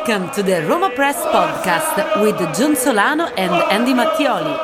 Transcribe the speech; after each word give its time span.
Welcome 0.00 0.30
to 0.30 0.42
the 0.42 0.66
Roma 0.66 0.88
Press 0.94 1.16
Podcast 1.26 2.22
with 2.22 2.38
John 2.56 2.74
Solano 2.74 3.26
and 3.36 3.52
Andy 3.52 3.92
Mattioli. 3.92 4.56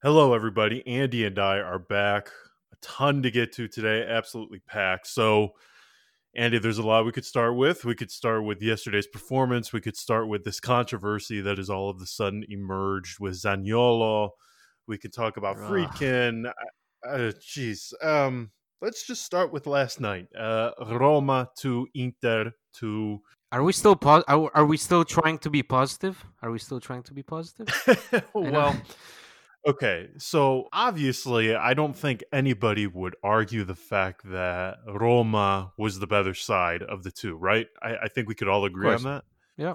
Hello, 0.00 0.32
everybody. 0.32 0.86
Andy 0.86 1.24
and 1.24 1.36
I 1.40 1.58
are 1.58 1.80
back. 1.80 2.28
A 2.72 2.76
ton 2.82 3.20
to 3.24 3.32
get 3.32 3.52
to 3.54 3.66
today, 3.66 4.06
absolutely 4.08 4.60
packed. 4.60 5.08
So, 5.08 5.54
Andy, 6.36 6.60
there's 6.60 6.78
a 6.78 6.86
lot 6.86 7.04
we 7.04 7.10
could 7.10 7.24
start 7.24 7.56
with. 7.56 7.84
We 7.84 7.96
could 7.96 8.12
start 8.12 8.44
with 8.44 8.62
yesterday's 8.62 9.08
performance. 9.08 9.72
We 9.72 9.80
could 9.80 9.96
start 9.96 10.28
with 10.28 10.44
this 10.44 10.60
controversy 10.60 11.40
that 11.40 11.58
has 11.58 11.68
all 11.68 11.90
of 11.90 12.00
a 12.00 12.06
sudden 12.06 12.44
emerged 12.48 13.18
with 13.18 13.34
Zaniolo. 13.34 14.30
We 14.86 14.98
could 14.98 15.12
talk 15.12 15.36
about 15.36 15.56
Friedkin. 15.56 16.48
Jeez. 17.04 17.92
Uh, 18.00 18.26
um, 18.28 18.52
let's 18.80 19.06
just 19.06 19.24
start 19.24 19.52
with 19.52 19.66
last 19.66 20.00
night. 20.00 20.28
Uh, 20.36 20.70
Roma 20.88 21.50
to 21.58 21.86
Inter 21.94 22.52
to. 22.74 23.20
Are 23.52 23.62
we 23.62 23.72
still 23.72 23.96
po- 23.96 24.24
are, 24.28 24.50
are 24.54 24.66
we 24.66 24.76
still 24.76 25.04
trying 25.04 25.38
to 25.38 25.50
be 25.50 25.62
positive? 25.62 26.24
Are 26.42 26.50
we 26.50 26.58
still 26.58 26.80
trying 26.80 27.02
to 27.04 27.14
be 27.14 27.22
positive? 27.22 27.68
well, 28.34 28.76
okay. 29.66 30.08
So 30.18 30.68
obviously, 30.72 31.54
I 31.54 31.74
don't 31.74 31.96
think 31.96 32.24
anybody 32.32 32.86
would 32.86 33.14
argue 33.22 33.64
the 33.64 33.74
fact 33.74 34.22
that 34.30 34.78
Roma 34.86 35.72
was 35.78 35.98
the 35.98 36.06
better 36.06 36.34
side 36.34 36.82
of 36.82 37.02
the 37.02 37.10
two, 37.10 37.36
right? 37.36 37.68
I, 37.82 37.96
I 38.04 38.08
think 38.08 38.28
we 38.28 38.34
could 38.34 38.48
all 38.48 38.64
agree 38.64 38.92
on 38.92 39.02
that. 39.04 39.24
Yeah. 39.56 39.74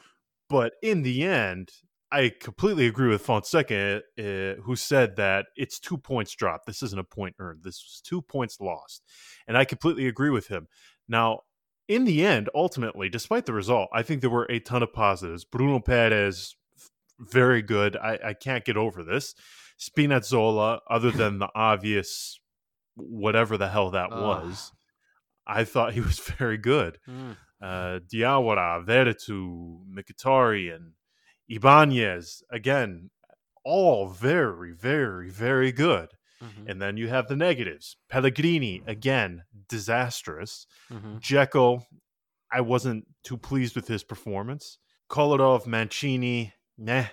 But 0.49 0.73
in 0.83 1.03
the 1.03 1.23
end, 1.23 1.71
I 2.11 2.31
completely 2.39 2.87
agree 2.87 3.09
with 3.09 3.21
Fonseca, 3.21 4.01
uh, 4.19 4.61
who 4.61 4.75
said 4.75 5.15
that 5.15 5.45
it's 5.55 5.79
two 5.79 5.97
points 5.97 6.33
dropped. 6.35 6.65
This 6.65 6.83
isn't 6.83 6.99
a 6.99 7.05
point 7.05 7.35
earned. 7.39 7.63
This 7.63 7.81
was 7.83 8.01
two 8.03 8.21
points 8.21 8.59
lost. 8.59 9.01
And 9.47 9.57
I 9.57 9.63
completely 9.63 10.07
agree 10.07 10.29
with 10.29 10.47
him. 10.47 10.67
Now, 11.07 11.41
in 11.87 12.03
the 12.03 12.25
end, 12.25 12.49
ultimately, 12.53 13.09
despite 13.09 13.45
the 13.45 13.53
result, 13.53 13.89
I 13.93 14.03
think 14.03 14.21
there 14.21 14.29
were 14.29 14.47
a 14.49 14.59
ton 14.59 14.83
of 14.83 14.93
positives. 14.93 15.45
Bruno 15.45 15.79
Peres, 15.79 16.55
very 17.19 17.61
good. 17.61 17.95
I, 17.95 18.19
I 18.23 18.33
can't 18.33 18.65
get 18.65 18.77
over 18.77 19.03
this. 19.03 19.33
Spinazzola, 19.79 20.79
other 20.89 21.11
than 21.11 21.39
the 21.39 21.49
obvious 21.55 22.39
whatever 22.95 23.57
the 23.57 23.69
hell 23.69 23.91
that 23.91 24.11
was, 24.11 24.71
I 25.47 25.63
thought 25.63 25.93
he 25.93 26.01
was 26.01 26.19
very 26.37 26.57
good. 26.57 26.99
Mm. 27.09 27.37
Uh, 27.61 27.99
Diawara, 28.11 28.85
Veretout, 28.85 29.81
Mkhitaryan, 29.93 30.91
Ibanez, 31.51 32.43
again, 32.49 33.09
all 33.65 34.07
very, 34.07 34.71
very, 34.71 35.29
very 35.29 35.71
good. 35.71 36.09
Mm-hmm. 36.41 36.69
And 36.69 36.81
then 36.81 36.97
you 36.97 37.09
have 37.09 37.27
the 37.27 37.35
negatives. 37.35 37.97
Pellegrini, 38.09 38.81
again, 38.87 39.43
disastrous. 39.67 40.65
mm 40.91 41.19
hmm 41.21 41.77
I 42.53 42.59
wasn't 42.59 43.05
too 43.23 43.37
pleased 43.37 43.77
with 43.77 43.87
his 43.87 44.03
performance. 44.03 44.77
Kolarov, 45.09 45.65
Mancini, 45.65 46.53
nah. 46.77 47.05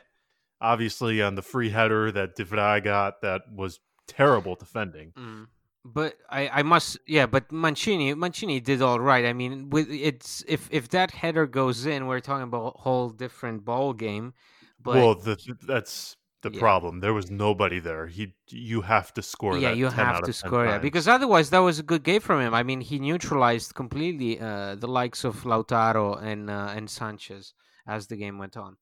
Obviously, 0.61 1.23
on 1.23 1.37
the 1.37 1.43
free 1.43 1.71
header 1.71 2.11
that 2.11 2.35
De 2.35 2.45
Vrij 2.45 2.83
got, 2.83 3.21
that 3.23 3.43
was 3.55 3.79
terrible 4.09 4.57
defending. 4.57 5.13
Mm. 5.17 5.47
But 5.85 6.17
I, 6.29 6.49
I 6.49 6.63
must, 6.63 6.99
yeah. 7.07 7.27
But 7.27 7.51
Mancini, 7.51 8.13
Mancini 8.15 8.61
did 8.61 8.83
all 8.83 9.01
right. 9.01 9.25
I 9.25 9.33
mean, 9.33 9.71
with 9.71 9.89
it's 9.91 10.45
if 10.47 10.69
if 10.71 10.89
that 10.91 11.13
header 11.13 11.47
goes 11.47 11.87
in, 11.87 12.07
we're 12.07 12.21
talking 12.21 12.45
about 12.45 12.75
a 12.77 12.79
whole 12.81 13.11
different 13.11 13.65
ball 13.65 13.93
game. 13.93 14.35
But 14.81 14.97
well, 14.97 15.15
the, 15.15 15.39
that's 15.67 16.17
the 16.43 16.51
yeah. 16.53 16.61
problem. 16.61 17.01
There 17.01 17.15
was 17.15 17.31
nobody 17.31 17.81
there. 17.81 18.07
He, 18.07 18.35
you 18.49 18.83
have 18.83 19.13
to 19.15 19.23
score. 19.23 19.59
Yeah, 19.59 19.73
you 19.73 19.89
have 19.89 20.23
to 20.25 20.33
score 20.33 20.67
that 20.67 20.83
because 20.83 21.09
otherwise, 21.09 21.51
that 21.51 21.59
was 21.59 21.79
a 21.79 21.83
good 21.83 22.03
game 22.03 22.21
from 22.21 22.41
him. 22.41 22.55
I 22.55 22.63
mean, 22.63 22.81
he 22.81 22.99
neutralized 22.99 23.75
completely 23.75 24.39
uh, 24.41 24.75
the 24.75 24.89
likes 24.89 25.25
of 25.25 25.43
Lautaro 25.45 26.21
and 26.23 26.51
uh, 26.51 26.73
and 26.77 26.91
Sanchez 26.91 27.55
as 27.87 28.07
the 28.07 28.17
game 28.17 28.39
went 28.39 28.57
on. 28.57 28.77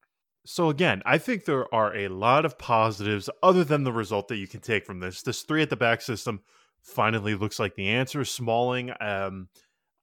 So 0.45 0.71
again, 0.71 1.03
I 1.05 1.19
think 1.19 1.45
there 1.45 1.73
are 1.75 1.95
a 1.97 2.09
lot 2.09 2.45
of 2.45 2.57
positives 2.57 3.29
other 3.43 3.65
than 3.65 3.83
the 3.83 3.93
result 3.93 4.29
that 4.29 4.37
you 4.37 4.47
can 4.47 4.61
take 4.61 4.87
from 4.87 5.01
this. 5.01 5.23
This 5.23 5.43
three 5.43 5.63
at 5.63 5.71
the 5.71 5.77
back 5.77 6.01
system 6.01 6.41
finally 6.87 7.35
looks 7.35 7.59
like 7.59 7.75
the 7.75 7.89
answer. 7.89 8.25
Smalling, 8.25 8.93
um, 9.01 9.49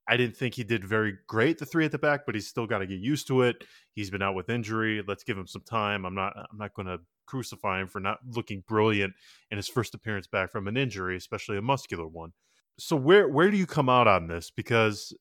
I 0.08 0.18
didn't 0.18 0.36
think 0.36 0.56
he 0.56 0.64
did 0.64 0.84
very 0.84 1.18
great 1.28 1.58
the 1.58 1.66
three 1.66 1.86
at 1.86 1.92
the 1.92 1.98
back, 1.98 2.26
but 2.26 2.36
he's 2.36 2.48
still 2.48 2.68
got 2.68 2.80
to 2.80 2.88
get 2.88 3.00
used 3.00 3.28
to 3.28 3.44
it. 3.44 3.64
He's 3.94 4.10
been 4.10 4.22
out 4.22 4.36
with 4.36 4.50
injury. 4.50 5.02
Let's 5.08 5.24
give 5.24 5.38
him 5.38 5.48
some 5.48 5.64
time. 5.64 6.06
I'm 6.06 6.16
not 6.16 6.34
I'm 6.38 6.58
not 6.58 6.74
going 6.74 6.88
to 6.88 7.00
crucify 7.26 7.82
him 7.82 7.88
for 7.88 8.00
not 8.00 8.20
looking 8.28 8.64
brilliant 8.68 9.14
in 9.50 9.58
his 9.58 9.70
first 9.70 9.96
appearance 9.96 10.28
back 10.28 10.52
from 10.52 10.68
an 10.68 10.78
injury, 10.78 11.16
especially 11.16 11.58
a 11.58 11.62
muscular 11.62 12.08
one. 12.08 12.34
So 12.78 12.96
where 12.96 13.30
where 13.30 13.50
do 13.50 13.58
you 13.58 13.66
come 13.66 13.90
out 13.90 14.08
on 14.08 14.28
this? 14.28 14.52
Because 14.52 15.16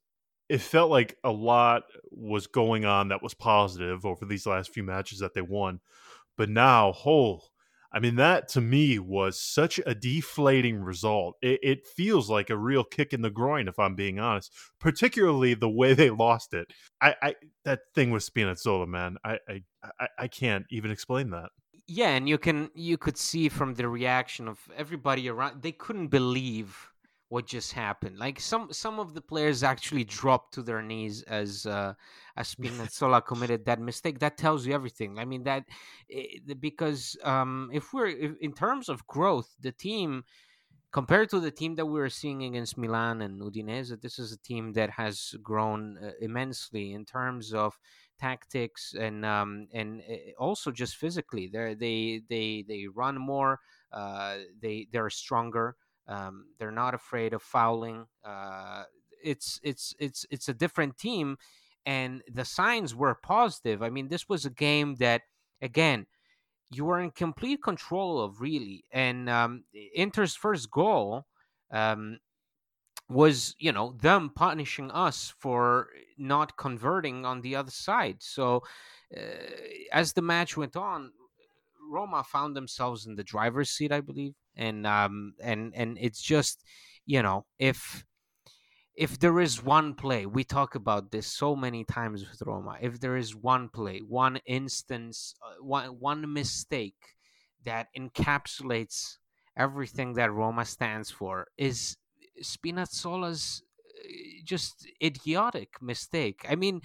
it 0.49 0.61
felt 0.61 0.91
like 0.91 1.17
a 1.23 1.31
lot 1.31 1.84
was 2.11 2.47
going 2.47 2.84
on 2.84 3.09
that 3.09 3.23
was 3.23 3.34
positive 3.34 4.05
over 4.05 4.27
these 4.27 4.47
last 4.47 4.75
few 4.75 4.83
matches 4.83 5.21
that 5.21 5.33
they 5.33 5.41
won, 5.43 5.81
but 6.37 6.49
now, 6.49 6.93
whole 6.93 7.52
I 7.95 8.01
mean, 8.01 8.17
that 8.17 8.49
to 8.49 8.61
me 8.61 8.99
was 8.99 9.41
such 9.41 9.79
a 9.85 9.95
deflating 9.95 10.81
result. 10.81 11.37
It, 11.43 11.61
it, 11.63 11.87
feels 11.87 12.31
like 12.31 12.49
a 12.49 12.57
real 12.57 12.85
kick 12.85 13.13
in 13.13 13.21
the 13.21 13.31
groin, 13.31 13.69
if 13.69 13.79
I'm 13.79 13.95
being 13.95 14.19
honest. 14.19 14.53
Particularly 14.81 15.55
the 15.55 15.69
way 15.69 15.93
they 15.93 16.11
lost 16.11 16.55
it. 16.55 16.73
I, 17.01 17.15
I 17.23 17.35
that 17.65 17.81
thing 17.95 18.11
with 18.11 18.25
Spinazzola, 18.25 18.89
man. 18.89 19.17
I, 19.25 19.39
I, 19.49 20.09
I 20.19 20.29
can't 20.29 20.65
even 20.71 20.91
explain 20.91 21.31
that. 21.31 21.51
Yeah, 21.87 22.11
and 22.11 22.29
you 22.29 22.39
can 22.39 22.71
you 22.75 22.97
could 22.97 23.19
see 23.19 23.49
from 23.49 23.75
the 23.75 23.89
reaction 23.89 24.49
of 24.49 24.59
everybody 24.77 25.29
around. 25.29 25.63
They 25.63 25.73
couldn't 25.73 26.09
believe 26.09 26.92
what 27.32 27.47
just 27.47 27.72
happened. 27.72 28.19
Like 28.19 28.38
some 28.38 28.70
some 28.72 29.00
of 29.00 29.15
the 29.15 29.22
players 29.22 29.62
actually 29.62 30.04
dropped 30.04 30.53
to 30.54 30.62
their 30.62 30.82
knees 30.82 31.22
as 31.22 31.65
uh, 31.65 31.94
as 32.37 32.54
Spinazzola 32.54 33.25
committed 33.25 33.65
that 33.65 33.81
mistake. 33.81 34.19
That 34.19 34.37
tells 34.37 34.66
you 34.66 34.75
everything. 34.75 35.19
I 35.19 35.25
mean 35.25 35.44
that 35.44 35.65
because 36.60 37.16
um, 37.25 37.70
if 37.72 37.94
we're 37.94 38.09
if, 38.09 38.32
in 38.43 38.53
terms 38.53 38.91
of 38.91 39.06
growth, 39.06 39.48
the 39.59 39.72
team 39.72 40.25
compared 40.93 41.31
to 41.31 41.41
the 41.41 41.50
team 41.50 41.75
that 41.76 41.87
we 41.87 41.98
were 41.98 42.10
seeing 42.10 42.43
against 42.44 42.76
Milan 42.76 43.22
and 43.22 43.41
Udinese, 43.41 43.99
this 44.03 44.19
is 44.19 44.32
a 44.32 44.38
team 44.50 44.75
that 44.75 44.91
has 44.91 45.34
grown 45.43 45.97
uh, 46.04 46.10
immensely 46.20 46.93
in 46.93 47.06
terms 47.06 47.54
of 47.54 47.78
tactics 48.20 48.94
and 49.06 49.25
um, 49.25 49.69
and 49.72 50.03
uh, 50.03 50.32
also 50.38 50.70
just 50.70 50.97
physically. 50.97 51.49
They 51.49 51.72
they 51.84 52.20
they 52.28 52.64
they 52.69 52.88
run 53.03 53.16
more. 53.16 53.60
Uh, 53.91 54.37
they 54.60 54.87
they're 54.93 55.09
stronger. 55.09 55.76
Um, 56.09 56.47
they're 56.59 56.71
not 56.71 56.95
afraid 56.95 57.33
of 57.33 57.43
fouling. 57.43 58.07
Uh, 58.25 58.85
it's 59.23 59.61
it's 59.63 59.95
it's 59.99 60.27
it's 60.31 60.49
a 60.49 60.55
different 60.55 60.99
team, 60.99 61.37
and 61.87 62.23
the 62.33 62.45
signs 62.45 62.95
were 62.95 63.15
positive. 63.15 63.83
I 63.83 63.91
mean, 63.91 64.09
this 64.09 64.29
was 64.29 64.45
a 64.45 64.51
game 64.51 64.97
that 64.97 65.23
again 65.61 66.07
you 66.73 66.85
were 66.87 67.01
in 67.01 67.11
complete 67.11 67.62
control 67.62 68.21
of, 68.21 68.41
really. 68.41 68.85
And 68.91 69.29
um, 69.29 69.65
Inter's 69.95 70.35
first 70.35 70.71
goal 70.71 71.27
um, 71.71 72.19
was, 73.09 73.55
you 73.59 73.73
know, 73.73 73.95
them 74.01 74.31
punishing 74.35 74.91
us 74.91 75.35
for 75.39 75.89
not 76.17 76.57
converting 76.57 77.27
on 77.27 77.43
the 77.43 77.57
other 77.57 77.71
side. 77.71 78.17
So 78.21 78.62
uh, 79.15 79.21
as 79.93 80.15
the 80.15 80.23
match 80.23 80.57
went 80.57 80.77
on, 80.77 81.12
Roma 81.91 82.25
found 82.25 82.57
themselves 82.57 83.07
in 83.07 83.17
the 83.17 83.25
driver's 83.25 83.69
seat, 83.69 83.93
I 83.93 84.01
believe, 84.01 84.35
and 84.57 84.87
um, 84.87 85.35
and 85.43 85.73
and 85.75 85.99
it's 86.01 86.23
just, 86.23 86.65
you 87.07 87.23
know, 87.23 87.47
if 87.59 88.05
if 88.95 89.19
there 89.19 89.41
is 89.41 89.63
one 89.63 89.95
play, 89.95 90.27
we 90.27 90.45
talk 90.45 90.75
about 90.75 91.11
this 91.11 91.27
so 91.27 91.57
many 91.57 91.85
times 91.85 92.29
with 92.29 92.43
Roma. 92.43 92.76
If 92.81 93.00
there 93.00 93.17
is 93.17 93.35
one 93.35 93.69
play, 93.69 94.00
one 94.00 94.38
instance, 94.47 95.35
uh, 95.44 95.62
one 95.62 95.99
one 95.99 96.32
mistake 96.32 97.17
that 97.65 97.88
encapsulates 97.97 99.17
everything 99.56 100.15
that 100.15 100.32
Roma 100.32 100.65
stands 100.65 101.11
for, 101.11 101.47
is 101.56 101.97
Spinazzola's 102.43 103.62
uh, 104.05 104.09
just 104.44 104.87
idiotic 105.03 105.81
mistake. 105.81 106.44
I 106.49 106.56
mean, 106.56 106.82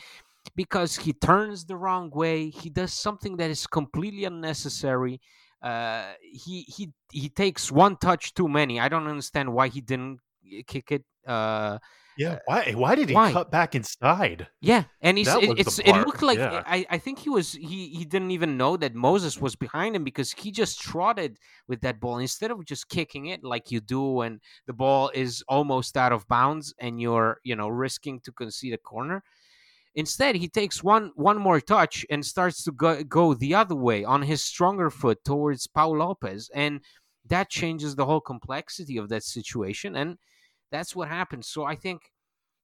because 0.55 0.97
he 0.97 1.13
turns 1.13 1.65
the 1.65 1.75
wrong 1.77 2.09
way. 2.11 2.49
He 2.49 2.69
does 2.69 2.93
something 2.93 3.37
that 3.37 3.49
is 3.49 3.67
completely 3.67 4.25
unnecessary. 4.25 5.19
Uh, 5.61 6.13
he 6.21 6.61
he 6.67 6.91
he 7.11 7.29
takes 7.29 7.71
one 7.71 7.97
touch 7.97 8.33
too 8.33 8.47
many. 8.47 8.79
I 8.79 8.89
don't 8.89 9.07
understand 9.07 9.53
why 9.53 9.69
he 9.69 9.81
didn't 9.81 10.19
kick 10.67 10.91
it. 10.91 11.03
Uh, 11.25 11.79
yeah, 12.17 12.33
uh, 12.33 12.39
why? 12.45 12.71
Why 12.75 12.95
did 12.95 13.09
he 13.09 13.15
why? 13.15 13.31
cut 13.31 13.51
back 13.51 13.75
inside? 13.75 14.47
Yeah, 14.59 14.85
and 15.01 15.17
he's 15.17 15.27
it, 15.27 15.59
it's 15.59 15.79
it 15.79 15.93
looked 15.93 16.23
like 16.23 16.39
yeah. 16.39 16.63
I, 16.65 16.85
I 16.89 16.97
think 16.97 17.19
he 17.19 17.29
was 17.29 17.53
he 17.53 17.89
he 17.89 18.05
didn't 18.05 18.31
even 18.31 18.57
know 18.57 18.75
that 18.77 18.95
Moses 18.95 19.39
was 19.39 19.55
behind 19.55 19.95
him 19.95 20.03
because 20.03 20.31
he 20.31 20.51
just 20.51 20.79
trotted 20.79 21.37
with 21.67 21.81
that 21.81 21.99
ball 21.99 22.17
instead 22.17 22.49
of 22.49 22.65
just 22.65 22.89
kicking 22.89 23.27
it 23.27 23.43
like 23.43 23.71
you 23.71 23.79
do 23.79 24.01
when 24.01 24.39
the 24.65 24.73
ball 24.73 25.11
is 25.13 25.43
almost 25.47 25.95
out 25.95 26.11
of 26.11 26.27
bounds 26.27 26.73
and 26.79 26.99
you're 26.99 27.39
you 27.43 27.55
know 27.55 27.67
risking 27.67 28.19
to 28.21 28.31
concede 28.31 28.73
a 28.73 28.79
corner. 28.79 29.23
Instead, 29.97 30.35
he 30.35 30.47
takes 30.47 30.83
one 30.83 31.11
one 31.15 31.39
more 31.39 31.59
touch 31.59 32.05
and 32.11 32.23
starts 32.23 32.63
to 32.63 32.71
go, 32.71 33.03
go 33.03 33.33
the 33.33 33.55
other 33.55 33.75
way 33.75 34.03
on 34.05 34.21
his 34.21 34.43
stronger 34.43 34.91
foot 34.91 35.23
towards 35.25 35.65
Pau 35.65 35.89
Lopez, 35.89 36.51
and 36.53 36.81
that 37.25 37.49
changes 37.49 37.95
the 37.95 38.05
whole 38.05 38.21
complexity 38.21 38.97
of 38.97 39.09
that 39.09 39.23
situation, 39.23 39.95
and 39.95 40.19
that's 40.71 40.95
what 40.95 41.07
happens. 41.07 41.47
So 41.47 41.63
I 41.63 41.75
think, 41.75 42.03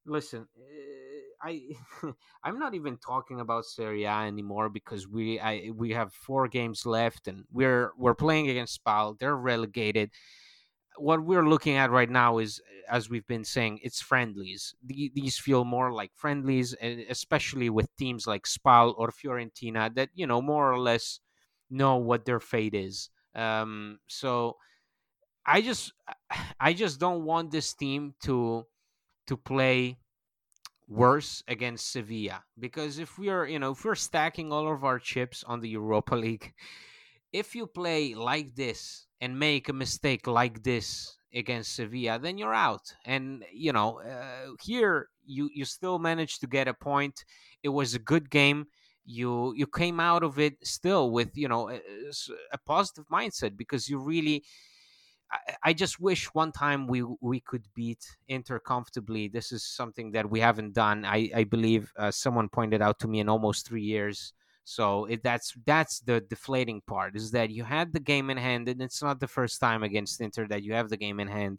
listen, 0.06 0.46
eh, 0.56 1.04
I 1.42 1.60
I'm 2.44 2.60
not 2.60 2.74
even 2.74 2.98
talking 2.98 3.40
about 3.40 3.64
Serie 3.64 4.04
A 4.04 4.26
anymore 4.26 4.68
because 4.68 5.08
we 5.08 5.40
I 5.40 5.72
we 5.74 5.90
have 5.90 6.12
four 6.12 6.46
games 6.46 6.86
left 6.86 7.26
and 7.26 7.42
we're 7.52 7.90
we're 7.98 8.14
playing 8.14 8.48
against 8.48 8.74
Spal. 8.74 9.16
They're 9.18 9.36
relegated. 9.36 10.10
What 10.96 11.24
we're 11.24 11.48
looking 11.48 11.76
at 11.76 11.90
right 11.90 12.10
now 12.10 12.38
is, 12.38 12.60
as 12.88 13.10
we've 13.10 13.26
been 13.26 13.44
saying, 13.44 13.80
it's 13.82 14.00
friendlies. 14.00 14.74
These 14.84 15.38
feel 15.38 15.64
more 15.64 15.92
like 15.92 16.12
friendlies, 16.14 16.74
especially 17.08 17.70
with 17.70 17.94
teams 17.96 18.26
like 18.26 18.46
Spal 18.46 18.94
or 18.96 19.10
Fiorentina 19.10 19.94
that 19.96 20.10
you 20.14 20.26
know 20.26 20.40
more 20.40 20.72
or 20.72 20.78
less 20.78 21.20
know 21.70 21.96
what 21.96 22.24
their 22.24 22.40
fate 22.40 22.74
is. 22.74 23.10
Um, 23.34 23.98
so 24.06 24.56
I 25.46 25.60
just 25.60 25.92
I 26.60 26.72
just 26.72 27.00
don't 27.00 27.24
want 27.24 27.50
this 27.50 27.74
team 27.74 28.14
to 28.22 28.66
to 29.26 29.36
play 29.36 29.98
worse 30.86 31.42
against 31.48 31.90
Sevilla 31.92 32.44
because 32.58 32.98
if 32.98 33.18
we 33.18 33.30
are 33.30 33.46
you 33.46 33.58
know 33.58 33.72
if 33.72 33.84
we're 33.84 33.94
stacking 33.94 34.52
all 34.52 34.70
of 34.70 34.84
our 34.84 34.98
chips 34.98 35.42
on 35.44 35.60
the 35.60 35.68
Europa 35.68 36.14
League 36.24 36.52
if 37.32 37.54
you 37.54 37.66
play 37.66 38.14
like 38.14 38.54
this 38.54 39.06
and 39.24 39.38
make 39.38 39.70
a 39.70 39.72
mistake 39.72 40.26
like 40.26 40.62
this 40.62 41.16
against 41.34 41.74
Sevilla 41.74 42.18
then 42.18 42.36
you're 42.38 42.54
out 42.54 42.94
and 43.06 43.44
you 43.52 43.72
know 43.72 44.00
uh, 44.00 44.52
here 44.62 45.08
you 45.24 45.48
you 45.54 45.64
still 45.64 45.98
managed 45.98 46.40
to 46.42 46.46
get 46.46 46.68
a 46.68 46.74
point 46.74 47.24
it 47.62 47.70
was 47.70 47.94
a 47.94 47.98
good 48.12 48.28
game 48.28 48.66
you 49.06 49.54
you 49.56 49.66
came 49.66 49.98
out 49.98 50.22
of 50.22 50.38
it 50.38 50.54
still 50.62 51.10
with 51.10 51.30
you 51.42 51.48
know 51.48 51.70
a, 51.70 51.80
a 52.52 52.58
positive 52.66 53.06
mindset 53.08 53.56
because 53.56 53.88
you 53.88 53.98
really 53.98 54.44
I, 55.62 55.72
just 55.72 56.00
wish 56.00 56.26
one 56.34 56.52
time 56.52 56.86
we 56.86 57.02
we 57.20 57.40
could 57.40 57.64
beat 57.74 58.04
Inter 58.28 58.58
comfortably. 58.58 59.28
This 59.28 59.52
is 59.52 59.64
something 59.64 60.12
that 60.12 60.30
we 60.30 60.40
haven't 60.40 60.74
done. 60.74 61.04
I 61.04 61.30
I 61.34 61.44
believe 61.44 61.92
uh, 61.98 62.10
someone 62.10 62.48
pointed 62.48 62.82
out 62.82 62.98
to 63.00 63.08
me 63.08 63.20
in 63.20 63.28
almost 63.28 63.66
three 63.66 63.82
years. 63.82 64.32
So 64.64 65.04
it, 65.06 65.22
that's 65.22 65.54
that's 65.66 66.00
the 66.00 66.20
deflating 66.20 66.80
part 66.86 67.16
is 67.16 67.30
that 67.32 67.50
you 67.50 67.64
had 67.64 67.92
the 67.92 68.00
game 68.00 68.30
in 68.30 68.38
hand, 68.38 68.68
and 68.68 68.80
it's 68.82 69.02
not 69.02 69.20
the 69.20 69.28
first 69.28 69.60
time 69.60 69.82
against 69.82 70.20
Inter 70.20 70.46
that 70.48 70.62
you 70.62 70.72
have 70.74 70.88
the 70.88 70.96
game 70.96 71.20
in 71.20 71.28
hand, 71.28 71.58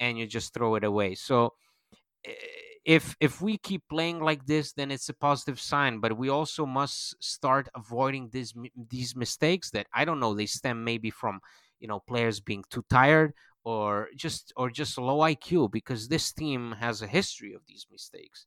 and 0.00 0.18
you 0.18 0.26
just 0.26 0.54
throw 0.54 0.74
it 0.76 0.84
away. 0.84 1.14
So 1.14 1.54
eh, 2.24 2.32
if 2.84 3.16
if 3.20 3.40
we 3.42 3.58
keep 3.58 3.82
playing 3.88 4.20
like 4.20 4.46
this, 4.46 4.72
then 4.72 4.90
it's 4.90 5.08
a 5.08 5.14
positive 5.14 5.60
sign. 5.60 6.00
But 6.00 6.16
we 6.16 6.28
also 6.28 6.66
must 6.66 7.22
start 7.22 7.68
avoiding 7.74 8.30
these 8.32 8.54
these 8.90 9.16
mistakes 9.16 9.70
that 9.70 9.86
I 9.94 10.04
don't 10.04 10.20
know. 10.20 10.34
They 10.34 10.46
stem 10.46 10.84
maybe 10.84 11.10
from 11.10 11.40
you 11.80 11.88
know 11.88 12.00
players 12.00 12.40
being 12.40 12.64
too 12.70 12.84
tired 12.90 13.34
or 13.64 14.08
just 14.16 14.52
or 14.56 14.70
just 14.70 14.98
low 14.98 15.20
IQ 15.20 15.68
because 15.70 16.08
this 16.08 16.32
team 16.32 16.76
has 16.78 17.02
a 17.02 17.06
history 17.06 17.54
of 17.54 17.62
these 17.66 17.86
mistakes. 17.90 18.46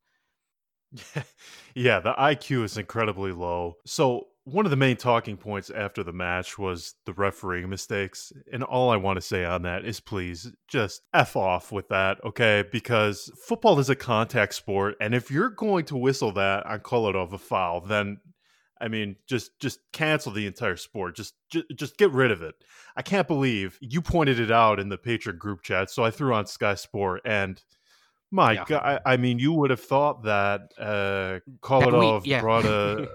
yeah, 1.75 1.99
the 1.99 2.13
IQ 2.13 2.63
is 2.63 2.77
incredibly 2.77 3.31
low. 3.31 3.77
So 3.85 4.27
one 4.43 4.65
of 4.65 4.71
the 4.71 4.77
main 4.77 4.97
talking 4.97 5.37
points 5.37 5.69
after 5.69 6.03
the 6.03 6.13
match 6.13 6.57
was 6.57 6.95
the 7.05 7.13
refereeing 7.13 7.69
mistakes. 7.69 8.31
And 8.51 8.63
all 8.63 8.89
I 8.89 8.97
want 8.97 9.17
to 9.17 9.21
say 9.21 9.45
on 9.45 9.61
that 9.63 9.85
is 9.85 9.99
please 9.99 10.51
just 10.67 11.01
F 11.13 11.35
off 11.35 11.71
with 11.71 11.89
that, 11.89 12.23
okay? 12.25 12.63
Because 12.71 13.31
football 13.45 13.79
is 13.79 13.89
a 13.89 13.95
contact 13.95 14.55
sport. 14.55 14.95
And 14.99 15.13
if 15.13 15.29
you're 15.29 15.49
going 15.49 15.85
to 15.85 15.97
whistle 15.97 16.31
that 16.33 16.65
on 16.65 16.79
Kolarov 16.79 17.33
a 17.33 17.37
foul, 17.37 17.81
then 17.81 18.17
I 18.81 18.87
mean, 18.87 19.17
just 19.27 19.59
just 19.59 19.79
cancel 19.91 20.31
the 20.31 20.47
entire 20.47 20.77
sport. 20.77 21.15
Just, 21.15 21.33
just 21.49 21.65
just 21.75 21.97
get 21.97 22.11
rid 22.11 22.31
of 22.31 22.41
it. 22.41 22.55
I 22.95 23.01
can't 23.01 23.27
believe 23.27 23.77
you 23.81 24.01
pointed 24.01 24.39
it 24.39 24.51
out 24.51 24.79
in 24.79 24.87
the 24.89 24.97
patron 24.97 25.37
group 25.37 25.63
chat. 25.63 25.89
So 25.89 26.03
I 26.03 26.11
threw 26.11 26.33
on 26.33 26.45
Sky 26.45 26.75
Sport, 26.75 27.21
and 27.25 27.61
my 28.31 28.53
yeah. 28.53 28.65
God, 28.67 29.01
I, 29.05 29.13
I, 29.13 29.17
mean, 29.17 29.39
you 29.39 29.53
would 29.53 29.69
have 29.69 29.81
thought 29.81 30.23
that 30.23 30.71
uh, 30.77 31.39
Kolarov 31.61 32.23
yeah. 32.25 32.41
brought 32.41 32.65
a 32.65 33.07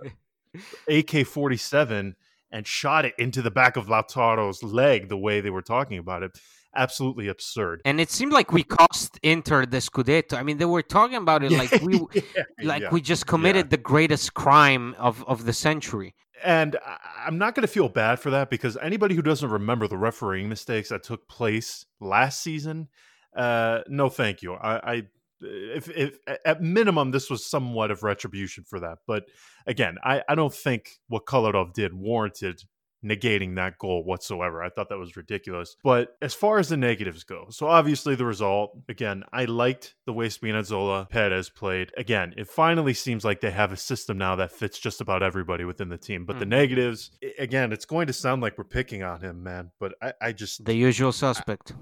AK 0.88 1.26
forty 1.26 1.56
seven 1.56 2.16
and 2.50 2.66
shot 2.66 3.04
it 3.04 3.14
into 3.18 3.42
the 3.42 3.50
back 3.50 3.76
of 3.76 3.86
Lautaro's 3.86 4.62
leg 4.62 5.08
the 5.08 5.16
way 5.16 5.40
they 5.40 5.50
were 5.50 5.62
talking 5.62 5.98
about 5.98 6.22
it 6.22 6.38
absolutely 6.76 7.28
absurd. 7.28 7.80
And 7.84 8.00
it 8.00 8.10
seemed 8.10 8.32
like 8.32 8.52
we 8.52 8.62
cost 8.62 9.18
Inter 9.22 9.66
the 9.66 9.78
Scudetto. 9.78 10.34
I 10.34 10.42
mean, 10.42 10.58
they 10.58 10.64
were 10.64 10.82
talking 10.82 11.16
about 11.16 11.42
it 11.42 11.52
like 11.52 11.82
we 11.82 12.00
yeah, 12.12 12.42
like 12.62 12.82
yeah, 12.82 12.90
we 12.90 13.00
just 13.00 13.26
committed 13.26 13.66
yeah. 13.66 13.70
the 13.70 13.76
greatest 13.78 14.34
crime 14.34 14.94
of 14.98 15.24
of 15.24 15.44
the 15.44 15.52
century. 15.52 16.14
And 16.42 16.76
I'm 17.24 17.38
not 17.38 17.54
going 17.54 17.62
to 17.62 17.72
feel 17.72 17.88
bad 17.88 18.20
for 18.20 18.30
that 18.30 18.50
because 18.50 18.76
anybody 18.76 19.14
who 19.14 19.22
doesn't 19.22 19.48
remember 19.48 19.88
the 19.88 19.96
refereeing 19.96 20.48
mistakes 20.48 20.90
that 20.90 21.02
took 21.02 21.26
place 21.26 21.86
last 22.00 22.42
season, 22.42 22.88
uh, 23.36 23.80
no, 23.88 24.08
thank 24.08 24.42
you. 24.42 24.54
I, 24.54 24.92
I 24.92 25.02
if, 25.40 25.88
if 25.90 26.18
at 26.44 26.62
minimum 26.62 27.10
this 27.10 27.28
was 27.28 27.44
somewhat 27.44 27.90
of 27.90 28.02
retribution 28.02 28.64
for 28.64 28.80
that 28.80 28.98
but 29.06 29.24
again 29.66 29.96
i, 30.02 30.22
I 30.26 30.34
don't 30.34 30.54
think 30.54 30.92
what 31.08 31.26
kolarov 31.26 31.74
did 31.74 31.92
warranted 31.92 32.62
negating 33.04 33.54
that 33.56 33.78
goal 33.78 34.02
whatsoever. 34.04 34.62
I 34.62 34.70
thought 34.70 34.88
that 34.88 34.98
was 34.98 35.16
ridiculous. 35.16 35.76
But 35.84 36.16
as 36.22 36.34
far 36.34 36.58
as 36.58 36.68
the 36.70 36.76
negatives 36.76 37.22
go, 37.22 37.46
so 37.50 37.66
obviously 37.66 38.14
the 38.14 38.24
result, 38.24 38.76
again, 38.88 39.24
I 39.32 39.44
liked 39.44 39.94
the 40.06 40.12
way 40.12 40.28
Spinazzola 40.28 41.08
Peres 41.10 41.50
played. 41.50 41.92
Again, 41.96 42.34
it 42.36 42.48
finally 42.48 42.94
seems 42.94 43.24
like 43.24 43.40
they 43.40 43.50
have 43.50 43.72
a 43.72 43.76
system 43.76 44.18
now 44.18 44.36
that 44.36 44.50
fits 44.50 44.78
just 44.78 45.00
about 45.00 45.22
everybody 45.22 45.64
within 45.64 45.90
the 45.90 45.98
team. 45.98 46.24
But 46.24 46.36
mm. 46.36 46.40
the 46.40 46.46
negatives, 46.46 47.10
again, 47.38 47.72
it's 47.72 47.84
going 47.84 48.06
to 48.06 48.12
sound 48.12 48.42
like 48.42 48.56
we're 48.56 48.64
picking 48.64 49.02
on 49.02 49.20
him, 49.20 49.42
man. 49.42 49.70
But 49.78 49.94
I, 50.02 50.12
I 50.20 50.32
just. 50.32 50.64
The 50.64 50.74
usual 50.74 51.12
suspect. 51.12 51.72
I, 51.72 51.74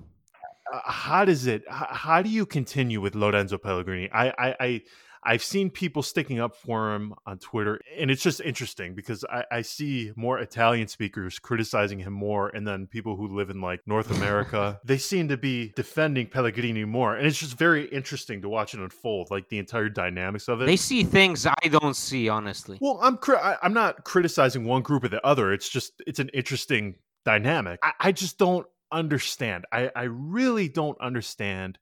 Uh, 0.72 0.80
how 0.84 1.24
does 1.24 1.46
it? 1.46 1.62
How, 1.68 2.22
do 2.22 2.30
you 2.30 2.46
continue 2.46 3.00
with 3.00 3.14
Lorenzo 3.14 3.58
Pellegrini? 3.58 4.10
I, 4.10 4.28
I, 4.30 4.56
I 4.58 4.82
I've 5.24 5.42
seen 5.44 5.70
people 5.70 6.02
sticking 6.02 6.40
up 6.40 6.56
for 6.56 6.94
him 6.94 7.14
on 7.26 7.38
Twitter, 7.38 7.80
and 7.96 8.10
it's 8.10 8.22
just 8.22 8.40
interesting 8.40 8.94
because 8.94 9.24
I, 9.30 9.44
I, 9.52 9.62
see 9.62 10.10
more 10.16 10.40
Italian 10.40 10.88
speakers 10.88 11.38
criticizing 11.38 12.00
him 12.00 12.12
more, 12.12 12.48
and 12.48 12.66
then 12.66 12.88
people 12.88 13.16
who 13.16 13.28
live 13.28 13.48
in 13.48 13.60
like 13.60 13.80
North 13.86 14.10
America, 14.10 14.80
they 14.84 14.98
seem 14.98 15.28
to 15.28 15.36
be 15.36 15.72
defending 15.76 16.26
Pellegrini 16.26 16.84
more, 16.84 17.14
and 17.14 17.24
it's 17.24 17.38
just 17.38 17.56
very 17.56 17.84
interesting 17.86 18.42
to 18.42 18.48
watch 18.48 18.74
it 18.74 18.80
unfold, 18.80 19.30
like 19.30 19.48
the 19.48 19.58
entire 19.58 19.88
dynamics 19.88 20.48
of 20.48 20.60
it. 20.60 20.66
They 20.66 20.76
see 20.76 21.04
things 21.04 21.46
I 21.46 21.68
don't 21.68 21.94
see, 21.94 22.28
honestly. 22.28 22.78
Well, 22.80 22.98
I'm 23.00 23.18
I, 23.28 23.58
I'm 23.62 23.74
not 23.74 24.04
criticizing 24.04 24.64
one 24.64 24.82
group 24.82 25.04
or 25.04 25.08
the 25.08 25.24
other. 25.24 25.52
It's 25.52 25.68
just 25.68 25.92
it's 26.04 26.18
an 26.18 26.30
interesting 26.30 26.96
dynamic. 27.24 27.78
I, 27.82 27.92
I 28.00 28.12
just 28.12 28.38
don't 28.38 28.66
understand. 28.92 29.64
I, 29.72 29.90
I 29.96 30.04
really 30.04 30.68
don't 30.68 31.00
understand 31.00 31.78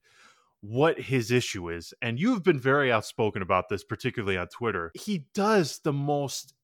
what 0.63 1.01
his 1.01 1.31
issue 1.31 1.71
is. 1.71 1.93
And 2.01 2.19
you've 2.19 2.43
been 2.43 2.61
very 2.61 2.93
outspoken 2.93 3.43
about 3.43 3.69
this, 3.69 3.85
particularly 3.85 4.37
on 4.37 4.49
Twitter. 4.49 4.93
He 4.95 5.27
does 5.35 5.81
the 5.81 5.93
most 5.93 6.55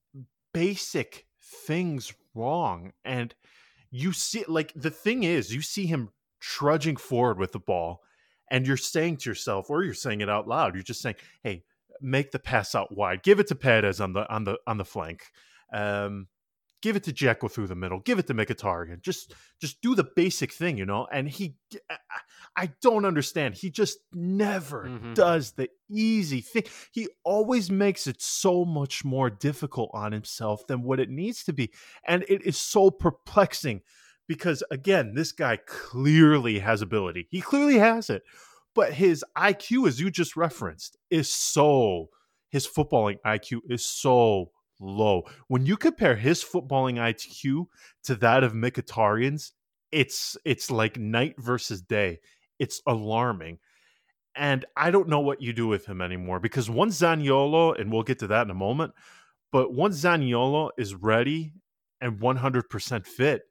basic 0.53 1.25
things 1.41 2.13
wrong. 2.33 2.93
And 3.03 3.33
you 3.91 4.13
see, 4.13 4.45
like, 4.47 4.73
the 4.75 4.91
thing 4.91 5.23
is, 5.23 5.53
you 5.53 5.61
see 5.61 5.85
him 5.85 6.09
trudging 6.39 6.97
forward 6.97 7.39
with 7.39 7.51
the 7.51 7.59
ball, 7.59 8.01
and 8.51 8.67
you're 8.67 8.77
saying 8.77 9.17
to 9.17 9.29
yourself, 9.29 9.69
or 9.69 9.83
you're 9.83 9.93
saying 9.93 10.21
it 10.21 10.29
out 10.29 10.47
loud, 10.47 10.75
you're 10.75 10.83
just 10.83 11.01
saying, 11.01 11.15
hey, 11.43 11.63
make 12.01 12.31
the 12.31 12.39
pass 12.39 12.75
out 12.75 12.95
wide, 12.95 13.23
give 13.23 13.39
it 13.39 13.47
to 13.47 13.55
Peres 13.55 13.99
on 13.99 14.13
the 14.13 14.31
on 14.31 14.43
the 14.43 14.59
on 14.67 14.77
the 14.77 14.85
flank. 14.85 15.23
Um, 15.73 16.27
give 16.81 16.95
it 16.95 17.03
to 17.03 17.13
Dzeko 17.13 17.51
through 17.51 17.67
the 17.67 17.75
middle, 17.75 17.99
give 17.99 18.19
it 18.19 18.27
to 18.27 18.33
Mkhitaryan. 18.33 19.01
Just 19.01 19.33
just 19.59 19.81
do 19.81 19.95
the 19.95 20.07
basic 20.15 20.51
thing, 20.51 20.77
you 20.77 20.85
know. 20.85 21.07
And 21.11 21.27
he, 21.27 21.55
I 22.55 22.71
don't 22.81 23.05
understand. 23.05 23.55
He 23.55 23.69
just 23.69 23.99
never 24.13 24.85
mm-hmm. 24.85 25.13
does 25.13 25.51
the 25.53 25.69
easy 25.89 26.41
thing. 26.41 26.63
He 26.91 27.09
always 27.23 27.71
makes 27.71 28.07
it 28.07 28.21
so 28.21 28.65
much 28.65 29.03
more 29.03 29.29
difficult 29.29 29.91
on 29.93 30.11
himself 30.11 30.65
than 30.67 30.83
what 30.83 30.99
it 30.99 31.09
needs 31.09 31.43
to 31.45 31.53
be, 31.53 31.71
and 32.05 32.23
it 32.27 32.45
is 32.45 32.57
so 32.57 32.91
perplexing 32.91 33.81
because 34.27 34.63
again, 34.71 35.13
this 35.15 35.31
guy 35.31 35.57
clearly 35.65 36.59
has 36.59 36.81
ability. 36.81 37.27
He 37.31 37.41
clearly 37.41 37.77
has 37.77 38.09
it, 38.09 38.23
but 38.75 38.93
his 38.93 39.23
IQ, 39.37 39.87
as 39.87 39.99
you 39.99 40.11
just 40.11 40.35
referenced, 40.35 40.97
is 41.09 41.31
so 41.31 42.09
his 42.49 42.67
footballing 42.67 43.17
IQ 43.25 43.61
is 43.69 43.83
so 43.83 44.51
low. 44.79 45.23
When 45.47 45.65
you 45.65 45.77
compare 45.77 46.15
his 46.15 46.43
footballing 46.43 46.95
IQ 46.95 47.67
to 48.03 48.15
that 48.15 48.43
of 48.43 48.53
Mkhitaryan's, 48.53 49.53
it's 49.91 50.37
it's 50.45 50.69
like 50.69 50.97
night 50.97 51.35
versus 51.37 51.81
day. 51.81 52.19
It's 52.59 52.81
alarming. 52.87 53.59
And 54.35 54.65
I 54.75 54.91
don't 54.91 55.09
know 55.09 55.19
what 55.19 55.41
you 55.41 55.51
do 55.51 55.67
with 55.67 55.85
him 55.85 56.01
anymore 56.01 56.39
because 56.39 56.69
once 56.69 56.99
Zaniolo, 56.99 57.79
and 57.79 57.91
we'll 57.91 58.03
get 58.03 58.19
to 58.19 58.27
that 58.27 58.45
in 58.45 58.51
a 58.51 58.55
moment, 58.55 58.93
but 59.51 59.73
once 59.73 59.99
Zaniolo 59.99 60.69
is 60.77 60.93
ready 60.93 61.53
and 62.01 62.19
100% 62.19 63.07
fit, 63.07 63.41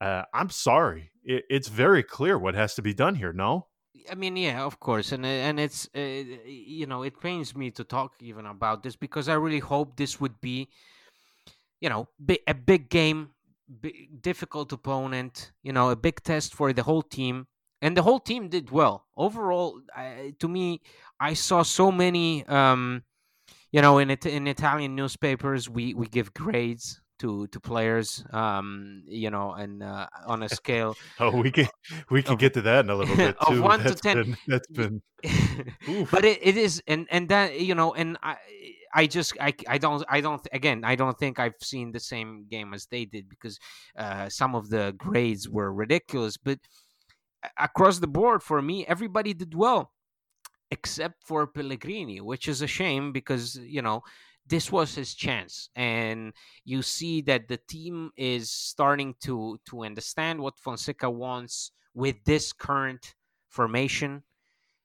uh, 0.00 0.24
I'm 0.34 0.50
sorry. 0.50 1.10
It, 1.24 1.44
it's 1.48 1.68
very 1.68 2.02
clear 2.02 2.38
what 2.38 2.54
has 2.54 2.74
to 2.74 2.82
be 2.82 2.92
done 2.92 3.14
here, 3.14 3.32
no? 3.32 3.68
I 4.10 4.14
mean, 4.14 4.36
yeah, 4.36 4.64
of 4.64 4.78
course, 4.80 5.12
and 5.12 5.24
and 5.24 5.58
it's 5.60 5.88
uh, 5.94 6.00
you 6.00 6.86
know 6.86 7.02
it 7.02 7.20
pains 7.20 7.54
me 7.54 7.70
to 7.72 7.84
talk 7.84 8.14
even 8.20 8.46
about 8.46 8.82
this 8.82 8.96
because 8.96 9.28
I 9.28 9.34
really 9.34 9.60
hope 9.60 9.96
this 9.96 10.20
would 10.20 10.40
be, 10.40 10.68
you 11.80 11.88
know, 11.88 12.08
a 12.46 12.54
big 12.54 12.88
game, 12.88 13.30
difficult 14.20 14.72
opponent, 14.72 15.52
you 15.62 15.72
know, 15.72 15.90
a 15.90 15.96
big 15.96 16.22
test 16.22 16.54
for 16.54 16.72
the 16.72 16.82
whole 16.82 17.02
team, 17.02 17.46
and 17.82 17.96
the 17.96 18.02
whole 18.02 18.20
team 18.20 18.48
did 18.48 18.70
well 18.70 19.06
overall. 19.16 19.80
to 20.38 20.48
me, 20.48 20.80
I 21.20 21.34
saw 21.34 21.62
so 21.62 21.92
many 21.92 22.44
um, 22.46 23.02
you 23.72 23.82
know, 23.82 23.98
in 23.98 24.10
it, 24.10 24.24
in 24.26 24.46
Italian 24.46 24.94
newspapers, 24.94 25.68
we 25.68 25.94
we 25.94 26.06
give 26.06 26.32
grades 26.34 27.00
to 27.18 27.46
to 27.48 27.60
players 27.60 28.24
um 28.32 29.02
you 29.06 29.30
know 29.30 29.52
and 29.52 29.82
uh, 29.82 30.06
on 30.26 30.42
a 30.42 30.48
scale 30.48 30.94
oh 31.20 31.40
we 31.40 31.50
can 31.50 31.68
we 32.10 32.22
can 32.22 32.34
of, 32.34 32.38
get 32.38 32.54
to 32.54 32.62
that 32.62 32.84
in 32.84 32.90
a 32.90 32.94
little 32.94 33.16
bit 33.16 33.36
too. 33.48 33.54
of 33.54 33.60
1 33.60 33.82
that's 33.82 34.00
to 34.00 34.14
10 34.14 34.16
been, 34.16 34.36
that's 34.46 34.66
been 34.68 35.02
but 36.10 36.24
it, 36.24 36.38
it 36.42 36.56
is 36.56 36.82
and 36.86 37.06
and 37.10 37.28
that 37.28 37.60
you 37.60 37.74
know 37.74 37.94
and 37.94 38.18
i 38.22 38.36
i 38.94 39.06
just 39.06 39.32
i, 39.40 39.52
I 39.68 39.78
don't 39.78 40.04
i 40.08 40.20
don't 40.20 40.46
again 40.52 40.84
i 40.84 40.94
don't 40.94 41.18
think 41.18 41.38
i've 41.38 41.54
seen 41.60 41.92
the 41.92 42.00
same 42.00 42.46
game 42.48 42.74
as 42.74 42.86
they 42.86 43.04
did 43.04 43.28
because 43.28 43.58
uh 43.96 44.28
some 44.28 44.54
of 44.54 44.68
the 44.68 44.94
grades 44.96 45.48
were 45.48 45.72
ridiculous 45.72 46.36
but 46.36 46.58
across 47.58 47.98
the 47.98 48.06
board 48.08 48.42
for 48.42 48.60
me 48.60 48.84
everybody 48.86 49.32
did 49.32 49.54
well 49.54 49.92
except 50.70 51.22
for 51.24 51.46
pellegrini 51.46 52.20
which 52.20 52.48
is 52.48 52.60
a 52.60 52.66
shame 52.66 53.12
because 53.12 53.56
you 53.56 53.80
know 53.80 54.02
this 54.48 54.70
was 54.70 54.94
his 54.94 55.14
chance 55.14 55.70
and 55.74 56.32
you 56.64 56.82
see 56.82 57.20
that 57.22 57.48
the 57.48 57.56
team 57.56 58.10
is 58.16 58.50
starting 58.50 59.14
to 59.20 59.58
to 59.68 59.84
understand 59.84 60.40
what 60.40 60.58
Fonseca 60.58 61.10
wants 61.10 61.72
with 61.94 62.16
this 62.24 62.52
current 62.52 63.14
formation. 63.48 64.22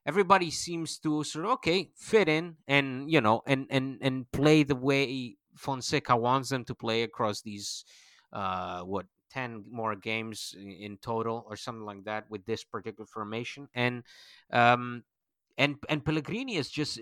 Everybody 0.05 0.49
seems 0.49 0.97
to 0.99 1.23
sort 1.23 1.45
of 1.45 1.51
okay 1.51 1.91
fit 1.95 2.27
in 2.27 2.57
and 2.67 3.11
you 3.11 3.21
know 3.21 3.41
and 3.45 3.67
and 3.69 3.99
and 4.01 4.31
play 4.31 4.63
the 4.63 4.75
way 4.75 5.37
Fonseca 5.55 6.15
wants 6.15 6.49
them 6.49 6.65
to 6.65 6.73
play 6.75 7.03
across 7.03 7.41
these 7.41 7.85
uh 8.33 8.81
what 8.81 9.05
10 9.31 9.63
more 9.69 9.95
games 9.95 10.55
in 10.57 10.97
total 10.97 11.45
or 11.47 11.55
something 11.55 11.85
like 11.85 12.03
that 12.03 12.29
with 12.29 12.45
this 12.45 12.63
particular 12.63 13.05
formation. 13.05 13.67
And 13.73 14.03
um 14.51 15.03
and 15.61 15.75
and 15.89 16.03
Pellegrini 16.03 16.55
is 16.55 16.69
just 16.71 16.99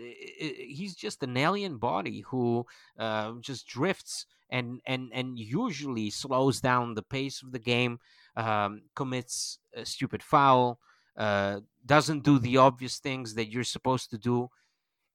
he's 0.78 0.94
just 0.94 1.24
an 1.24 1.38
alien 1.38 1.78
body 1.78 2.20
who 2.30 2.66
uh, 2.98 3.32
just 3.40 3.66
drifts 3.68 4.26
and 4.50 4.82
and 4.86 5.12
and 5.14 5.40
usually 5.40 6.10
slows 6.10 6.60
down 6.60 6.96
the 6.96 7.10
pace 7.16 7.42
of 7.42 7.54
the 7.54 7.64
game, 7.74 8.00
um, 8.36 8.82
commits 8.96 9.60
a 9.74 9.86
stupid 9.86 10.22
foul, 10.22 10.78
uh, 11.16 11.62
doesn't 11.86 12.26
do 12.26 12.38
the 12.38 12.58
obvious 12.58 13.00
things 13.00 13.36
that 13.36 13.50
you're 13.50 13.64
supposed 13.64 14.10
to 14.10 14.18
do, 14.18 14.50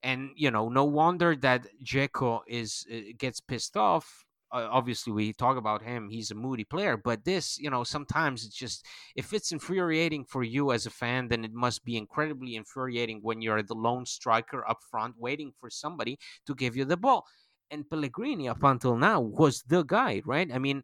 and 0.01 0.31
you 0.35 0.49
know 0.49 0.67
no 0.67 0.83
wonder 0.83 1.35
that 1.35 1.67
Dzeko 1.83 2.41
is 2.47 2.87
uh, 2.91 3.13
gets 3.15 3.39
pissed 3.41 3.77
off 3.77 4.25
obviously 4.51 5.11
we 5.11 5.33
talk 5.33 5.57
about 5.57 5.81
him 5.81 6.09
he's 6.09 6.31
a 6.31 6.35
moody 6.35 6.63
player 6.63 6.95
but 6.97 7.25
this 7.25 7.57
you 7.59 7.69
know 7.69 7.83
sometimes 7.83 8.45
it's 8.45 8.55
just 8.55 8.85
if 9.15 9.33
it's 9.33 9.51
infuriating 9.51 10.23
for 10.23 10.43
you 10.43 10.71
as 10.71 10.85
a 10.85 10.89
fan 10.89 11.27
then 11.27 11.43
it 11.43 11.53
must 11.53 11.83
be 11.83 11.97
incredibly 11.97 12.55
infuriating 12.55 13.19
when 13.21 13.41
you're 13.41 13.63
the 13.63 13.73
lone 13.73 14.05
striker 14.05 14.67
up 14.67 14.79
front 14.89 15.15
waiting 15.17 15.51
for 15.59 15.69
somebody 15.69 16.17
to 16.45 16.55
give 16.55 16.75
you 16.75 16.85
the 16.85 16.97
ball 16.97 17.25
and 17.71 17.89
Pellegrini 17.89 18.47
up 18.47 18.63
until 18.63 18.95
now 18.95 19.19
was 19.19 19.63
the 19.63 19.83
guy 19.83 20.21
right 20.25 20.49
i 20.53 20.59
mean 20.59 20.83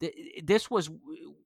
th- 0.00 0.14
this 0.44 0.70
was 0.70 0.90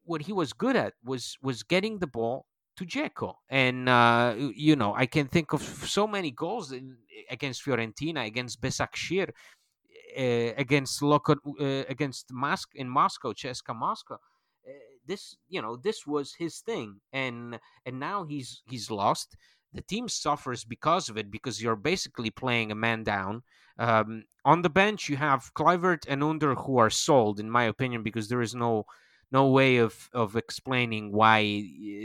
what 0.04 0.22
he 0.22 0.32
was 0.32 0.52
good 0.52 0.76
at 0.76 0.94
was 1.04 1.36
was 1.42 1.62
getting 1.62 1.98
the 1.98 2.06
ball 2.06 2.46
to 2.76 2.84
Dzeko. 2.84 3.34
And, 3.48 3.88
uh, 3.88 4.34
you 4.36 4.76
know, 4.76 4.94
I 4.94 5.06
can 5.06 5.28
think 5.28 5.52
of 5.52 5.62
so 5.62 6.06
many 6.06 6.30
goals 6.30 6.72
in, 6.72 6.96
against 7.30 7.64
Fiorentina, 7.64 8.26
against 8.26 8.62
Başakşehir, 8.62 9.28
uh, 9.28 9.32
against 10.16 11.02
local 11.02 11.36
uh, 11.60 11.84
against 11.88 12.32
Moscow 12.32 12.72
in 12.74 12.88
Moscow, 12.88 13.32
CSKA 13.32 13.76
Moscow. 13.76 14.14
Uh, 14.66 14.72
this 15.06 15.36
you 15.48 15.62
know 15.62 15.76
this 15.76 16.06
was 16.06 16.34
his 16.34 16.60
thing, 16.60 17.00
and 17.12 17.58
and 17.84 18.00
now 18.00 18.24
he's 18.24 18.62
he's 18.66 18.90
lost. 18.90 19.36
The 19.72 19.82
team 19.82 20.08
suffers 20.08 20.64
because 20.64 21.08
of 21.08 21.18
it 21.18 21.30
because 21.30 21.62
you're 21.62 21.76
basically 21.76 22.30
playing 22.30 22.70
a 22.72 22.74
man 22.74 23.02
down. 23.02 23.42
Um, 23.78 24.24
on 24.44 24.62
the 24.62 24.70
bench, 24.70 25.08
you 25.08 25.16
have 25.16 25.52
Kluivert 25.54 26.06
and 26.08 26.22
Under 26.22 26.54
who 26.54 26.78
are 26.78 26.88
sold, 26.88 27.38
in 27.40 27.50
my 27.50 27.64
opinion, 27.64 28.02
because 28.02 28.28
there 28.28 28.40
is 28.40 28.54
no 28.54 28.86
no 29.30 29.48
way 29.48 29.76
of 29.76 30.08
of 30.12 30.36
explaining 30.36 31.12
why 31.12 31.62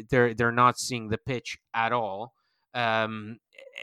they're 0.10 0.34
they're 0.34 0.52
not 0.52 0.80
seeing 0.80 1.10
the 1.10 1.18
pitch 1.18 1.58
at 1.74 1.94
all. 1.94 2.34
Um, 2.74 3.40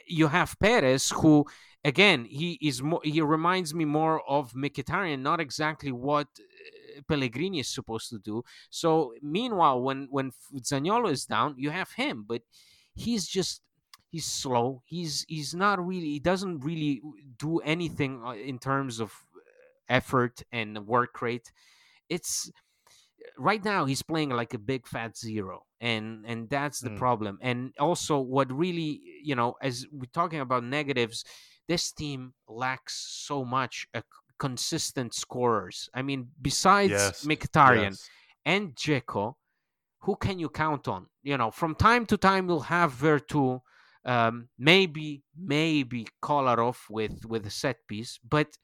you 0.07 0.29
have 0.29 0.59
Peres 0.61 1.11
who 1.11 1.47
again, 1.85 2.25
he 2.25 2.59
is 2.61 2.83
more. 2.83 3.01
He 3.03 3.21
reminds 3.21 3.75
me 3.75 3.85
more 3.85 4.23
of 4.29 4.53
Mkhitaryan, 4.53 5.21
not 5.21 5.41
exactly 5.41 5.93
what 5.93 6.27
uh, 6.39 7.01
Pellegrini 7.09 7.61
is 7.61 7.69
supposed 7.69 8.11
to 8.11 8.19
do. 8.19 8.43
So 8.71 9.15
meanwhile, 9.23 9.81
when 9.81 10.09
when 10.11 10.33
Zaniolo 10.61 11.11
is 11.11 11.27
down, 11.27 11.55
you 11.59 11.71
have 11.71 11.93
him, 11.93 12.25
but 12.27 12.43
he's 12.95 13.27
just 13.27 13.63
he's 14.11 14.27
slow. 14.27 14.83
He's 14.87 15.25
he's 15.29 15.55
not 15.55 15.85
really. 15.85 16.09
He 16.09 16.21
doesn't 16.21 16.61
really 16.61 17.01
do 17.39 17.59
anything 17.59 18.23
uh, 18.25 18.33
in 18.33 18.59
terms 18.59 19.01
of 19.01 19.13
effort 19.89 20.43
and 20.53 20.87
work 20.87 21.21
rate. 21.23 21.53
It's 22.09 22.51
right 23.37 23.65
now 23.65 23.85
he's 23.85 24.03
playing 24.03 24.31
like 24.31 24.55
a 24.55 24.59
big 24.59 24.87
fat 24.87 25.17
zero 25.17 25.65
and 25.81 26.25
and 26.27 26.49
that's 26.49 26.81
the 26.81 26.91
mm. 26.91 26.97
problem 26.97 27.39
and 27.41 27.73
also 27.79 28.19
what 28.19 28.51
really 28.53 29.01
you 29.23 29.35
know 29.35 29.55
as 29.63 29.87
we're 29.93 30.07
talking 30.13 30.41
about 30.41 30.65
negatives 30.65 31.25
this 31.69 31.93
team 31.93 32.33
lacks 32.49 33.25
so 33.27 33.45
much 33.45 33.87
uh, 33.95 34.01
consistent 34.39 35.15
scorers. 35.15 35.89
I 35.95 36.03
mean, 36.03 36.29
besides 36.41 36.93
yes. 36.93 37.25
Mkhitaryan 37.25 37.91
yes. 37.91 38.09
and 38.45 38.75
Dzeko, 38.75 39.35
who 40.01 40.17
can 40.17 40.39
you 40.39 40.49
count 40.49 40.89
on? 40.89 41.07
You 41.23 41.37
know, 41.37 41.51
from 41.51 41.75
time 41.75 42.07
to 42.07 42.17
time 42.17 42.49
you'll 42.49 42.61
have 42.61 42.93
Veretout, 42.95 43.61
um, 44.05 44.49
maybe 44.59 45.23
maybe 45.37 46.07
Kolarov 46.23 46.79
with 46.89 47.27
with 47.27 47.47
a 47.47 47.51
set 47.51 47.87
piece, 47.89 48.19
but 48.29 48.57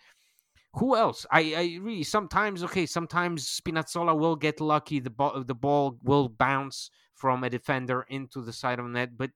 who 0.75 0.97
else? 0.97 1.27
I, 1.31 1.55
I 1.55 1.79
really 1.81 2.03
sometimes 2.03 2.65
okay. 2.65 2.87
Sometimes 2.87 3.61
Spinazzola 3.61 4.19
will 4.19 4.37
get 4.37 4.61
lucky. 4.61 5.01
The 5.01 5.11
ball 5.11 5.45
the 5.45 5.55
ball 5.55 5.99
will 6.03 6.29
bounce 6.29 6.91
from 7.15 7.45
a 7.45 7.51
defender 7.51 8.05
into 8.09 8.43
the 8.43 8.53
side 8.53 8.79
of 8.79 8.87
the 8.87 8.93
net, 8.93 9.17
but 9.17 9.31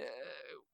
uh, 0.00 0.04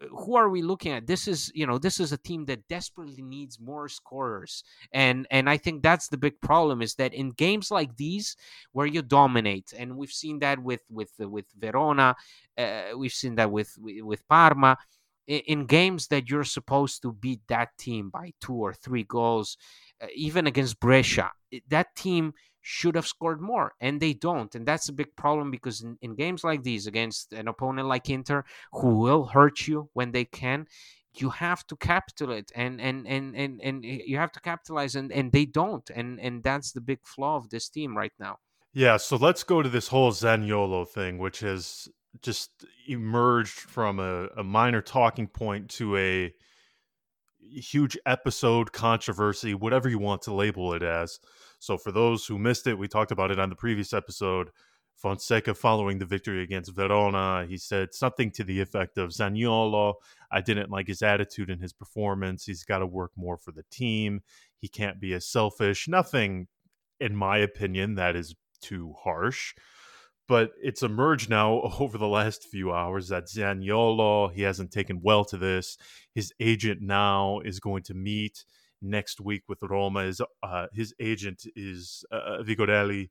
who 0.09 0.37
are 0.37 0.49
we 0.49 0.63
looking 0.63 0.93
at? 0.93 1.07
This 1.07 1.29
is 1.29 1.53
you 1.55 1.67
know 1.67 1.79
this 1.79 2.01
is 2.01 2.13
a 2.13 2.19
team 2.19 2.47
that 2.47 2.67
desperately 2.69 3.23
needs 3.23 3.61
more 3.61 3.89
scorers. 3.89 4.65
And 4.93 5.27
and 5.31 5.49
i 5.49 5.57
think 5.57 5.83
that's 5.83 6.09
the 6.09 6.17
big 6.17 6.41
problem 6.41 6.83
is 6.83 6.95
that 6.95 7.15
in 7.15 7.31
games 7.31 7.71
like 7.71 7.97
these 7.97 8.37
where 8.73 8.87
you 8.87 9.03
dominate 9.03 9.73
and 9.77 9.97
we've 9.97 10.13
seen 10.13 10.39
that 10.41 10.59
with 10.63 10.83
with 10.91 11.13
with 11.19 11.47
verona 11.59 12.17
uh, 12.59 12.83
we've 12.97 13.13
seen 13.13 13.35
that 13.37 13.51
with 13.51 13.77
with 13.79 14.27
parma 14.29 14.77
in 15.27 15.67
games 15.67 16.09
that 16.09 16.29
you're 16.29 16.45
supposed 16.45 17.03
to 17.03 17.13
beat 17.13 17.41
that 17.49 17.69
team 17.79 18.11
by 18.11 18.33
two 18.41 18.55
or 18.55 18.73
three 18.75 19.05
goals 19.05 19.57
uh, 20.03 20.07
even 20.15 20.47
against 20.47 20.81
brescia 20.81 21.31
that 21.69 21.95
team 21.95 22.33
should 22.61 22.95
have 22.95 23.07
scored 23.07 23.41
more 23.41 23.73
and 23.81 24.01
they 24.01 24.13
don't 24.13 24.55
and 24.55 24.67
that's 24.67 24.89
a 24.89 24.93
big 24.93 25.15
problem 25.17 25.51
because 25.51 25.81
in, 25.81 25.97
in, 26.03 26.15
games 26.15 26.45
like 26.45 26.63
these 26.63 26.87
against 26.87 27.33
an 27.33 27.49
opponent 27.49 27.89
like 27.89 28.11
inter 28.11 28.45
who 28.73 28.99
will 28.99 29.25
hurt 29.25 29.67
you 29.67 29.89
when 29.95 30.13
they 30.13 30.25
can 30.25 30.67
you 31.15 31.31
have 31.31 31.67
to 31.67 31.77
capitalize 31.77 32.45
and 32.55 32.81
and 32.81 33.07
and 33.07 33.35
and, 33.35 33.61
and 33.63 33.85
you 33.85 34.17
have 34.17 34.33
to 34.33 34.41
capitalize 34.41 34.95
and 34.95 35.11
and 35.13 35.33
they 35.33 35.45
don't 35.45 35.91
and 35.91 36.21
and 36.21 36.43
that's 36.43 36.73
the 36.73 36.81
big 36.81 37.01
flaw 37.05 37.37
of 37.37 37.51
this 37.51 37.69
team 37.69 37.97
right 37.97 38.13
now. 38.19 38.39
Yeah 38.73 38.97
so 38.97 39.17
let's 39.17 39.43
go 39.43 39.63
to 39.63 39.69
this 39.69 39.89
whole 39.89 40.13
zaniolo 40.13 40.89
thing 40.89 41.19
which 41.19 41.41
has 41.41 41.89
just 42.23 42.51
emerged 42.89 43.59
from 43.59 43.99
a, 43.99 44.27
a 44.37 44.45
minor 44.45 44.83
talking 44.83 45.27
point 45.27 45.69
to 45.71 45.97
a 45.97 46.33
huge 47.41 47.99
episode 48.07 48.73
controversy 48.73 49.55
whatever 49.55 49.89
you 49.89 49.99
want 49.99 50.23
to 50.23 50.33
label 50.33 50.73
it 50.73 50.83
as 50.83 51.19
so 51.61 51.79
for 51.79 51.93
those 51.93 52.27
who 52.27 52.39
missed 52.39 52.67
it, 52.67 52.79
we 52.79 52.89
talked 52.89 53.13
about 53.13 53.31
it 53.31 53.39
on 53.39 53.51
the 53.51 53.55
previous 53.55 53.93
episode. 53.93 54.51
Fonseca 54.97 55.55
following 55.55 55.99
the 55.99 56.05
victory 56.05 56.43
against 56.43 56.75
Verona, 56.75 57.47
he 57.49 57.57
said 57.57 57.95
something 57.95 58.31
to 58.33 58.45
the 58.45 58.61
effect 58.61 58.99
of 58.99 59.11
Zaniolo, 59.11 59.95
I 60.31 60.41
didn't 60.41 60.71
like 60.71 60.89
his 60.89 61.03
attitude 61.03 61.49
and 61.49 61.61
his 61.61 61.73
performance. 61.73 62.45
He's 62.45 62.65
got 62.65 62.79
to 62.79 62.87
work 62.87 63.13
more 63.17 63.37
for 63.37 63.51
the 63.53 63.65
team. 63.71 64.23
He 64.59 64.69
can't 64.69 65.01
be 65.01 65.15
as 65.15 65.27
selfish. 65.27 65.89
Nothing, 65.89 66.49
in 66.99 67.17
my 67.17 67.39
opinion, 67.39 67.95
that 67.95 68.15
is 68.15 68.35
too 68.61 68.95
harsh. 69.03 69.55
But 70.29 70.53
it's 70.63 70.83
emerged 70.83 71.29
now 71.29 71.61
over 71.81 71.99
the 71.99 72.07
last 72.07 72.45
few 72.45 72.73
hours 72.73 73.09
that 73.09 73.27
Zaniolo, 73.27 74.33
he 74.33 74.43
hasn't 74.43 74.71
taken 74.71 75.01
well 75.03 75.25
to 75.27 75.37
this. 75.37 75.77
His 76.15 76.33
agent 76.41 76.81
now 76.83 77.41
is 77.41 77.59
going 77.59 77.83
to 77.85 77.95
meet 77.95 78.45
next 78.83 79.21
week 79.21 79.43
with 79.49 79.59
Roma. 79.63 80.01
Is 80.01 80.21
uh, 80.43 80.67
his 80.73 80.95
agent 81.01 81.45
is 81.57 82.05
uh, 82.13 82.17
uh, 82.17 82.43
Vigorelli, 82.43 83.11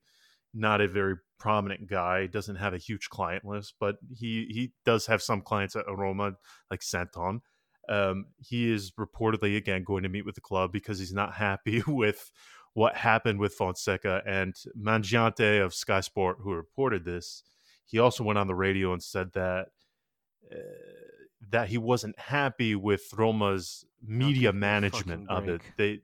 not 0.53 0.81
a 0.81 0.87
very 0.87 1.15
prominent 1.39 1.87
guy. 1.87 2.27
Doesn't 2.27 2.57
have 2.57 2.73
a 2.73 2.77
huge 2.77 3.09
client 3.09 3.45
list, 3.45 3.75
but 3.79 3.97
he 4.15 4.47
he 4.49 4.71
does 4.85 5.05
have 5.07 5.21
some 5.21 5.41
clients 5.41 5.75
at 5.75 5.85
Roma, 5.87 6.33
like 6.69 6.81
Santon. 6.81 7.41
Um, 7.87 8.25
he 8.37 8.71
is 8.71 8.91
reportedly 8.99 9.57
again 9.57 9.83
going 9.83 10.03
to 10.03 10.09
meet 10.09 10.25
with 10.25 10.35
the 10.35 10.41
club 10.41 10.71
because 10.71 10.99
he's 10.99 11.13
not 11.13 11.33
happy 11.33 11.81
with 11.87 12.31
what 12.73 12.95
happened 12.95 13.39
with 13.39 13.53
Fonseca 13.53 14.21
and 14.25 14.55
Mangiante 14.79 15.63
of 15.63 15.73
Sky 15.73 16.01
Sport, 16.01 16.37
who 16.41 16.53
reported 16.53 17.03
this. 17.03 17.43
He 17.85 17.97
also 17.97 18.23
went 18.23 18.37
on 18.37 18.47
the 18.47 18.55
radio 18.55 18.93
and 18.93 19.01
said 19.01 19.33
that 19.33 19.67
uh, 20.51 20.57
that 21.51 21.69
he 21.69 21.77
wasn't 21.77 22.17
happy 22.19 22.75
with 22.75 23.01
Roma's 23.15 23.85
media 24.01 24.53
management 24.53 25.29
of 25.29 25.47
it. 25.47 25.61
They 25.77 26.01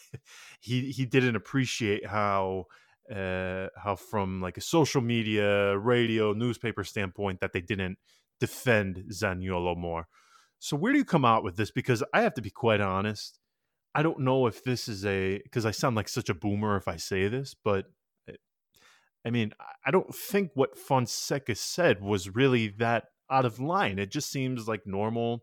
he 0.60 0.90
he 0.90 1.06
didn't 1.06 1.36
appreciate 1.36 2.06
how 2.06 2.66
uh, 3.10 3.68
how 3.76 3.96
from 3.96 4.40
like 4.40 4.56
a 4.56 4.60
social 4.60 5.00
media, 5.00 5.76
radio, 5.76 6.32
newspaper 6.32 6.84
standpoint 6.84 7.40
that 7.40 7.52
they 7.52 7.60
didn't 7.60 7.98
defend 8.40 9.04
Zaniolo 9.10 9.76
more. 9.76 10.08
So 10.58 10.76
where 10.76 10.92
do 10.92 10.98
you 10.98 11.04
come 11.04 11.24
out 11.24 11.42
with 11.42 11.56
this? 11.56 11.70
Because 11.70 12.02
I 12.14 12.22
have 12.22 12.34
to 12.34 12.42
be 12.42 12.50
quite 12.50 12.80
honest. 12.80 13.38
I 13.94 14.02
don't 14.02 14.20
know 14.20 14.46
if 14.46 14.64
this 14.64 14.88
is 14.88 15.04
a 15.04 15.38
because 15.38 15.66
I 15.66 15.70
sound 15.70 15.96
like 15.96 16.08
such 16.08 16.28
a 16.28 16.34
boomer 16.34 16.76
if 16.76 16.88
I 16.88 16.96
say 16.96 17.28
this, 17.28 17.54
but 17.54 17.86
eh, 18.28 18.34
I 19.24 19.30
mean 19.30 19.52
I 19.84 19.90
don't 19.90 20.14
think 20.14 20.52
what 20.54 20.78
Fonseca 20.78 21.54
said 21.54 22.00
was 22.00 22.34
really 22.34 22.68
that 22.78 23.11
out 23.30 23.44
of 23.44 23.60
line. 23.60 23.98
It 23.98 24.10
just 24.10 24.30
seems 24.30 24.68
like 24.68 24.86
normal 24.86 25.42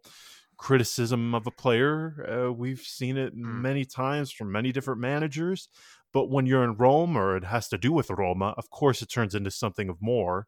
criticism 0.58 1.34
of 1.34 1.48
a 1.48 1.52
player. 1.52 2.48
Uh, 2.48 2.54
we've 2.54 2.82
seen 2.82 3.18
it 3.18 3.36
mm. 3.36 3.44
many 3.44 3.86
times 3.86 4.32
from 4.32 4.52
many 4.52 4.72
different 4.72 5.00
managers. 5.00 5.70
But 6.12 6.30
when 6.30 6.46
you're 6.46 6.64
in 6.64 6.76
Rome 6.76 7.16
or 7.16 7.38
it 7.38 7.46
has 7.46 7.68
to 7.70 7.78
do 7.78 7.92
with 7.92 8.10
Roma, 8.10 8.54
of 8.58 8.70
course 8.70 9.02
it 9.02 9.08
turns 9.08 9.36
into 9.36 9.52
something 9.52 9.90
of 9.90 10.02
more. 10.02 10.48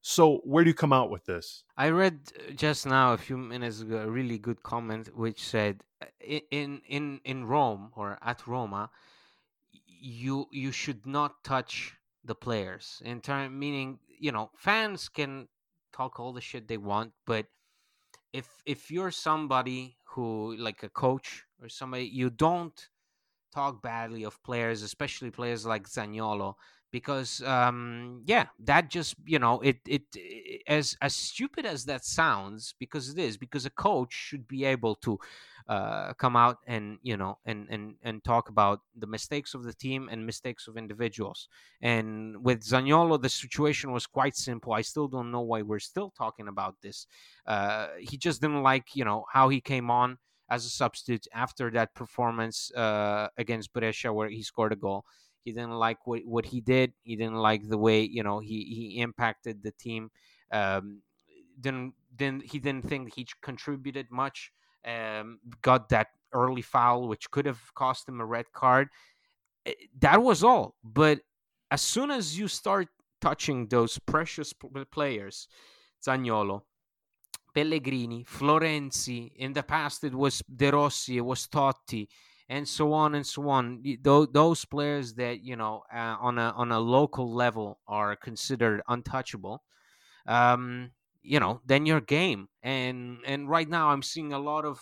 So 0.00 0.40
where 0.44 0.64
do 0.64 0.70
you 0.70 0.74
come 0.74 0.92
out 0.92 1.10
with 1.10 1.24
this? 1.24 1.64
I 1.76 1.88
read 1.88 2.20
uh, 2.36 2.52
just 2.52 2.86
now 2.86 3.14
a 3.14 3.18
few 3.18 3.38
minutes 3.38 3.80
ago 3.80 3.98
a 3.98 4.10
really 4.10 4.38
good 4.38 4.62
comment 4.62 5.16
which 5.16 5.42
said 5.42 5.82
uh, 6.02 6.06
in 6.50 6.82
in 6.86 7.20
in 7.24 7.46
Rome 7.46 7.90
or 7.96 8.18
at 8.22 8.46
Roma 8.46 8.90
you 9.72 10.46
you 10.50 10.72
should 10.72 11.06
not 11.06 11.42
touch 11.42 11.94
the 12.22 12.34
players 12.34 13.00
in 13.04 13.20
term 13.22 13.58
meaning 13.58 13.98
you 14.06 14.30
know 14.30 14.50
fans 14.58 15.08
can 15.08 15.48
talk 15.96 16.18
all 16.18 16.32
the 16.32 16.40
shit 16.40 16.66
they 16.68 16.76
want 16.76 17.12
but 17.26 17.46
if 18.32 18.48
if 18.66 18.90
you're 18.90 19.12
somebody 19.12 19.96
who 20.04 20.56
like 20.56 20.82
a 20.82 20.88
coach 20.88 21.44
or 21.62 21.68
somebody 21.68 22.04
you 22.04 22.30
don't 22.30 22.88
talk 23.54 23.80
badly 23.80 24.24
of 24.24 24.42
players, 24.42 24.82
especially 24.82 25.30
players 25.30 25.64
like 25.64 25.88
Zaniolo, 25.88 26.54
because 26.90 27.40
um, 27.42 28.22
yeah, 28.26 28.46
that 28.58 28.90
just 28.90 29.14
you 29.24 29.38
know 29.38 29.60
it, 29.60 29.78
it, 29.86 30.02
it 30.14 30.62
as 30.66 30.96
as 31.00 31.14
stupid 31.14 31.64
as 31.64 31.84
that 31.84 32.04
sounds, 32.04 32.74
because 32.78 33.08
it 33.08 33.18
is, 33.18 33.36
because 33.36 33.64
a 33.64 33.70
coach 33.70 34.12
should 34.12 34.46
be 34.48 34.64
able 34.64 34.96
to 34.96 35.18
uh, 35.66 36.12
come 36.14 36.36
out 36.36 36.58
and 36.66 36.98
you 37.02 37.16
know 37.16 37.38
and 37.46 37.66
and 37.70 37.94
and 38.02 38.22
talk 38.22 38.48
about 38.50 38.80
the 38.96 39.06
mistakes 39.06 39.54
of 39.54 39.64
the 39.64 39.72
team 39.72 40.08
and 40.10 40.26
mistakes 40.26 40.68
of 40.68 40.76
individuals. 40.76 41.48
And 41.80 42.44
with 42.44 42.62
Zaniolo, 42.62 43.20
the 43.20 43.30
situation 43.30 43.92
was 43.92 44.06
quite 44.06 44.36
simple. 44.36 44.72
I 44.72 44.82
still 44.82 45.08
don't 45.08 45.30
know 45.30 45.40
why 45.40 45.62
we're 45.62 45.78
still 45.78 46.10
talking 46.10 46.48
about 46.48 46.76
this. 46.82 47.06
Uh, 47.46 47.88
he 47.98 48.16
just 48.16 48.40
didn't 48.42 48.62
like 48.62 48.94
you 48.94 49.04
know 49.04 49.24
how 49.32 49.48
he 49.48 49.60
came 49.60 49.90
on 49.90 50.18
as 50.50 50.66
a 50.66 50.70
substitute 50.70 51.26
after 51.32 51.70
that 51.70 51.94
performance 51.94 52.70
uh, 52.72 53.28
against 53.38 53.72
Brescia 53.72 54.12
where 54.12 54.28
he 54.28 54.42
scored 54.42 54.72
a 54.72 54.76
goal. 54.76 55.04
He 55.44 55.52
didn't 55.52 55.72
like 55.72 56.06
what, 56.06 56.22
what 56.26 56.46
he 56.46 56.60
did. 56.60 56.92
He 57.02 57.16
didn't 57.16 57.36
like 57.36 57.68
the 57.68 57.78
way 57.78 58.02
you 58.02 58.22
know 58.22 58.38
he 58.40 58.64
he 58.64 59.00
impacted 59.00 59.62
the 59.62 59.72
team. 59.72 60.10
Um, 60.52 61.00
didn't 61.58 61.94
didn't 62.14 62.50
he 62.50 62.58
didn't 62.58 62.86
think 62.86 63.14
he 63.14 63.26
contributed 63.40 64.10
much. 64.10 64.52
Um, 64.84 65.38
got 65.62 65.88
that 65.90 66.08
early 66.32 66.62
foul 66.62 67.08
which 67.08 67.30
could 67.30 67.46
have 67.46 67.72
cost 67.74 68.08
him 68.08 68.20
a 68.20 68.26
red 68.26 68.52
card. 68.52 68.88
Eh, 69.66 69.72
that 70.00 70.22
was 70.22 70.42
all. 70.42 70.74
But 70.82 71.20
as 71.70 71.80
soon 71.82 72.10
as 72.10 72.38
you 72.38 72.48
start 72.48 72.88
touching 73.20 73.68
those 73.68 73.98
precious 73.98 74.52
players, 74.90 75.48
Zaniolo, 76.04 76.62
Pellegrini, 77.54 78.24
Florenzi. 78.24 79.32
In 79.36 79.52
the 79.52 79.62
past, 79.62 80.04
it 80.04 80.14
was 80.14 80.42
De 80.54 80.70
Rossi, 80.70 81.18
it 81.18 81.24
was 81.24 81.46
Totti, 81.46 82.08
and 82.48 82.68
so 82.68 82.92
on 82.92 83.14
and 83.14 83.26
so 83.26 83.48
on. 83.48 83.82
Those 84.02 84.64
players 84.64 85.14
that 85.14 85.40
you 85.42 85.56
know 85.56 85.84
uh, 85.92 86.16
on 86.20 86.38
a 86.38 86.52
on 86.56 86.72
a 86.72 86.80
local 86.80 87.32
level 87.32 87.78
are 87.86 88.16
considered 88.16 88.82
untouchable. 88.88 89.62
Um, 90.26 90.90
you 91.24 91.40
know, 91.40 91.60
then 91.66 91.86
your 91.86 92.00
game. 92.00 92.48
And 92.62 93.18
and 93.26 93.48
right 93.48 93.68
now, 93.68 93.88
I'm 93.88 94.02
seeing 94.02 94.32
a 94.32 94.38
lot 94.38 94.64
of 94.64 94.80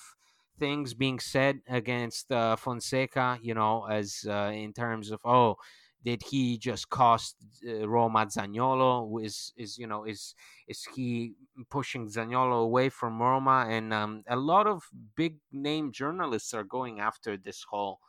things 0.58 0.94
being 0.94 1.20
said 1.20 1.60
against 1.68 2.30
uh, 2.32 2.56
Fonseca. 2.56 3.38
You 3.42 3.54
know, 3.54 3.86
as 3.86 4.24
uh, 4.28 4.52
in 4.54 4.72
terms 4.72 5.10
of 5.10 5.20
oh 5.24 5.56
did 6.04 6.22
he 6.22 6.58
just 6.58 6.90
cost 6.90 7.36
uh, 7.68 7.88
Roma 7.88 8.26
Zaniolo? 8.26 9.24
Is 9.24 9.52
is 9.56 9.78
you 9.78 9.86
know 9.86 10.04
is 10.04 10.34
is 10.68 10.84
he 10.94 11.34
pushing 11.70 12.08
Zaniolo 12.08 12.62
away 12.62 12.88
from 12.88 13.20
Roma? 13.20 13.66
And 13.68 13.92
um, 13.92 14.24
a 14.28 14.36
lot 14.36 14.66
of 14.66 14.82
big 15.16 15.36
name 15.52 15.92
journalists 15.92 16.54
are 16.54 16.64
going 16.64 17.00
after 17.00 17.36
this 17.36 17.64
whole 17.68 18.00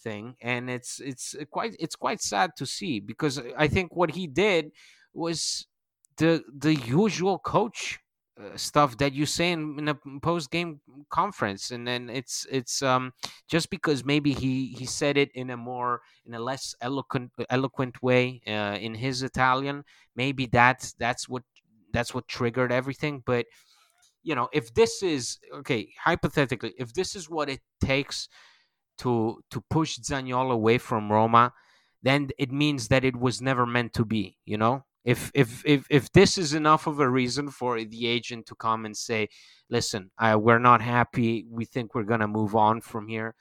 thing, 0.00 0.36
and 0.40 0.70
it's 0.70 1.00
it's 1.00 1.34
quite 1.50 1.74
it's 1.80 1.96
quite 1.96 2.20
sad 2.20 2.50
to 2.56 2.66
see 2.66 3.00
because 3.00 3.40
I 3.56 3.66
think 3.68 3.96
what 3.96 4.12
he 4.12 4.26
did 4.26 4.70
was 5.12 5.66
the 6.20 6.44
the 6.66 6.74
usual 6.74 7.38
coach 7.38 7.98
uh, 8.40 8.56
stuff 8.56 8.96
that 8.98 9.12
you 9.14 9.26
say 9.26 9.52
in, 9.52 9.78
in 9.78 9.88
a 9.88 9.96
post 10.22 10.50
game 10.50 10.80
conference. 11.10 11.70
And 11.70 11.86
then 11.88 12.10
it's 12.10 12.46
it's 12.50 12.82
um 12.82 13.12
just 13.48 13.70
because 13.70 14.04
maybe 14.04 14.32
he 14.32 14.68
he 14.78 14.86
said 14.86 15.16
it 15.16 15.30
in 15.34 15.50
a 15.50 15.56
more 15.56 16.02
in 16.26 16.34
a 16.34 16.38
less 16.38 16.74
eloquent 16.80 17.32
eloquent 17.48 18.02
way 18.02 18.42
uh, 18.46 18.76
in 18.80 18.94
his 18.94 19.22
Italian 19.22 19.84
maybe 20.14 20.46
that's 20.46 20.92
that's 20.94 21.28
what 21.28 21.42
that's 21.92 22.14
what 22.14 22.28
triggered 22.28 22.70
everything. 22.70 23.22
But 23.24 23.46
you 24.22 24.34
know 24.34 24.48
if 24.52 24.74
this 24.74 25.02
is 25.02 25.38
okay 25.54 25.88
hypothetically 26.04 26.74
if 26.78 26.92
this 26.92 27.16
is 27.16 27.30
what 27.30 27.48
it 27.48 27.60
takes 27.82 28.28
to 28.98 29.42
to 29.50 29.62
push 29.70 29.98
Zaniolo 29.98 30.52
away 30.52 30.78
from 30.78 31.10
Roma 31.10 31.52
then 32.02 32.28
it 32.38 32.52
means 32.52 32.88
that 32.88 33.04
it 33.04 33.16
was 33.16 33.40
never 33.40 33.66
meant 33.66 33.94
to 33.94 34.04
be 34.04 34.36
you 34.44 34.58
know 34.58 34.84
if 35.04 35.30
if 35.34 35.64
if 35.64 35.86
if 35.90 36.12
this 36.12 36.36
is 36.38 36.52
enough 36.54 36.86
of 36.86 37.00
a 37.00 37.08
reason 37.08 37.50
for 37.50 37.82
the 37.82 38.06
agent 38.06 38.46
to 38.46 38.54
come 38.54 38.84
and 38.84 38.96
say, 38.96 39.28
"Listen, 39.68 40.10
I, 40.18 40.36
we're 40.36 40.58
not 40.58 40.82
happy. 40.82 41.46
We 41.48 41.64
think 41.64 41.94
we're 41.94 42.04
gonna 42.04 42.28
move 42.28 42.54
on 42.54 42.80
from 42.80 43.08
here," 43.08 43.34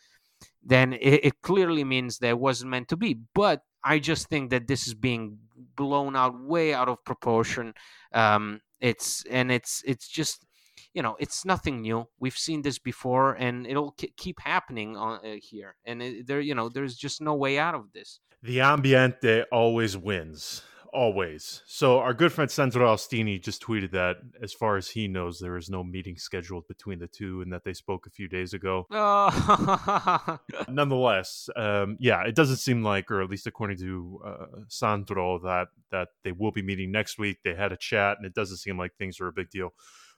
then 0.63 0.93
it, 0.93 1.25
it 1.25 1.41
clearly 1.41 1.83
means 1.83 2.19
that 2.19 2.29
it 2.29 2.39
wasn't 2.39 2.71
meant 2.71 2.87
to 2.89 2.97
be. 2.97 3.17
But 3.33 3.61
I 3.83 3.99
just 3.99 4.27
think 4.29 4.49
that 4.51 4.67
this 4.67 4.87
is 4.87 4.93
being 4.93 5.39
blown 5.75 6.15
out 6.15 6.39
way 6.39 6.73
out 6.73 6.89
of 6.89 7.03
proportion. 7.05 7.73
Um, 8.13 8.61
it's 8.79 9.25
and 9.25 9.51
it's 9.51 9.83
it's 9.85 10.07
just 10.07 10.45
you 10.93 11.01
know 11.01 11.15
it's 11.19 11.45
nothing 11.45 11.81
new 11.81 12.05
we've 12.19 12.37
seen 12.37 12.61
this 12.61 12.79
before 12.79 13.33
and 13.33 13.67
it'll 13.67 13.91
k- 13.91 14.13
keep 14.17 14.39
happening 14.39 14.95
on 14.95 15.19
uh, 15.25 15.35
here 15.41 15.75
and 15.85 16.01
it, 16.01 16.27
there 16.27 16.39
you 16.39 16.55
know 16.55 16.69
there's 16.69 16.95
just 16.95 17.21
no 17.21 17.35
way 17.35 17.59
out 17.59 17.75
of 17.75 17.91
this 17.91 18.19
the 18.41 18.61
ambiente 18.61 19.43
always 19.51 19.97
wins 19.97 20.63
always. 20.93 21.61
So 21.65 21.99
our 21.99 22.13
good 22.13 22.31
friend 22.31 22.49
Sandro 22.49 22.93
Austini 22.93 23.41
just 23.41 23.61
tweeted 23.61 23.91
that, 23.91 24.17
as 24.41 24.53
far 24.53 24.77
as 24.77 24.89
he 24.89 25.07
knows, 25.07 25.39
there 25.39 25.57
is 25.57 25.69
no 25.69 25.83
meeting 25.83 26.17
scheduled 26.17 26.67
between 26.67 26.99
the 26.99 27.07
two, 27.07 27.41
and 27.41 27.51
that 27.53 27.63
they 27.63 27.73
spoke 27.73 28.05
a 28.05 28.09
few 28.09 28.27
days 28.27 28.53
ago. 28.53 28.85
Nonetheless, 30.67 31.49
um, 31.55 31.97
yeah, 31.99 32.23
it 32.23 32.35
doesn't 32.35 32.57
seem 32.57 32.83
like, 32.83 33.11
or 33.11 33.21
at 33.21 33.29
least 33.29 33.47
according 33.47 33.77
to 33.77 34.21
uh, 34.25 34.45
Sandro, 34.67 35.39
that 35.39 35.67
that 35.91 36.09
they 36.23 36.31
will 36.31 36.51
be 36.51 36.61
meeting 36.61 36.91
next 36.91 37.17
week. 37.17 37.39
They 37.43 37.55
had 37.55 37.71
a 37.71 37.77
chat, 37.77 38.17
and 38.17 38.25
it 38.25 38.33
doesn't 38.33 38.57
seem 38.57 38.77
like 38.77 38.95
things 38.95 39.19
are 39.19 39.27
a 39.27 39.33
big 39.33 39.49
deal. 39.49 39.73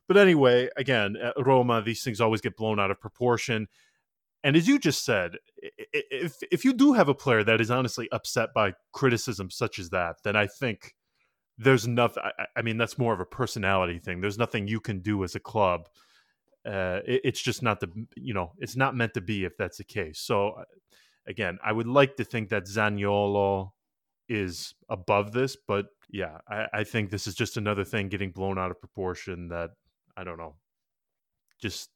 But 0.07 0.17
anyway, 0.17 0.69
again, 0.75 1.15
Roma, 1.37 1.81
these 1.81 2.03
things 2.03 2.19
always 2.19 2.41
get 2.41 2.57
blown 2.57 2.79
out 2.79 2.91
of 2.91 2.99
proportion. 2.99 3.67
And 4.43 4.55
as 4.55 4.67
you 4.67 4.79
just 4.79 5.05
said, 5.05 5.37
if 5.57 6.37
if 6.51 6.65
you 6.65 6.73
do 6.73 6.93
have 6.93 7.09
a 7.09 7.13
player 7.13 7.43
that 7.43 7.61
is 7.61 7.69
honestly 7.69 8.09
upset 8.11 8.49
by 8.55 8.73
criticism 8.91 9.51
such 9.51 9.77
as 9.77 9.89
that, 9.91 10.17
then 10.23 10.35
I 10.35 10.47
think 10.47 10.95
there's 11.57 11.87
nothing. 11.87 12.23
I, 12.23 12.45
I 12.55 12.61
mean, 12.63 12.77
that's 12.77 12.97
more 12.97 13.13
of 13.13 13.19
a 13.19 13.25
personality 13.25 13.99
thing. 13.99 14.19
There's 14.19 14.39
nothing 14.39 14.67
you 14.67 14.79
can 14.79 14.99
do 14.99 15.23
as 15.23 15.35
a 15.35 15.39
club. 15.39 15.87
Uh, 16.65 17.01
it, 17.05 17.21
it's 17.23 17.41
just 17.41 17.61
not 17.61 17.79
the 17.79 17.89
you 18.15 18.33
know 18.33 18.53
it's 18.57 18.75
not 18.75 18.95
meant 18.95 19.13
to 19.13 19.21
be 19.21 19.45
if 19.45 19.55
that's 19.57 19.77
the 19.77 19.83
case. 19.83 20.19
So 20.19 20.51
uh, 20.51 20.63
again, 21.27 21.59
I 21.63 21.71
would 21.71 21.87
like 21.87 22.15
to 22.15 22.23
think 22.23 22.49
that 22.49 22.65
Zaniolo 22.65 23.71
is 24.27 24.73
above 24.89 25.33
this, 25.33 25.55
but 25.67 25.87
yeah, 26.09 26.39
I, 26.49 26.67
I 26.73 26.83
think 26.83 27.09
this 27.09 27.27
is 27.27 27.35
just 27.35 27.57
another 27.57 27.83
thing 27.83 28.09
getting 28.09 28.31
blown 28.31 28.57
out 28.57 28.71
of 28.71 28.79
proportion. 28.79 29.49
That 29.49 29.71
I 30.17 30.23
don't 30.23 30.37
know, 30.37 30.55
just 31.61 31.89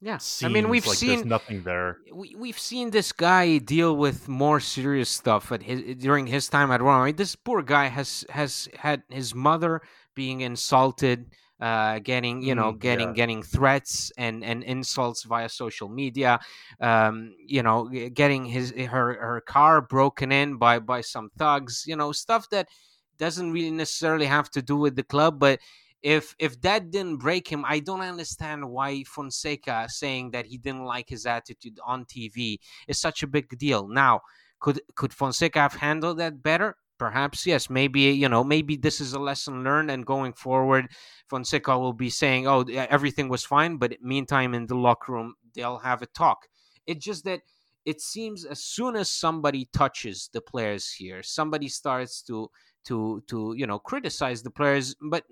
yeah, 0.00 0.18
I 0.42 0.48
mean 0.48 0.68
we've 0.68 0.86
like 0.86 0.98
seen 0.98 1.26
nothing 1.26 1.62
there. 1.62 1.98
We 2.12 2.34
we've 2.36 2.58
seen 2.58 2.90
this 2.90 3.12
guy 3.12 3.58
deal 3.58 3.96
with 3.96 4.28
more 4.28 4.60
serious 4.60 5.08
stuff 5.08 5.50
at 5.52 5.62
his, 5.62 5.96
during 5.96 6.26
his 6.26 6.48
time 6.48 6.70
at 6.70 6.82
Rome. 6.82 7.00
I 7.00 7.06
mean, 7.06 7.16
this 7.16 7.34
poor 7.34 7.62
guy 7.62 7.86
has 7.86 8.24
has 8.28 8.68
had 8.78 9.04
his 9.08 9.34
mother 9.34 9.80
being 10.14 10.42
insulted, 10.42 11.30
uh, 11.60 12.00
getting 12.00 12.42
you 12.42 12.54
know 12.54 12.74
mm, 12.74 12.78
getting 12.78 13.08
yeah. 13.08 13.14
getting 13.14 13.42
threats 13.42 14.12
and 14.18 14.44
and 14.44 14.62
insults 14.64 15.24
via 15.24 15.48
social 15.48 15.88
media. 15.88 16.40
Um, 16.78 17.34
you 17.46 17.62
know, 17.62 17.88
getting 17.88 18.44
his 18.44 18.72
her 18.72 19.14
her 19.14 19.40
car 19.46 19.80
broken 19.80 20.30
in 20.30 20.58
by 20.58 20.78
by 20.78 21.00
some 21.00 21.30
thugs. 21.38 21.84
You 21.86 21.96
know, 21.96 22.12
stuff 22.12 22.50
that 22.50 22.68
doesn't 23.16 23.50
really 23.50 23.70
necessarily 23.70 24.26
have 24.26 24.50
to 24.50 24.60
do 24.60 24.76
with 24.76 24.94
the 24.94 25.02
club, 25.02 25.38
but 25.38 25.58
if 26.06 26.36
if 26.38 26.60
that 26.60 26.92
didn't 26.92 27.16
break 27.16 27.48
him, 27.48 27.64
I 27.66 27.80
don't 27.80 28.00
understand 28.00 28.70
why 28.70 29.02
Fonseca 29.02 29.86
saying 29.88 30.30
that 30.30 30.46
he 30.46 30.56
didn't 30.56 30.84
like 30.84 31.08
his 31.08 31.26
attitude 31.26 31.80
on 31.84 32.04
TV 32.04 32.58
is 32.86 33.00
such 33.00 33.24
a 33.24 33.26
big 33.26 33.58
deal. 33.58 33.88
Now, 33.88 34.20
could 34.60 34.80
could 34.94 35.12
Fonseca 35.12 35.58
have 35.58 35.74
handled 35.74 36.18
that 36.18 36.44
better? 36.44 36.76
Perhaps 36.96 37.44
yes. 37.44 37.68
Maybe 37.68 38.02
you 38.02 38.28
know. 38.28 38.44
Maybe 38.44 38.76
this 38.76 39.00
is 39.00 39.14
a 39.14 39.18
lesson 39.18 39.64
learned, 39.64 39.90
and 39.90 40.06
going 40.06 40.32
forward, 40.32 40.86
Fonseca 41.28 41.76
will 41.76 41.92
be 41.92 42.08
saying, 42.08 42.46
"Oh, 42.46 42.62
everything 42.68 43.28
was 43.28 43.44
fine," 43.44 43.76
but 43.76 44.00
meantime, 44.00 44.54
in 44.54 44.68
the 44.68 44.76
locker 44.76 45.10
room, 45.12 45.34
they'll 45.54 45.78
have 45.78 46.02
a 46.02 46.06
talk. 46.06 46.46
It's 46.86 47.04
just 47.04 47.24
that 47.24 47.40
it 47.84 48.00
seems 48.00 48.44
as 48.44 48.62
soon 48.62 48.94
as 48.94 49.10
somebody 49.10 49.68
touches 49.72 50.30
the 50.32 50.40
players 50.40 50.92
here, 50.92 51.24
somebody 51.24 51.68
starts 51.68 52.22
to 52.22 52.50
to 52.86 53.22
to 53.26 53.54
you 53.56 53.66
know 53.66 53.78
criticize 53.78 54.42
the 54.42 54.50
players, 54.50 54.94
but 55.00 55.24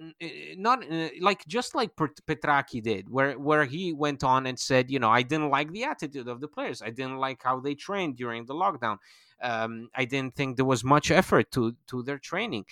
not 0.56 0.84
like 1.20 1.46
just 1.46 1.74
like 1.74 1.94
Petrachi 1.96 2.82
did, 2.82 3.08
where 3.08 3.38
where 3.38 3.64
he 3.64 3.92
went 3.92 4.22
on 4.24 4.46
and 4.46 4.58
said, 4.58 4.90
you 4.90 4.98
know, 4.98 5.10
I 5.10 5.22
didn't 5.22 5.50
like 5.50 5.72
the 5.72 5.84
attitude 5.84 6.28
of 6.28 6.40
the 6.40 6.48
players, 6.48 6.82
I 6.82 6.90
didn't 6.90 7.18
like 7.18 7.42
how 7.42 7.60
they 7.60 7.74
trained 7.74 8.16
during 8.16 8.46
the 8.46 8.54
lockdown, 8.54 8.98
um, 9.42 9.88
I 9.94 10.04
didn't 10.04 10.34
think 10.34 10.56
there 10.56 10.64
was 10.64 10.84
much 10.84 11.10
effort 11.10 11.50
to 11.52 11.76
to 11.88 12.02
their 12.02 12.18
training. 12.18 12.64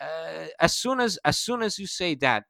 Uh, 0.00 0.46
as 0.60 0.74
soon 0.74 1.00
as 1.00 1.18
as 1.24 1.38
soon 1.38 1.62
as 1.62 1.78
you 1.78 1.86
say 1.86 2.14
that, 2.16 2.44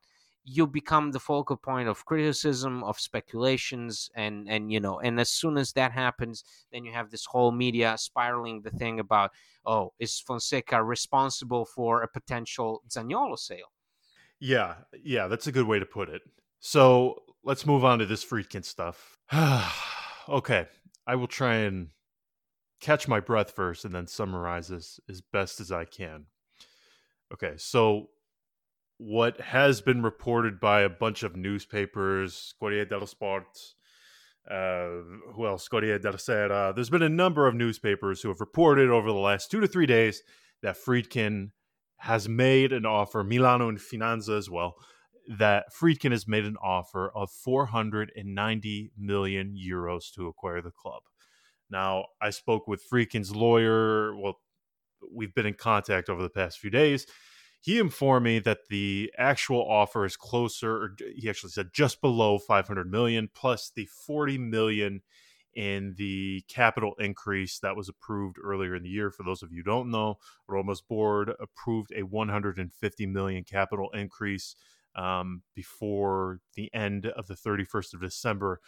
you 0.49 0.67
become 0.67 1.13
the 1.13 1.21
focal 1.21 1.57
point 1.57 1.89
of 1.89 2.05
criticism 2.07 2.83
of 2.85 2.99
speculations 2.99 4.11
and 4.15 4.49
and 4.49 4.73
you 4.73 4.81
know 4.81 4.99
and 5.01 5.21
as 5.21 5.29
soon 5.29 5.59
as 5.59 5.73
that 5.73 5.93
happens 5.93 6.43
then 6.73 6.85
you 6.85 6.93
have 6.93 7.11
this 7.11 7.27
whole 7.27 7.53
media 7.53 7.95
spiraling 7.99 8.63
the 8.63 8.71
thing 8.71 8.99
about 8.99 9.31
oh 9.67 9.93
is 9.99 10.19
fonseca 10.21 10.83
responsible 10.83 11.67
for 11.67 12.03
a 12.03 12.09
potential 12.09 12.83
zaniolo 12.89 13.39
sale? 13.39 13.73
Yeah 14.41 14.75
yeah 15.05 15.29
that's 15.29 15.47
a 15.47 15.53
good 15.53 15.67
way 15.67 15.79
to 15.79 15.87
put 15.87 16.09
it. 16.09 16.23
So 16.61 17.23
let's 17.45 17.67
move 17.67 17.85
on 17.85 17.99
to 17.99 18.07
this 18.07 18.25
friedkin 18.25 18.65
stuff. 18.65 19.19
Okay 20.29 20.67
i 21.07 21.15
will 21.15 21.27
try 21.27 21.55
and 21.55 21.89
catch 22.83 23.09
my 23.09 23.19
breath 23.19 23.53
first 23.53 23.87
and 23.87 23.95
then 23.95 24.07
summarize 24.07 24.69
this 24.69 25.01
as 25.09 25.23
best 25.23 25.59
as 25.59 25.73
i 25.73 25.87
can. 25.87 26.27
Okay 27.33 27.55
so 27.57 28.11
what 28.99 29.41
has 29.41 29.81
been 29.81 30.03
reported 30.03 30.61
by 30.61 30.83
a 30.83 30.89
bunch 30.89 31.23
of 31.23 31.37
newspapers, 31.37 32.53
Corriere 32.61 32.85
dello 32.85 33.07
Sport, 33.07 33.47
uh, 34.51 35.03
who 35.35 35.47
else? 35.47 35.69
Corriere 35.69 36.01
della 36.01 36.19
Sera. 36.19 36.73
There's 36.75 36.91
been 36.91 37.03
a 37.03 37.09
number 37.09 37.47
of 37.47 37.55
newspapers 37.55 38.21
who 38.21 38.29
have 38.29 38.41
reported 38.41 38.91
over 38.91 39.09
the 39.09 39.19
last 39.19 39.51
two 39.51 39.61
to 39.61 39.69
three 39.69 39.87
days 39.87 40.23
that 40.63 40.77
Friedkin 40.77 41.51
has 41.99 42.29
made 42.29 42.73
an 42.73 42.85
offer, 42.85 43.23
Milano 43.23 43.69
and 43.69 43.79
Finanza 43.79 44.37
as 44.37 44.51
well, 44.51 44.75
that 45.29 45.67
Friedkin 45.73 46.11
has 46.11 46.27
made 46.27 46.45
an 46.45 46.57
offer 46.63 47.11
of 47.15 47.31
490 47.31 48.93
million 48.99 49.57
euros 49.57 50.13
to 50.15 50.27
acquire 50.27 50.61
the 50.61 50.71
club. 50.73 51.03
Now, 51.71 52.07
I 52.21 52.31
spoke 52.31 52.67
with 52.67 52.83
Friedkin's 52.91 53.35
lawyer. 53.35 54.17
Well, 54.17 54.41
we've 55.13 55.35
been 55.35 55.47
in 55.47 55.55
contact 55.55 56.09
over 56.09 56.23
the 56.23 56.31
past 56.31 56.59
few 56.59 56.71
days 56.71 57.07
he 57.61 57.79
informed 57.79 58.25
me 58.25 58.39
that 58.39 58.69
the 58.69 59.13
actual 59.19 59.61
offer 59.69 60.05
is 60.05 60.17
closer 60.17 60.77
or 60.77 60.97
he 61.17 61.29
actually 61.29 61.51
said 61.51 61.71
just 61.73 62.01
below 62.01 62.39
500 62.39 62.91
million 62.91 63.29
plus 63.35 63.71
the 63.75 63.87
40 64.07 64.39
million 64.39 65.03
in 65.55 65.95
the 65.97 66.45
capital 66.49 66.95
increase 67.01 67.59
that 67.59 67.75
was 67.75 67.89
approved 67.89 68.37
earlier 68.43 68.77
in 68.77 68.85
the 68.85 68.89
year. 68.89 69.11
For 69.11 69.25
those 69.25 69.43
of 69.43 69.53
you 69.53 69.63
don't 69.63 69.91
know 69.91 70.19
roma's 70.47 70.81
board 70.81 71.33
approved 71.41 71.93
a 71.97 72.03
150 72.03 73.07
million 73.07 73.45
capital 73.45 73.91
increase 73.93 74.55
um, 74.95 75.43
before 75.55 76.41
the 76.55 76.73
end 76.73 77.07
of 77.07 77.27
the 77.27 77.35
31st 77.35 77.95
of 77.95 78.01
december. 78.01 78.61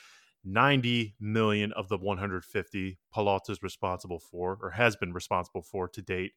90 0.43 1.17
million 1.21 1.71
of 1.73 1.89
the 1.89 1.99
150 1.99 2.99
Pallotta 3.15 3.51
is 3.51 3.63
responsible 3.63 4.19
for 4.19 4.59
or 4.63 4.71
has 4.71 4.97
been 4.97 5.13
responsible 5.13 5.61
for 5.61 5.87
to 5.87 6.01
date 6.01 6.33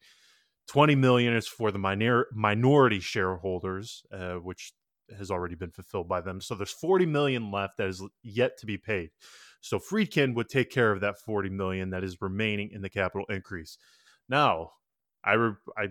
20 0.67 0.95
million 0.95 1.33
is 1.33 1.47
for 1.47 1.71
the 1.71 1.79
minor, 1.79 2.27
minority 2.33 2.99
shareholders, 2.99 4.03
uh, 4.11 4.35
which 4.35 4.73
has 5.17 5.29
already 5.29 5.55
been 5.55 5.71
fulfilled 5.71 6.07
by 6.07 6.21
them. 6.21 6.41
So 6.41 6.55
there's 6.55 6.71
40 6.71 7.05
million 7.05 7.51
left 7.51 7.77
that 7.77 7.87
is 7.87 8.01
yet 8.23 8.57
to 8.59 8.65
be 8.65 8.77
paid. 8.77 9.09
So 9.61 9.79
Friedkin 9.79 10.35
would 10.35 10.49
take 10.49 10.69
care 10.69 10.91
of 10.91 11.01
that 11.01 11.19
40 11.19 11.49
million 11.49 11.91
that 11.91 12.03
is 12.03 12.21
remaining 12.21 12.71
in 12.71 12.81
the 12.81 12.89
capital 12.89 13.25
increase. 13.29 13.77
Now, 14.27 14.71
I 15.23 15.33
re- 15.33 15.55
I 15.77 15.87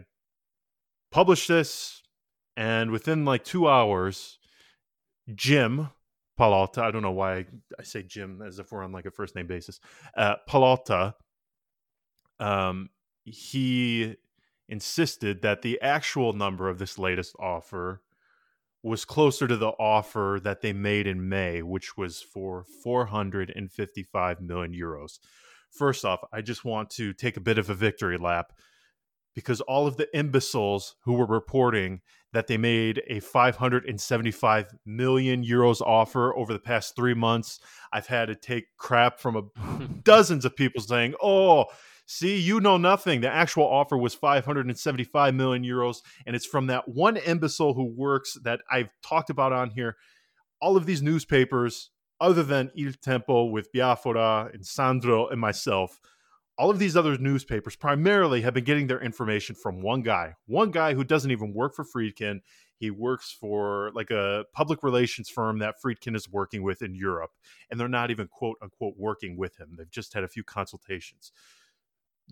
published 1.11 1.49
this, 1.49 2.03
and 2.57 2.91
within 2.91 3.25
like 3.25 3.45
two 3.45 3.69
hours, 3.69 4.39
Jim 5.35 5.89
Pallotta, 6.39 6.79
I 6.79 6.91
don't 6.91 7.03
know 7.03 7.13
why 7.13 7.47
I, 7.79 7.83
say 7.83 8.03
Jim 8.03 8.43
as 8.43 8.59
if 8.59 8.73
we're 8.73 8.83
on 8.83 8.93
like 8.93 9.07
a 9.07 9.11
first 9.11 9.35
name 9.35 9.47
basis, 9.47 9.81
uh, 10.17 10.37
Pallotta, 10.49 11.15
um, 12.41 12.91
he 13.25 14.17
insisted 14.73 15.43
that 15.43 15.61
the 15.61 15.79
actual 15.83 16.33
number 16.33 16.71
of 16.71 16.79
this 16.79 16.99
latest 16.99 17.37
offer 17.39 18.01
was 18.83 19.05
closer 19.05 19.47
to 19.47 19.57
the 19.57 19.69
offer 19.69 20.41
that 20.43 20.63
they 20.63 20.73
made 20.73 21.07
in 21.07 21.29
May, 21.29 21.61
which 21.61 21.97
was 21.99 22.23
for 22.23 22.65
455 22.83 24.41
million 24.41 24.73
euros. 24.73 25.19
First 25.71 26.07
off, 26.07 26.21
I 26.33 26.41
just 26.41 26.65
want 26.65 26.89
to 26.93 27.13
take 27.13 27.37
a 27.37 27.41
bit 27.41 27.59
of 27.59 27.69
a 27.69 27.75
victory 27.75 28.17
lap 28.17 28.55
because 29.35 29.61
all 29.61 29.87
of 29.87 29.99
the 29.99 30.09
imbeciles 30.17 30.97
who 31.05 31.13
were 31.13 31.27
reporting 31.27 32.01
that 32.33 32.47
they 32.47 32.57
made 32.57 33.03
a 33.09 33.21
575 33.21 34.75
million 34.87 35.45
euros 35.45 35.83
offer 35.83 36.35
over 36.35 36.53
the 36.53 36.59
past 36.59 36.97
three 36.97 37.15
months, 37.15 37.61
I've 37.93 38.07
had 38.07 38.29
to 38.29 38.35
take 38.35 38.77
crap 38.79 39.21
from 39.21 39.37
a, 39.37 39.43
dozens 40.03 40.47
of 40.47 40.57
people 40.57 40.81
saying, 40.81 41.15
oh, 41.23 41.67
See, 42.15 42.39
you 42.39 42.61
know 42.61 42.77
nothing. 42.77 43.23
The 43.23 43.33
actual 43.33 43.65
offer 43.65 43.97
was 43.97 44.15
575 44.15 45.35
million 45.35 45.65
euros, 45.65 46.03
and 46.27 46.37
it's 46.37 46.45
from 46.45 46.67
that 46.67 46.87
one 46.87 47.17
imbecile 47.17 47.73
who 47.73 47.85
works 47.85 48.37
that 48.45 48.61
I've 48.71 48.91
talked 49.03 49.31
about 49.31 49.55
on 49.55 49.71
here. 49.71 49.97
All 50.61 50.77
of 50.77 50.85
these 50.85 51.01
newspapers, 51.01 51.89
other 52.21 52.43
than 52.43 52.71
Il 52.77 52.93
Tempo 53.03 53.45
with 53.45 53.73
Biafora 53.73 54.53
and 54.53 54.67
Sandro 54.67 55.27
and 55.29 55.41
myself, 55.41 56.01
all 56.59 56.69
of 56.69 56.79
these 56.79 56.99
other 56.99 57.17
newspapers 57.17 57.77
primarily 57.77 58.43
have 58.43 58.53
been 58.53 58.65
getting 58.65 58.89
their 58.89 59.01
information 59.01 59.57
from 59.57 59.81
one 59.81 60.03
guy, 60.03 60.35
one 60.45 60.71
guy 60.71 60.93
who 60.93 61.05
doesn't 61.05 61.31
even 61.31 61.55
work 61.55 61.75
for 61.75 61.83
Friedkin. 61.83 62.41
He 62.77 62.91
works 62.91 63.35
for 63.41 63.91
like 63.95 64.11
a 64.11 64.45
public 64.53 64.83
relations 64.83 65.31
firm 65.31 65.61
that 65.61 65.77
Friedkin 65.83 66.15
is 66.15 66.31
working 66.31 66.63
with 66.63 66.83
in 66.83 66.95
Europe, 66.95 67.31
and 67.71 67.81
they're 67.81 67.89
not 67.89 68.11
even 68.11 68.29
quote 68.29 68.59
unquote 68.61 68.97
working 68.99 69.39
with 69.39 69.59
him. 69.59 69.77
They've 69.79 69.91
just 69.91 70.13
had 70.13 70.25
a 70.25 70.29
few 70.29 70.45
consultations 70.45 71.33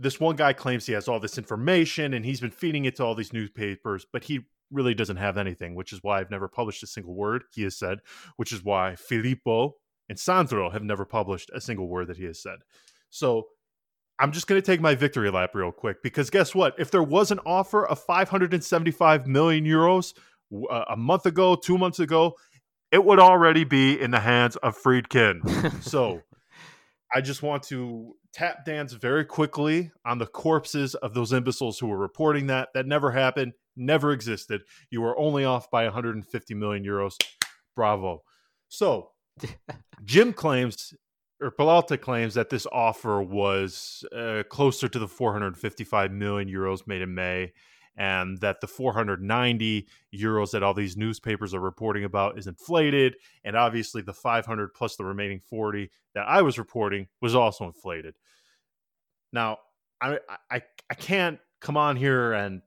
this 0.00 0.18
one 0.18 0.34
guy 0.34 0.54
claims 0.54 0.86
he 0.86 0.94
has 0.94 1.08
all 1.08 1.20
this 1.20 1.36
information 1.36 2.14
and 2.14 2.24
he's 2.24 2.40
been 2.40 2.50
feeding 2.50 2.86
it 2.86 2.96
to 2.96 3.04
all 3.04 3.14
these 3.14 3.34
newspapers, 3.34 4.06
but 4.10 4.24
he 4.24 4.40
really 4.70 4.94
doesn't 4.94 5.18
have 5.18 5.36
anything, 5.36 5.74
which 5.74 5.92
is 5.92 6.02
why 6.02 6.18
I've 6.18 6.30
never 6.30 6.48
published 6.48 6.82
a 6.82 6.86
single 6.86 7.14
word, 7.14 7.44
he 7.52 7.64
has 7.64 7.76
said, 7.76 7.98
which 8.36 8.50
is 8.50 8.64
why 8.64 8.96
Filippo 8.96 9.74
and 10.08 10.18
Sandro 10.18 10.70
have 10.70 10.82
never 10.82 11.04
published 11.04 11.50
a 11.54 11.60
single 11.60 11.86
word 11.86 12.06
that 12.08 12.16
he 12.16 12.24
has 12.24 12.42
said. 12.42 12.60
So 13.10 13.48
I'm 14.18 14.32
just 14.32 14.46
going 14.46 14.60
to 14.60 14.64
take 14.64 14.80
my 14.80 14.94
victory 14.94 15.30
lap 15.30 15.50
real 15.54 15.70
quick 15.70 16.02
because 16.02 16.30
guess 16.30 16.54
what? 16.54 16.74
If 16.78 16.90
there 16.90 17.02
was 17.02 17.30
an 17.30 17.40
offer 17.44 17.86
of 17.86 17.98
575 17.98 19.26
million 19.26 19.64
euros 19.64 20.14
uh, 20.70 20.84
a 20.88 20.96
month 20.96 21.26
ago, 21.26 21.56
two 21.56 21.76
months 21.76 21.98
ago, 21.98 22.36
it 22.90 23.04
would 23.04 23.20
already 23.20 23.64
be 23.64 24.00
in 24.00 24.12
the 24.12 24.20
hands 24.20 24.56
of 24.56 24.80
Friedkin. 24.80 25.82
so 25.82 26.22
I 27.12 27.20
just 27.20 27.42
want 27.42 27.62
to 27.64 28.14
tap 28.32 28.64
dance 28.64 28.92
very 28.92 29.24
quickly 29.24 29.90
on 30.04 30.18
the 30.18 30.26
corpses 30.26 30.94
of 30.94 31.14
those 31.14 31.32
imbeciles 31.32 31.78
who 31.78 31.88
were 31.88 31.98
reporting 31.98 32.46
that. 32.46 32.68
That 32.74 32.86
never 32.86 33.10
happened, 33.10 33.54
never 33.76 34.12
existed. 34.12 34.62
You 34.90 35.00
were 35.00 35.18
only 35.18 35.44
off 35.44 35.70
by 35.70 35.84
150 35.84 36.54
million 36.54 36.84
euros. 36.84 37.16
Bravo. 37.74 38.22
So, 38.68 39.10
Jim 40.04 40.32
claims, 40.32 40.94
or 41.40 41.50
Pallotta 41.50 42.00
claims 42.00 42.34
that 42.34 42.50
this 42.50 42.66
offer 42.70 43.20
was 43.20 44.04
uh, 44.14 44.44
closer 44.48 44.88
to 44.88 44.98
the 44.98 45.08
455 45.08 46.12
million 46.12 46.48
euros 46.48 46.86
made 46.86 47.02
in 47.02 47.14
May 47.14 47.52
and 48.00 48.40
that 48.40 48.62
the 48.62 48.66
490 48.66 49.86
euros 50.14 50.52
that 50.52 50.62
all 50.62 50.72
these 50.72 50.96
newspapers 50.96 51.52
are 51.52 51.60
reporting 51.60 52.02
about 52.02 52.38
is 52.38 52.46
inflated 52.46 53.14
and 53.44 53.56
obviously 53.56 54.00
the 54.00 54.14
500 54.14 54.72
plus 54.72 54.96
the 54.96 55.04
remaining 55.04 55.38
40 55.38 55.90
that 56.14 56.24
i 56.26 56.40
was 56.40 56.58
reporting 56.58 57.06
was 57.20 57.34
also 57.34 57.66
inflated 57.66 58.14
now 59.32 59.58
i 60.00 60.18
i, 60.50 60.62
I 60.90 60.94
can't 60.94 61.38
come 61.60 61.76
on 61.76 61.96
here 61.96 62.32
and 62.32 62.62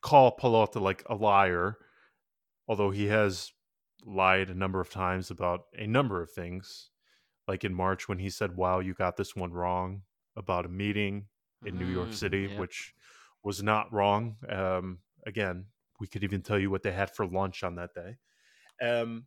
call 0.00 0.34
Pallotta 0.36 0.80
like 0.80 1.04
a 1.06 1.14
liar 1.14 1.76
although 2.66 2.90
he 2.90 3.06
has 3.08 3.52
lied 4.06 4.48
a 4.48 4.54
number 4.54 4.80
of 4.80 4.90
times 4.90 5.30
about 5.30 5.64
a 5.78 5.86
number 5.86 6.22
of 6.22 6.30
things 6.30 6.88
like 7.46 7.62
in 7.62 7.74
march 7.74 8.08
when 8.08 8.18
he 8.18 8.30
said 8.30 8.56
wow 8.56 8.80
you 8.80 8.94
got 8.94 9.18
this 9.18 9.36
one 9.36 9.52
wrong 9.52 10.00
about 10.34 10.64
a 10.64 10.70
meeting 10.70 11.26
in 11.66 11.74
mm, 11.74 11.80
new 11.80 11.86
york 11.86 12.08
mm, 12.08 12.14
city 12.14 12.48
yep. 12.50 12.58
which 12.58 12.94
was 13.44 13.62
not 13.62 13.92
wrong. 13.92 14.36
Um, 14.48 14.98
again, 15.26 15.66
we 16.00 16.06
could 16.06 16.24
even 16.24 16.42
tell 16.42 16.58
you 16.58 16.70
what 16.70 16.82
they 16.82 16.92
had 16.92 17.10
for 17.10 17.26
lunch 17.26 17.62
on 17.62 17.76
that 17.76 17.90
day. 17.94 18.16
Um, 18.80 19.26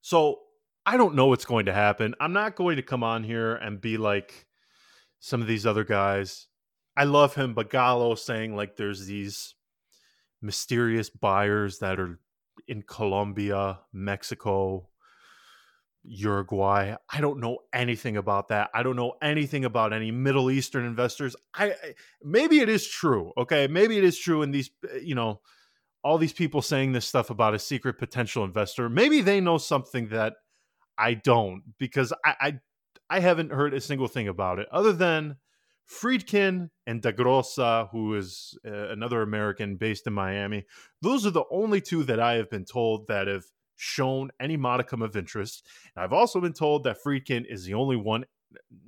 so 0.00 0.40
I 0.86 0.96
don't 0.96 1.14
know 1.14 1.26
what's 1.26 1.44
going 1.44 1.66
to 1.66 1.72
happen. 1.72 2.14
I'm 2.20 2.32
not 2.32 2.56
going 2.56 2.76
to 2.76 2.82
come 2.82 3.02
on 3.02 3.24
here 3.24 3.54
and 3.54 3.80
be 3.80 3.96
like 3.96 4.46
some 5.18 5.40
of 5.40 5.48
these 5.48 5.66
other 5.66 5.84
guys. 5.84 6.46
I 6.96 7.04
love 7.04 7.34
him, 7.34 7.54
but 7.54 7.70
Gallo 7.70 8.14
saying 8.14 8.54
like 8.54 8.76
there's 8.76 9.06
these 9.06 9.54
mysterious 10.42 11.08
buyers 11.08 11.78
that 11.78 11.98
are 11.98 12.20
in 12.68 12.82
Colombia, 12.82 13.80
Mexico, 13.92 14.88
Uruguay. 16.04 16.94
I 17.10 17.20
don't 17.20 17.40
know 17.40 17.58
anything 17.72 18.16
about 18.16 18.48
that. 18.48 18.70
I 18.74 18.82
don't 18.82 18.96
know 18.96 19.14
anything 19.22 19.64
about 19.64 19.92
any 19.92 20.10
Middle 20.10 20.50
Eastern 20.50 20.84
investors. 20.84 21.34
I 21.54 21.74
maybe 22.22 22.60
it 22.60 22.68
is 22.68 22.86
true. 22.86 23.32
Okay, 23.36 23.66
maybe 23.66 23.98
it 23.98 24.04
is 24.04 24.18
true 24.18 24.42
and 24.42 24.54
these 24.54 24.70
eh, 24.92 24.98
you 25.02 25.14
know 25.14 25.40
all 26.02 26.18
these 26.18 26.32
people 26.32 26.60
saying 26.60 26.92
this 26.92 27.06
stuff 27.06 27.30
about 27.30 27.54
a 27.54 27.58
secret 27.58 27.98
potential 27.98 28.44
investor. 28.44 28.88
Maybe 28.88 29.22
they 29.22 29.40
know 29.40 29.58
something 29.58 30.08
that 30.08 30.34
I 30.98 31.14
don't 31.14 31.62
because 31.78 32.12
I 32.24 32.34
I, 32.40 32.60
I 33.10 33.20
haven't 33.20 33.52
heard 33.52 33.74
a 33.74 33.80
single 33.80 34.08
thing 34.08 34.28
about 34.28 34.58
it 34.58 34.68
other 34.70 34.92
than 34.92 35.36
Friedkin 35.88 36.70
and 36.86 37.02
Da 37.02 37.12
Grossa, 37.12 37.90
who 37.90 38.14
is 38.14 38.58
uh, 38.66 38.88
another 38.88 39.22
American 39.22 39.76
based 39.76 40.06
in 40.06 40.12
Miami. 40.12 40.64
Those 41.02 41.26
are 41.26 41.30
the 41.30 41.44
only 41.50 41.80
two 41.80 42.04
that 42.04 42.20
I 42.20 42.34
have 42.34 42.50
been 42.50 42.64
told 42.64 43.06
that 43.08 43.26
have 43.26 43.44
shown 43.76 44.30
any 44.40 44.56
modicum 44.56 45.02
of 45.02 45.16
interest. 45.16 45.66
And 45.94 46.04
I've 46.04 46.12
also 46.12 46.40
been 46.40 46.52
told 46.52 46.84
that 46.84 46.98
Friedkin 47.04 47.44
is 47.46 47.64
the 47.64 47.74
only 47.74 47.96
one, 47.96 48.24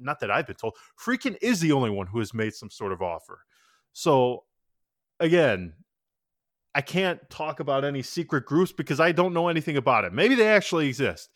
not 0.01 0.21
that 0.21 0.31
I've 0.31 0.47
been 0.47 0.57
told, 0.57 0.75
Friedkin 0.99 1.37
is 1.41 1.61
the 1.61 1.73
only 1.73 1.91
one 1.91 2.07
who 2.07 2.19
has 2.19 2.33
made 2.35 2.55
some 2.55 2.71
sort 2.71 2.93
of 2.93 3.03
offer. 3.03 3.41
So, 3.93 4.45
again, 5.21 5.75
I 6.75 6.83
can't 6.83 7.19
talk 7.31 7.61
about 7.61 7.85
any 7.87 8.03
secret 8.03 8.45
groups 8.45 8.71
because 8.71 9.01
I 9.01 9.13
don't 9.13 9.33
know 9.33 9.49
anything 9.49 9.79
about 9.79 10.05
it. 10.05 10.13
Maybe 10.13 10.35
they 10.35 10.49
actually 10.49 10.89
exist. 10.89 11.31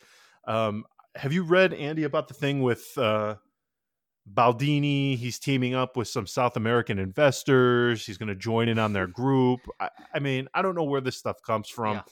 Um, 0.47 0.85
have 1.15 1.33
you 1.33 1.43
read 1.43 1.73
Andy 1.73 2.03
about 2.03 2.27
the 2.27 2.35
thing 2.35 2.61
with 2.61 2.87
uh, 2.95 3.35
Baldini? 4.31 5.17
He's 5.17 5.39
teaming 5.39 5.73
up 5.73 5.97
with 5.97 6.07
some 6.07 6.27
South 6.27 6.57
American 6.57 6.99
investors. 6.99 8.05
He's 8.05 8.19
going 8.19 8.29
to 8.29 8.35
join 8.35 8.69
in 8.69 8.77
on 8.77 8.93
their 8.93 9.07
group. 9.07 9.61
I, 9.79 9.89
I, 10.13 10.19
mean, 10.19 10.47
I 10.53 10.61
don't 10.61 10.75
know 10.75 10.83
where 10.83 11.01
this 11.01 11.17
stuff 11.17 11.41
comes 11.41 11.67
from. 11.67 11.95
Yeah. 11.95 12.03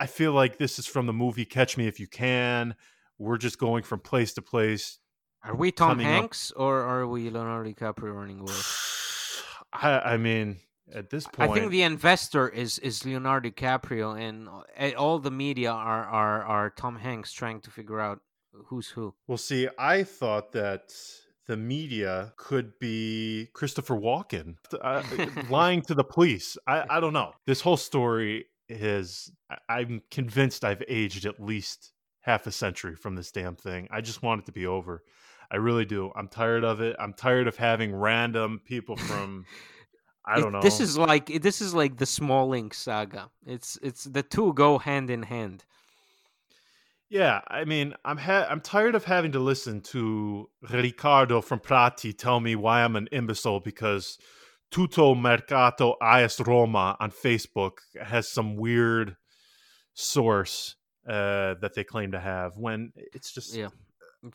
I 0.00 0.06
feel 0.06 0.32
like 0.32 0.58
this 0.58 0.78
is 0.78 0.86
from 0.86 1.06
the 1.06 1.12
movie 1.12 1.44
Catch 1.44 1.76
Me 1.76 1.86
If 1.86 1.98
You 1.98 2.06
Can. 2.06 2.74
We're 3.18 3.38
just 3.38 3.58
going 3.58 3.82
from 3.82 4.00
place 4.00 4.32
to 4.34 4.42
place. 4.42 4.98
Are 5.42 5.56
we 5.56 5.72
Tom 5.72 5.98
Hanks 5.98 6.52
up. 6.52 6.60
or 6.60 6.80
are 6.82 7.06
we 7.06 7.30
Leonardo 7.30 7.70
DiCaprio 7.70 8.14
running 8.14 8.40
away? 8.40 8.52
I, 9.72 10.14
I 10.14 10.16
mean, 10.16 10.58
at 10.94 11.10
this 11.10 11.26
point. 11.26 11.50
I 11.50 11.54
think 11.54 11.70
the 11.70 11.82
investor 11.82 12.48
is 12.48 12.78
is 12.78 13.04
Leonardo 13.04 13.50
DiCaprio, 13.50 14.18
and 14.18 14.48
eh, 14.76 14.92
all 14.92 15.18
the 15.18 15.30
media 15.30 15.72
are 15.72 16.04
are 16.04 16.42
are 16.44 16.70
Tom 16.70 16.96
Hanks 16.96 17.32
trying 17.32 17.60
to 17.62 17.70
figure 17.70 18.00
out 18.00 18.20
who's 18.66 18.88
who. 18.88 19.14
Well, 19.26 19.38
see, 19.38 19.68
I 19.78 20.04
thought 20.04 20.52
that 20.52 20.92
the 21.46 21.56
media 21.56 22.32
could 22.36 22.78
be 22.78 23.48
Christopher 23.54 23.96
Walken 23.96 24.56
uh, 24.80 25.02
lying 25.50 25.82
to 25.82 25.94
the 25.94 26.04
police. 26.04 26.56
I, 26.66 26.84
I 26.88 27.00
don't 27.00 27.14
know. 27.14 27.32
This 27.46 27.60
whole 27.60 27.78
story 27.78 28.46
is. 28.68 29.30
I'm 29.68 30.02
convinced 30.10 30.64
I've 30.64 30.82
aged 30.88 31.26
at 31.26 31.40
least 31.40 31.92
half 32.20 32.46
a 32.46 32.52
century 32.52 32.94
from 32.94 33.16
this 33.16 33.30
damn 33.30 33.56
thing. 33.56 33.88
I 33.90 34.00
just 34.00 34.22
want 34.22 34.42
it 34.42 34.46
to 34.46 34.52
be 34.52 34.66
over. 34.66 35.02
I 35.50 35.56
really 35.56 35.86
do. 35.86 36.12
I'm 36.14 36.28
tired 36.28 36.64
of 36.64 36.80
it. 36.80 36.94
I'm 36.98 37.14
tired 37.14 37.48
of 37.48 37.56
having 37.56 37.94
random 37.94 38.60
people 38.64 38.96
from 38.96 39.46
I 40.28 40.40
don't 40.40 40.52
know. 40.52 40.60
This 40.60 40.80
is 40.80 40.98
like 40.98 41.40
this 41.40 41.62
is 41.62 41.74
like 41.74 41.96
the 41.96 42.06
Smalling 42.06 42.70
saga. 42.72 43.30
It's 43.46 43.78
it's 43.82 44.04
the 44.04 44.22
two 44.22 44.52
go 44.52 44.78
hand 44.78 45.10
in 45.10 45.22
hand. 45.22 45.64
Yeah, 47.08 47.40
I 47.48 47.64
mean, 47.64 47.94
I'm 48.04 48.18
ha- 48.18 48.46
I'm 48.50 48.60
tired 48.60 48.94
of 48.94 49.04
having 49.04 49.32
to 49.32 49.38
listen 49.38 49.80
to 49.80 50.50
Ricardo 50.70 51.40
from 51.40 51.60
Prati 51.60 52.12
tell 52.12 52.40
me 52.40 52.54
why 52.54 52.84
I'm 52.84 52.96
an 52.96 53.08
imbecile 53.10 53.60
because 53.60 54.18
Tutto 54.70 55.14
Mercato 55.14 55.96
AS 56.00 56.40
Roma 56.40 56.96
on 57.00 57.10
Facebook 57.10 57.78
has 58.00 58.30
some 58.30 58.56
weird 58.56 59.16
source 59.94 60.76
uh, 61.08 61.54
that 61.60 61.72
they 61.74 61.84
claim 61.84 62.12
to 62.12 62.20
have 62.20 62.56
when 62.56 62.92
it's 62.94 63.32
just 63.32 63.54
yeah. 63.54 63.68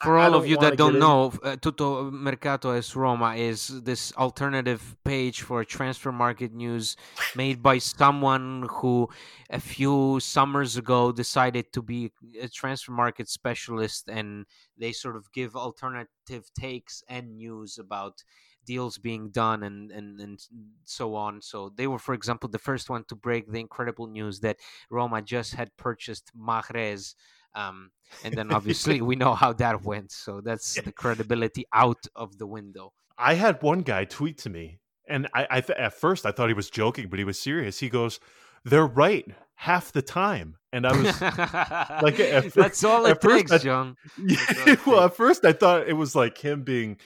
For 0.02 0.18
all 0.18 0.34
of 0.34 0.48
you 0.48 0.56
that 0.60 0.78
don't 0.78 0.98
know, 0.98 1.34
uh, 1.44 1.58
Tutto 1.58 2.10
Mercato 2.10 2.72
AS 2.72 2.96
Roma 2.96 3.36
is 3.36 3.68
this 3.84 4.14
alternative 4.14 4.96
page 5.04 5.42
for 5.42 5.66
transfer 5.66 6.10
market 6.10 6.54
news 6.54 6.96
made 7.36 7.62
by 7.62 7.80
someone 7.80 8.66
who 8.70 9.10
a 9.50 9.60
few 9.60 10.22
summers 10.22 10.78
ago 10.78 11.12
decided 11.12 11.74
to 11.74 11.82
be 11.82 12.14
a 12.42 12.48
transfer 12.48 12.94
market 12.94 13.28
specialist 13.28 14.08
and 14.08 14.46
they 14.78 14.94
sort 14.94 15.18
of 15.18 15.30
give 15.34 15.54
alternative 15.54 16.50
takes 16.58 17.04
and 17.10 17.36
news 17.36 17.78
about 17.78 18.24
deals 18.66 18.98
being 18.98 19.30
done 19.30 19.64
and, 19.64 19.92
and, 19.92 20.20
and 20.20 20.40
so 20.86 21.16
on. 21.16 21.42
So 21.42 21.72
they 21.76 21.88
were, 21.88 22.00
for 22.00 22.14
example, 22.14 22.50
the 22.50 22.60
first 22.60 22.90
one 22.90 23.04
to 23.10 23.16
break 23.16 23.52
the 23.52 23.60
incredible 23.60 24.08
news 24.08 24.40
that 24.42 24.58
Roma 24.90 25.22
just 25.22 25.56
had 25.56 25.76
purchased 25.78 26.32
Mahrez 26.38 27.16
um, 27.56 27.92
and 28.24 28.34
then 28.34 28.52
obviously 28.52 29.02
we 29.02 29.16
know 29.16 29.34
how 29.34 29.54
that 29.54 29.84
went. 29.84 30.12
So 30.12 30.42
that's 30.42 30.74
the 30.82 30.92
credibility 30.92 31.66
out 31.74 32.06
of 32.16 32.38
the 32.38 32.48
window. 32.48 32.94
I 33.18 33.36
had 33.36 33.62
one 33.62 33.82
guy 33.82 34.06
tweet 34.06 34.40
to 34.40 34.50
me, 34.50 34.80
and 35.08 35.28
I, 35.34 35.48
I 35.50 35.62
th- 35.62 35.78
at 35.78 35.94
first 35.94 36.26
I 36.26 36.32
thought 36.32 36.48
he 36.48 36.54
was 36.54 36.70
joking, 36.70 37.10
but 37.10 37.20
he 37.20 37.26
was 37.26 37.40
serious. 37.40 37.80
He 37.80 37.90
goes, 37.90 38.20
"They're 38.64 38.88
right 38.88 39.26
half 39.56 39.92
the 39.92 40.02
time," 40.02 40.58
and 40.72 40.88
I 40.88 40.98
was 40.98 41.22
like, 41.22 42.20
at, 42.20 42.54
"That's 42.56 42.84
all 42.84 43.06
it 43.06 43.22
takes, 43.22 43.52
I, 43.52 43.60
John." 43.60 43.98
Yeah, 44.18 44.76
well, 44.86 45.04
at 45.06 45.16
first 45.16 45.46
I 45.46 45.54
thought 45.54 45.88
it 45.88 45.94
was 45.94 46.16
like 46.16 46.40
him 46.40 46.64
being 46.64 46.98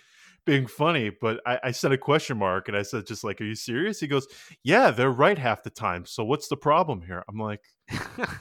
being 0.48 0.66
funny, 0.66 1.12
but 1.12 1.40
I, 1.46 1.60
I 1.66 1.72
said 1.72 1.92
a 1.92 1.98
question 1.98 2.38
mark 2.38 2.68
and 2.68 2.76
I 2.76 2.82
said, 2.82 3.06
just 3.06 3.24
like, 3.24 3.40
are 3.40 3.44
you 3.44 3.54
serious? 3.54 4.00
He 4.00 4.08
goes, 4.08 4.26
yeah, 4.64 4.90
they're 4.90 5.12
right 5.12 5.38
half 5.38 5.62
the 5.62 5.70
time. 5.70 6.06
So 6.06 6.24
what's 6.24 6.48
the 6.48 6.58
problem 6.58 7.04
here? 7.04 7.24
I'm 7.30 7.38
like, 7.38 7.62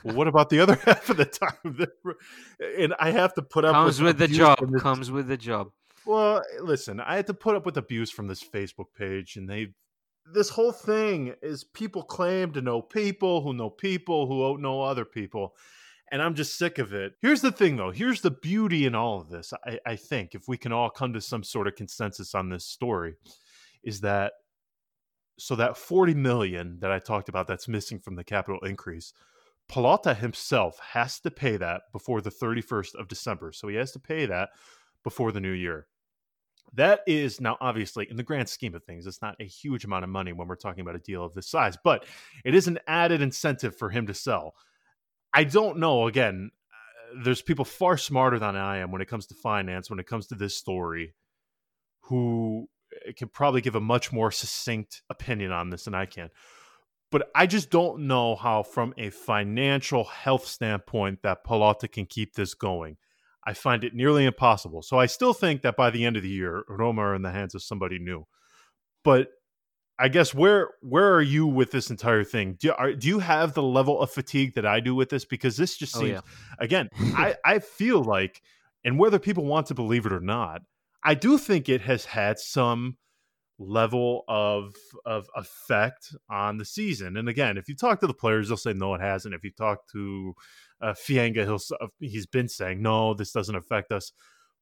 well, 0.04 0.14
what 0.14 0.28
about 0.28 0.48
the 0.48 0.60
other 0.60 0.76
half 0.84 1.10
of 1.10 1.18
the 1.18 1.26
time? 1.26 1.86
and 2.78 2.94
I 2.98 3.10
have 3.10 3.34
to 3.34 3.42
put 3.42 3.66
up 3.66 3.74
comes 3.74 4.00
with, 4.00 4.18
with 4.18 4.30
the 4.30 4.34
job. 4.34 4.58
Comes 4.78 5.10
with 5.10 5.26
the 5.28 5.36
job. 5.36 5.72
Well, 6.06 6.38
eh, 6.38 6.62
listen, 6.62 7.00
I 7.00 7.16
had 7.16 7.26
to 7.26 7.34
put 7.34 7.56
up 7.56 7.66
with 7.66 7.76
abuse 7.76 8.10
from 8.10 8.28
this 8.28 8.42
Facebook 8.42 8.86
page, 8.96 9.36
and 9.36 9.50
they 9.50 9.74
this 10.32 10.48
whole 10.48 10.72
thing 10.72 11.34
is 11.40 11.62
people 11.62 12.02
claim 12.02 12.52
to 12.52 12.60
know 12.60 12.82
people 12.82 13.42
who 13.42 13.52
know 13.52 13.70
people 13.70 14.26
who 14.26 14.58
know 14.58 14.82
other 14.82 15.04
people 15.04 15.54
and 16.12 16.22
I'm 16.22 16.34
just 16.34 16.58
sick 16.58 16.78
of 16.78 16.92
it. 16.92 17.14
Here's 17.20 17.40
the 17.40 17.52
thing, 17.52 17.76
though. 17.76 17.90
Here's 17.90 18.20
the 18.20 18.30
beauty 18.30 18.86
in 18.86 18.94
all 18.94 19.20
of 19.20 19.28
this. 19.28 19.52
I, 19.64 19.78
I 19.84 19.96
think 19.96 20.34
if 20.34 20.46
we 20.46 20.56
can 20.56 20.72
all 20.72 20.90
come 20.90 21.12
to 21.12 21.20
some 21.20 21.42
sort 21.42 21.66
of 21.66 21.74
consensus 21.74 22.34
on 22.34 22.48
this 22.48 22.64
story, 22.64 23.14
is 23.82 24.00
that 24.00 24.32
so 25.38 25.54
that 25.56 25.76
40 25.76 26.14
million 26.14 26.78
that 26.80 26.90
I 26.90 26.98
talked 26.98 27.28
about 27.28 27.46
that's 27.46 27.68
missing 27.68 27.98
from 27.98 28.16
the 28.16 28.24
capital 28.24 28.60
increase, 28.60 29.12
Pallotta 29.70 30.16
himself 30.16 30.78
has 30.92 31.20
to 31.20 31.30
pay 31.30 31.56
that 31.56 31.82
before 31.92 32.20
the 32.20 32.30
31st 32.30 32.94
of 32.94 33.08
December. 33.08 33.52
So 33.52 33.68
he 33.68 33.76
has 33.76 33.92
to 33.92 33.98
pay 33.98 34.26
that 34.26 34.50
before 35.02 35.32
the 35.32 35.40
new 35.40 35.52
year. 35.52 35.86
That 36.72 37.00
is 37.06 37.40
now 37.40 37.56
obviously 37.60 38.06
in 38.10 38.16
the 38.16 38.22
grand 38.22 38.48
scheme 38.48 38.74
of 38.74 38.84
things, 38.84 39.06
it's 39.06 39.22
not 39.22 39.36
a 39.40 39.44
huge 39.44 39.84
amount 39.84 40.04
of 40.04 40.10
money 40.10 40.32
when 40.32 40.48
we're 40.48 40.56
talking 40.56 40.80
about 40.80 40.96
a 40.96 41.00
deal 41.00 41.24
of 41.24 41.34
this 41.34 41.48
size, 41.48 41.76
but 41.82 42.04
it 42.44 42.54
is 42.54 42.66
an 42.66 42.78
added 42.86 43.22
incentive 43.22 43.76
for 43.76 43.90
him 43.90 44.06
to 44.06 44.14
sell. 44.14 44.54
I 45.32 45.44
don't 45.44 45.78
know. 45.78 46.06
Again, 46.06 46.50
uh, 46.72 47.22
there's 47.24 47.42
people 47.42 47.64
far 47.64 47.96
smarter 47.96 48.38
than 48.38 48.56
I 48.56 48.78
am 48.78 48.90
when 48.90 49.02
it 49.02 49.08
comes 49.08 49.26
to 49.26 49.34
finance, 49.34 49.90
when 49.90 49.98
it 49.98 50.06
comes 50.06 50.26
to 50.28 50.34
this 50.34 50.56
story, 50.56 51.14
who 52.02 52.68
uh, 53.06 53.12
can 53.16 53.28
probably 53.28 53.60
give 53.60 53.74
a 53.74 53.80
much 53.80 54.12
more 54.12 54.30
succinct 54.30 55.02
opinion 55.10 55.52
on 55.52 55.70
this 55.70 55.84
than 55.84 55.94
I 55.94 56.06
can. 56.06 56.30
But 57.12 57.30
I 57.34 57.46
just 57.46 57.70
don't 57.70 58.06
know 58.08 58.34
how, 58.34 58.62
from 58.62 58.92
a 58.98 59.10
financial 59.10 60.04
health 60.04 60.46
standpoint, 60.46 61.22
that 61.22 61.44
Pallotta 61.44 61.90
can 61.90 62.06
keep 62.06 62.34
this 62.34 62.54
going. 62.54 62.96
I 63.46 63.54
find 63.54 63.84
it 63.84 63.94
nearly 63.94 64.24
impossible. 64.24 64.82
So 64.82 64.98
I 64.98 65.06
still 65.06 65.32
think 65.32 65.62
that 65.62 65.76
by 65.76 65.90
the 65.90 66.04
end 66.04 66.16
of 66.16 66.24
the 66.24 66.28
year, 66.28 66.64
Roma 66.68 67.02
are 67.02 67.14
in 67.14 67.22
the 67.22 67.30
hands 67.30 67.54
of 67.54 67.62
somebody 67.62 68.00
new. 68.00 68.26
But 69.04 69.28
I 69.98 70.08
guess 70.08 70.34
where 70.34 70.70
where 70.82 71.14
are 71.14 71.22
you 71.22 71.46
with 71.46 71.70
this 71.70 71.90
entire 71.90 72.24
thing? 72.24 72.56
Do, 72.60 72.72
are, 72.72 72.92
do 72.92 73.08
you 73.08 73.18
have 73.20 73.54
the 73.54 73.62
level 73.62 74.00
of 74.00 74.10
fatigue 74.10 74.54
that 74.54 74.66
I 74.66 74.80
do 74.80 74.94
with 74.94 75.08
this? 75.08 75.24
Because 75.24 75.56
this 75.56 75.76
just 75.76 75.94
seems, 75.94 76.18
oh, 76.18 76.22
yeah. 76.26 76.56
again, 76.58 76.90
I, 76.98 77.36
I 77.44 77.58
feel 77.60 78.02
like, 78.02 78.42
and 78.84 78.98
whether 78.98 79.18
people 79.18 79.44
want 79.44 79.66
to 79.68 79.74
believe 79.74 80.04
it 80.04 80.12
or 80.12 80.20
not, 80.20 80.62
I 81.02 81.14
do 81.14 81.38
think 81.38 81.68
it 81.68 81.82
has 81.82 82.04
had 82.04 82.38
some 82.38 82.98
level 83.58 84.24
of 84.28 84.74
of 85.06 85.28
effect 85.34 86.14
on 86.28 86.58
the 86.58 86.64
season. 86.64 87.16
And 87.16 87.28
again, 87.28 87.56
if 87.56 87.68
you 87.68 87.74
talk 87.74 88.00
to 88.00 88.06
the 88.06 88.14
players, 88.14 88.48
they'll 88.48 88.56
say 88.56 88.74
no, 88.74 88.94
it 88.94 89.00
hasn't. 89.00 89.34
If 89.34 89.44
you 89.44 89.50
talk 89.50 89.88
to 89.92 90.34
uh, 90.80 90.92
Fienga, 90.92 91.44
he'll 91.44 91.88
he's 92.00 92.26
been 92.26 92.48
saying 92.48 92.82
no, 92.82 93.14
this 93.14 93.32
doesn't 93.32 93.56
affect 93.56 93.92
us. 93.92 94.12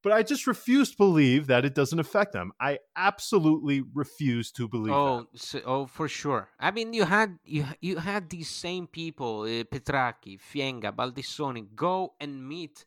But 0.05 0.13
I 0.13 0.23
just 0.23 0.47
refuse 0.47 0.91
to 0.91 0.97
believe 0.99 1.47
that 1.47 1.65
it 1.65 1.75
doesn't 1.75 1.99
affect 1.99 2.35
them. 2.35 2.53
I 2.61 2.79
absolutely 2.95 3.83
refuse 3.95 4.53
to 4.53 4.69
believe. 4.69 4.93
Oh, 4.93 5.27
so, 5.35 5.63
oh, 5.65 5.87
for 5.87 6.09
sure. 6.09 6.51
I 6.61 6.73
mean, 6.73 6.93
you 6.93 7.07
had 7.07 7.39
you 7.47 7.65
you 7.81 7.97
had 7.97 8.29
these 8.29 8.51
same 8.51 8.87
people, 8.87 9.43
uh, 9.43 9.65
Petrachi, 9.65 10.39
Fienga, 10.39 10.93
Baldissoni, 10.95 11.75
go 11.75 12.13
and 12.21 12.47
meet 12.47 12.85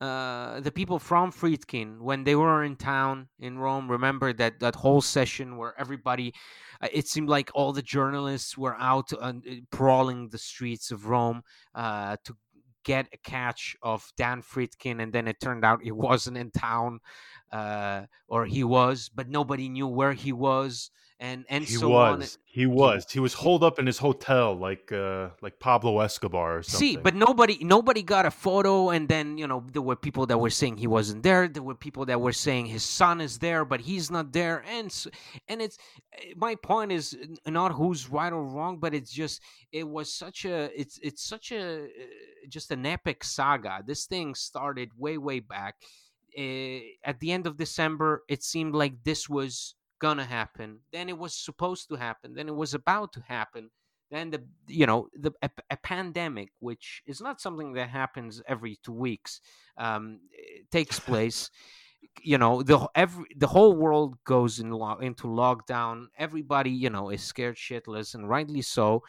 uh, 0.00 0.60
the 0.60 0.70
people 0.70 1.00
from 1.00 1.32
Friedkin 1.32 1.98
when 2.00 2.22
they 2.22 2.36
were 2.36 2.62
in 2.62 2.76
town 2.76 3.28
in 3.40 3.58
Rome. 3.58 3.90
Remember 3.90 4.32
that 4.32 4.60
that 4.60 4.76
whole 4.76 5.00
session 5.00 5.56
where 5.56 5.74
everybody, 5.76 6.32
uh, 6.80 6.86
it 6.92 7.08
seemed 7.08 7.28
like 7.28 7.50
all 7.54 7.72
the 7.72 7.82
journalists 7.82 8.56
were 8.56 8.76
out 8.78 9.12
uh, 9.20 9.32
prowling 9.72 10.28
the 10.28 10.38
streets 10.38 10.92
of 10.92 11.06
Rome 11.06 11.42
uh, 11.74 12.18
to 12.22 12.36
get 12.84 13.06
a 13.12 13.16
catch 13.18 13.76
of 13.82 14.10
Dan 14.16 14.42
Friedkin, 14.42 15.02
and 15.02 15.12
then 15.12 15.28
it 15.28 15.40
turned 15.40 15.64
out 15.64 15.82
he 15.82 15.92
wasn't 15.92 16.36
in 16.36 16.50
town, 16.50 17.00
uh, 17.52 18.02
or 18.28 18.46
he 18.46 18.64
was, 18.64 19.10
but 19.14 19.28
nobody 19.28 19.68
knew 19.68 19.86
where 19.86 20.12
he 20.12 20.32
was 20.32 20.90
and 21.22 21.44
and 21.48 21.64
he 21.64 21.74
so 21.74 21.88
was. 21.88 22.36
on. 22.36 22.40
He 22.44 22.66
was. 22.66 23.06
He 23.08 23.20
was 23.20 23.32
holed 23.32 23.62
up 23.62 23.78
in 23.78 23.86
his 23.86 23.96
hotel 23.96 24.58
like 24.58 24.90
uh 24.90 25.28
like 25.40 25.60
Pablo 25.60 26.00
Escobar 26.00 26.58
or 26.58 26.62
something. 26.64 26.88
See, 26.88 26.96
but 26.96 27.14
nobody 27.14 27.58
nobody 27.62 28.02
got 28.02 28.26
a 28.26 28.30
photo, 28.30 28.90
and 28.90 29.08
then 29.08 29.38
you 29.38 29.46
know 29.46 29.64
there 29.72 29.82
were 29.82 29.94
people 29.94 30.26
that 30.26 30.38
were 30.38 30.50
saying 30.50 30.78
he 30.78 30.88
wasn't 30.88 31.22
there. 31.22 31.46
There 31.46 31.62
were 31.62 31.76
people 31.76 32.04
that 32.06 32.20
were 32.20 32.32
saying 32.32 32.66
his 32.66 32.82
son 32.82 33.20
is 33.20 33.38
there, 33.38 33.64
but 33.64 33.80
he's 33.80 34.10
not 34.10 34.32
there. 34.32 34.64
And 34.68 34.92
and 35.46 35.62
it's 35.62 35.78
eh, 36.12 36.34
my 36.36 36.56
point 36.56 36.90
is 36.90 37.16
not 37.46 37.70
who's 37.70 38.10
right 38.10 38.32
or 38.32 38.44
wrong, 38.44 38.78
but 38.78 38.92
it's 38.92 39.12
just 39.12 39.40
it 39.70 39.88
was 39.88 40.12
such 40.12 40.44
a 40.44 40.70
it's 40.78 40.98
it's 41.04 41.22
such 41.22 41.52
a 41.52 41.84
uh, 41.84 42.48
just 42.48 42.72
an 42.72 42.84
epic 42.84 43.22
saga. 43.22 43.84
This 43.86 44.06
thing 44.06 44.34
started 44.34 44.90
way 44.98 45.18
way 45.18 45.38
back. 45.38 45.76
Uh, 46.38 46.80
at 47.04 47.20
the 47.20 47.32
end 47.32 47.46
of 47.46 47.56
December, 47.56 48.22
it 48.28 48.42
seemed 48.42 48.74
like 48.74 49.02
this 49.04 49.28
was 49.28 49.74
gonna 50.00 50.24
happen. 50.24 50.80
Then 50.92 51.08
it 51.08 51.18
was 51.18 51.34
supposed 51.34 51.88
to 51.88 51.96
happen. 51.96 52.34
Then 52.34 52.48
it 52.48 52.54
was 52.56 52.74
about 52.74 53.12
to 53.14 53.20
happen. 53.28 53.70
Then 54.10 54.30
the 54.30 54.42
you 54.66 54.86
know 54.86 55.08
the 55.14 55.32
a, 55.42 55.50
a 55.70 55.76
pandemic, 55.78 56.50
which 56.60 57.02
is 57.06 57.20
not 57.20 57.40
something 57.40 57.72
that 57.74 57.88
happens 57.88 58.42
every 58.46 58.78
two 58.82 58.92
weeks, 58.92 59.40
um, 59.78 60.20
eh, 60.38 60.62
takes 60.70 60.98
place. 61.10 61.50
you 62.22 62.36
know 62.38 62.62
the 62.62 62.88
every 62.94 63.24
the 63.36 63.46
whole 63.46 63.74
world 63.74 64.16
goes 64.24 64.58
in 64.60 64.70
lo- 64.70 64.98
into 64.98 65.26
lockdown. 65.26 66.06
Everybody 66.18 66.70
you 66.70 66.90
know 66.90 67.10
is 67.10 67.22
scared 67.22 67.56
shitless, 67.56 68.14
and 68.14 68.28
rightly 68.28 68.62
so 68.62 69.02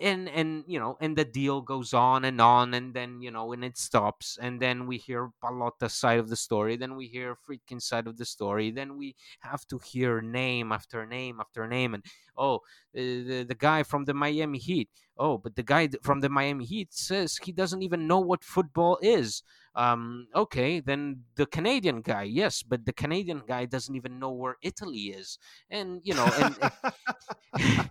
and 0.00 0.28
and 0.28 0.64
you 0.66 0.78
know 0.78 0.96
and 1.00 1.16
the 1.16 1.24
deal 1.24 1.60
goes 1.60 1.94
on 1.94 2.24
and 2.24 2.40
on 2.40 2.74
and 2.74 2.94
then 2.94 3.22
you 3.22 3.30
know 3.30 3.52
and 3.52 3.64
it 3.64 3.78
stops 3.78 4.36
and 4.40 4.60
then 4.60 4.86
we 4.86 4.96
hear 4.96 5.30
Pallotta's 5.42 5.94
side 5.94 6.18
of 6.18 6.28
the 6.28 6.36
story 6.36 6.76
then 6.76 6.96
we 6.96 7.06
hear 7.06 7.36
Friedkin's 7.36 7.84
side 7.84 8.08
of 8.08 8.16
the 8.16 8.24
story 8.24 8.72
then 8.72 8.96
we 8.96 9.14
have 9.40 9.64
to 9.68 9.78
hear 9.78 10.20
name 10.20 10.72
after 10.72 11.06
name 11.06 11.38
after 11.40 11.68
name 11.68 11.94
and 11.94 12.04
oh 12.36 12.56
uh, 12.56 12.60
the, 12.94 13.44
the 13.48 13.54
guy 13.54 13.82
from 13.82 14.04
the 14.04 14.14
Miami 14.14 14.58
Heat. 14.58 14.88
Oh 15.16 15.38
but 15.38 15.54
the 15.54 15.62
guy 15.62 15.88
from 16.02 16.20
the 16.20 16.28
Miami 16.28 16.64
Heat 16.64 16.92
says 16.92 17.36
he 17.36 17.52
doesn't 17.52 17.82
even 17.82 18.08
know 18.08 18.18
what 18.18 18.42
football 18.42 18.98
is 19.00 19.42
um 19.74 20.26
okay 20.34 20.80
then 20.80 21.20
the 21.36 21.46
Canadian 21.46 22.00
guy 22.02 22.22
yes 22.22 22.62
but 22.62 22.84
the 22.84 22.92
Canadian 22.92 23.42
guy 23.46 23.64
doesn't 23.64 23.94
even 23.96 24.18
know 24.18 24.30
where 24.30 24.56
Italy 24.62 25.14
is 25.16 25.38
and 25.70 26.00
you 26.04 26.14
know 26.14 26.28
and 26.38 27.90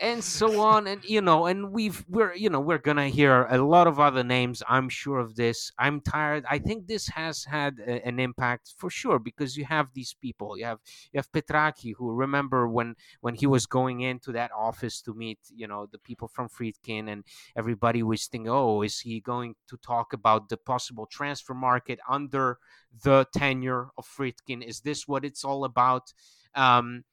and 0.00 0.22
so 0.22 0.60
on 0.60 0.86
and 0.86 1.04
you 1.04 1.20
know 1.20 1.46
and 1.46 1.72
we've 1.72 2.04
we're 2.08 2.32
you 2.34 2.48
know 2.48 2.60
we're 2.60 2.78
gonna 2.78 3.08
hear 3.08 3.46
a 3.50 3.58
lot 3.58 3.86
of 3.88 3.98
other 3.98 4.22
names 4.22 4.62
i'm 4.68 4.88
sure 4.88 5.18
of 5.18 5.34
this. 5.36 5.70
I'm 5.78 6.00
tired. 6.00 6.44
I 6.48 6.58
think 6.58 6.86
this 6.86 7.08
has 7.08 7.44
had 7.44 7.78
a, 7.80 8.06
an 8.06 8.18
impact 8.18 8.74
for 8.76 8.90
sure 8.90 9.18
because 9.18 9.56
you 9.56 9.64
have 9.64 9.92
these 9.94 10.14
people. 10.20 10.58
You 10.58 10.64
have 10.66 10.78
you 11.12 11.18
have 11.18 11.30
Petrachi 11.32 11.94
who 11.96 12.12
remember 12.12 12.68
when 12.68 12.94
when 13.20 13.34
he 13.34 13.46
was 13.46 13.66
going 13.66 14.00
into 14.00 14.32
that 14.32 14.50
office 14.56 15.00
to 15.02 15.14
meet 15.14 15.38
you 15.54 15.66
know 15.66 15.86
the 15.90 15.98
people 15.98 16.28
from 16.28 16.48
friedkin 16.48 17.08
and 17.10 17.24
everybody 17.56 18.02
was 18.02 18.26
thinking 18.26 18.50
oh 18.50 18.82
is 18.82 19.00
he 19.00 19.20
going 19.20 19.54
to 19.68 19.76
talk 19.78 20.12
about 20.12 20.48
the 20.48 20.56
possible 20.56 21.06
transfer 21.10 21.54
market 21.54 21.98
under 22.08 22.58
the 23.02 23.26
tenure 23.34 23.88
of 23.98 24.06
friedkin? 24.06 24.62
Is 24.66 24.80
this 24.80 25.06
what 25.06 25.24
it's 25.24 25.44
all 25.44 25.64
about? 25.64 26.12
Um 26.54 27.04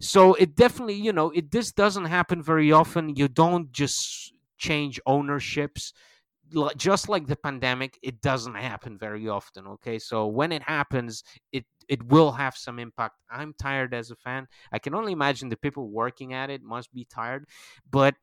so 0.00 0.34
it 0.34 0.56
definitely 0.56 0.94
you 0.94 1.12
know 1.12 1.30
it 1.30 1.50
this 1.50 1.72
doesn't 1.72 2.06
happen 2.06 2.42
very 2.42 2.72
often. 2.72 3.16
You 3.16 3.28
don't 3.28 3.72
just 3.72 4.32
change 4.58 5.00
ownerships. 5.06 5.92
Just 6.76 7.08
like 7.08 7.26
the 7.26 7.36
pandemic 7.36 7.98
it 8.02 8.20
doesn't 8.20 8.54
happen 8.54 8.98
very 8.98 9.28
often 9.28 9.66
okay? 9.66 9.98
So 9.98 10.26
when 10.26 10.52
it 10.52 10.62
happens 10.62 11.24
it 11.52 11.64
it 11.88 12.02
will 12.04 12.32
have 12.32 12.56
some 12.56 12.78
impact. 12.78 13.16
I'm 13.30 13.54
tired 13.54 13.92
as 13.94 14.10
a 14.10 14.16
fan. 14.16 14.46
I 14.72 14.78
can 14.78 14.94
only 14.94 15.12
imagine 15.12 15.48
the 15.48 15.56
people 15.56 15.88
working 15.88 16.32
at 16.32 16.50
it 16.50 16.62
must 16.62 16.92
be 16.92 17.04
tired. 17.04 17.46
But 17.90 18.14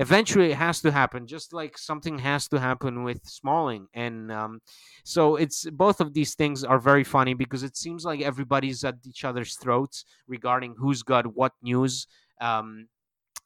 eventually 0.00 0.50
it 0.50 0.56
has 0.56 0.80
to 0.80 0.90
happen 0.90 1.26
just 1.26 1.52
like 1.52 1.76
something 1.76 2.18
has 2.18 2.48
to 2.48 2.58
happen 2.58 3.04
with 3.04 3.20
smalling 3.26 3.86
and 3.92 4.32
um, 4.32 4.60
so 5.04 5.36
it's 5.36 5.68
both 5.70 6.00
of 6.00 6.14
these 6.14 6.34
things 6.34 6.64
are 6.64 6.78
very 6.78 7.04
funny 7.04 7.34
because 7.34 7.62
it 7.62 7.76
seems 7.76 8.02
like 8.04 8.22
everybody's 8.22 8.82
at 8.82 8.96
each 9.06 9.24
other's 9.24 9.56
throats 9.56 10.06
regarding 10.26 10.74
who's 10.78 11.02
got 11.02 11.36
what 11.36 11.52
news 11.62 12.06
um, 12.40 12.88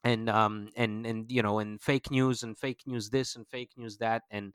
and 0.05 0.29
um 0.29 0.69
and 0.77 1.05
and 1.05 1.31
you 1.31 1.41
know 1.41 1.59
and 1.59 1.81
fake 1.81 2.09
news 2.09 2.43
and 2.43 2.57
fake 2.57 2.81
news 2.85 3.09
this 3.09 3.35
and 3.35 3.47
fake 3.47 3.71
news 3.75 3.97
that 3.97 4.21
and 4.29 4.53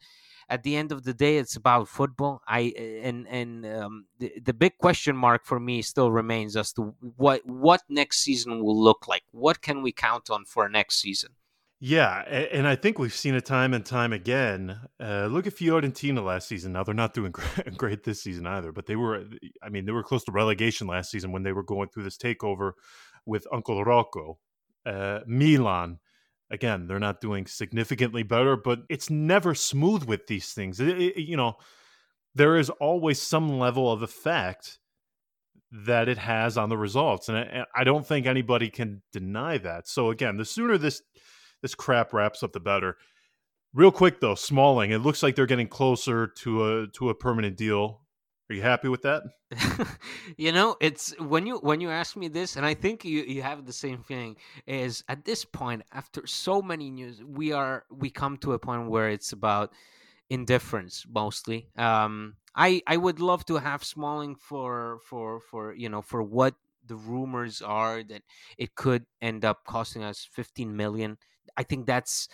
at 0.49 0.63
the 0.63 0.77
end 0.77 0.93
of 0.93 1.03
the 1.03 1.13
day 1.13 1.39
it's 1.39 1.57
about 1.57 1.89
football. 1.89 2.41
I 2.47 2.73
and 3.03 3.27
and 3.29 3.67
um, 3.67 4.07
the, 4.19 4.33
the 4.43 4.53
big 4.53 4.79
question 4.79 5.17
mark 5.17 5.45
for 5.45 5.61
me 5.61 5.83
still 5.83 6.11
remains 6.11 6.57
as 6.57 6.73
to 6.75 6.95
what 7.17 7.47
what 7.47 7.83
next 7.89 8.21
season 8.21 8.63
will 8.63 8.81
look 8.81 9.07
like. 9.07 9.25
What 9.33 9.61
can 9.61 9.83
we 9.83 9.93
count 9.93 10.31
on 10.31 10.45
for 10.45 10.69
next 10.69 11.01
season 11.01 11.31
Yeah, 11.83 12.19
and 12.29 12.69
I 12.69 12.77
think 12.77 12.99
we've 12.99 13.13
seen 13.15 13.35
it 13.35 13.47
time 13.47 13.73
and 13.73 13.85
time 13.85 14.13
again. 14.13 14.79
Uh, 15.03 15.27
look 15.31 15.47
at 15.47 15.55
Fiorentina 15.55 16.23
last 16.23 16.47
season. 16.47 16.73
Now 16.73 16.83
they're 16.83 16.95
not 16.95 17.15
doing 17.15 17.33
great, 17.77 18.05
this 18.05 18.23
season 18.23 18.47
either, 18.47 18.71
but 18.71 18.85
they 18.85 18.97
were. 18.97 19.25
I 19.63 19.71
mean, 19.71 19.87
they 19.87 19.93
were 19.93 20.03
close 20.03 20.23
to 20.25 20.33
relegation 20.33 20.87
last 20.87 21.11
season 21.11 21.33
when 21.33 21.43
they 21.43 21.53
were 21.53 21.63
going 21.63 21.89
through 21.89 22.03
this 22.03 22.19
takeover 22.19 22.73
with 23.25 23.47
Uncle 23.51 23.83
Rocco. 23.83 24.39
Uh, 24.85 25.21
Milan, 25.27 26.01
again, 26.51 26.87
they're 26.87 26.99
not 26.99 27.23
doing 27.23 27.47
significantly 27.47 28.25
better, 28.25 28.57
but 28.59 28.81
it's 28.91 29.09
never 29.09 29.55
smooth 29.55 30.05
with 30.05 30.27
these 30.27 30.53
things. 30.53 30.81
It- 30.81 31.01
it- 31.01 31.17
you 31.23 31.37
know, 31.37 31.55
there 32.35 32.59
is 32.59 32.69
always 32.71 33.23
some 33.23 33.59
level 33.59 33.91
of 33.91 34.03
effect 34.03 34.79
that 35.73 36.09
it 36.09 36.19
has 36.19 36.59
on 36.59 36.69
the 36.69 36.77
results, 36.77 37.29
and 37.29 37.39
I, 37.39 37.43
and 37.43 37.67
I 37.77 37.85
don't 37.85 38.07
think 38.07 38.27
anybody 38.27 38.69
can 38.71 39.03
deny 39.13 39.57
that. 39.59 39.87
So 39.89 40.11
again, 40.11 40.37
the 40.37 40.45
sooner 40.45 40.77
this 40.77 41.01
this 41.63 41.75
crap 41.75 42.13
wraps 42.13 42.43
up, 42.43 42.53
the 42.53 42.61
better. 42.61 42.97
Real 43.73 43.93
quick 43.93 44.21
though, 44.21 44.35
Smalling, 44.35 44.91
it 44.91 44.99
looks 44.99 45.23
like 45.23 45.37
they're 45.37 45.47
getting 45.47 45.69
closer 45.69 46.27
to 46.27 46.65
a 46.65 46.87
to 46.89 47.09
a 47.09 47.15
permanent 47.15 47.57
deal. 47.57 48.03
Are 48.51 48.55
you 48.55 48.63
happy 48.63 48.89
with 48.89 49.03
that? 49.03 49.23
you 50.37 50.53
know 50.53 50.77
it's 50.81 51.15
when 51.21 51.47
you 51.47 51.59
when 51.59 51.81
you 51.81 51.91
ask 51.91 52.17
me 52.17 52.29
this 52.29 52.55
and 52.55 52.65
i 52.65 52.73
think 52.73 53.05
you 53.05 53.23
you 53.23 53.43
have 53.43 53.67
the 53.67 53.73
same 53.73 54.01
feeling 54.03 54.37
is 54.65 55.03
at 55.09 55.25
this 55.25 55.45
point 55.45 55.83
after 55.93 56.25
so 56.25 56.63
many 56.63 56.89
news 56.89 57.21
we 57.25 57.51
are 57.51 57.85
we 57.91 58.11
come 58.11 58.37
to 58.37 58.53
a 58.53 58.59
point 58.61 58.89
where 58.89 59.11
it's 59.11 59.33
about 59.33 59.73
indifference 60.29 61.05
mostly 61.09 61.69
um 61.77 62.37
i 62.55 62.81
i 62.87 62.97
would 62.97 63.19
love 63.19 63.45
to 63.45 63.57
have 63.57 63.83
smalling 63.83 64.37
for 64.37 65.01
for 65.05 65.41
for 65.41 65.75
you 65.75 65.89
know 65.89 66.01
for 66.01 66.23
what 66.23 66.55
the 66.87 66.95
rumors 66.95 67.61
are 67.61 68.05
that 68.05 68.23
it 68.57 68.77
could 68.77 69.05
end 69.21 69.45
up 69.45 69.65
costing 69.65 70.05
us 70.05 70.29
15 70.33 70.77
million 70.77 71.19
i 71.57 71.63
think 71.63 71.87
that's 71.87 72.29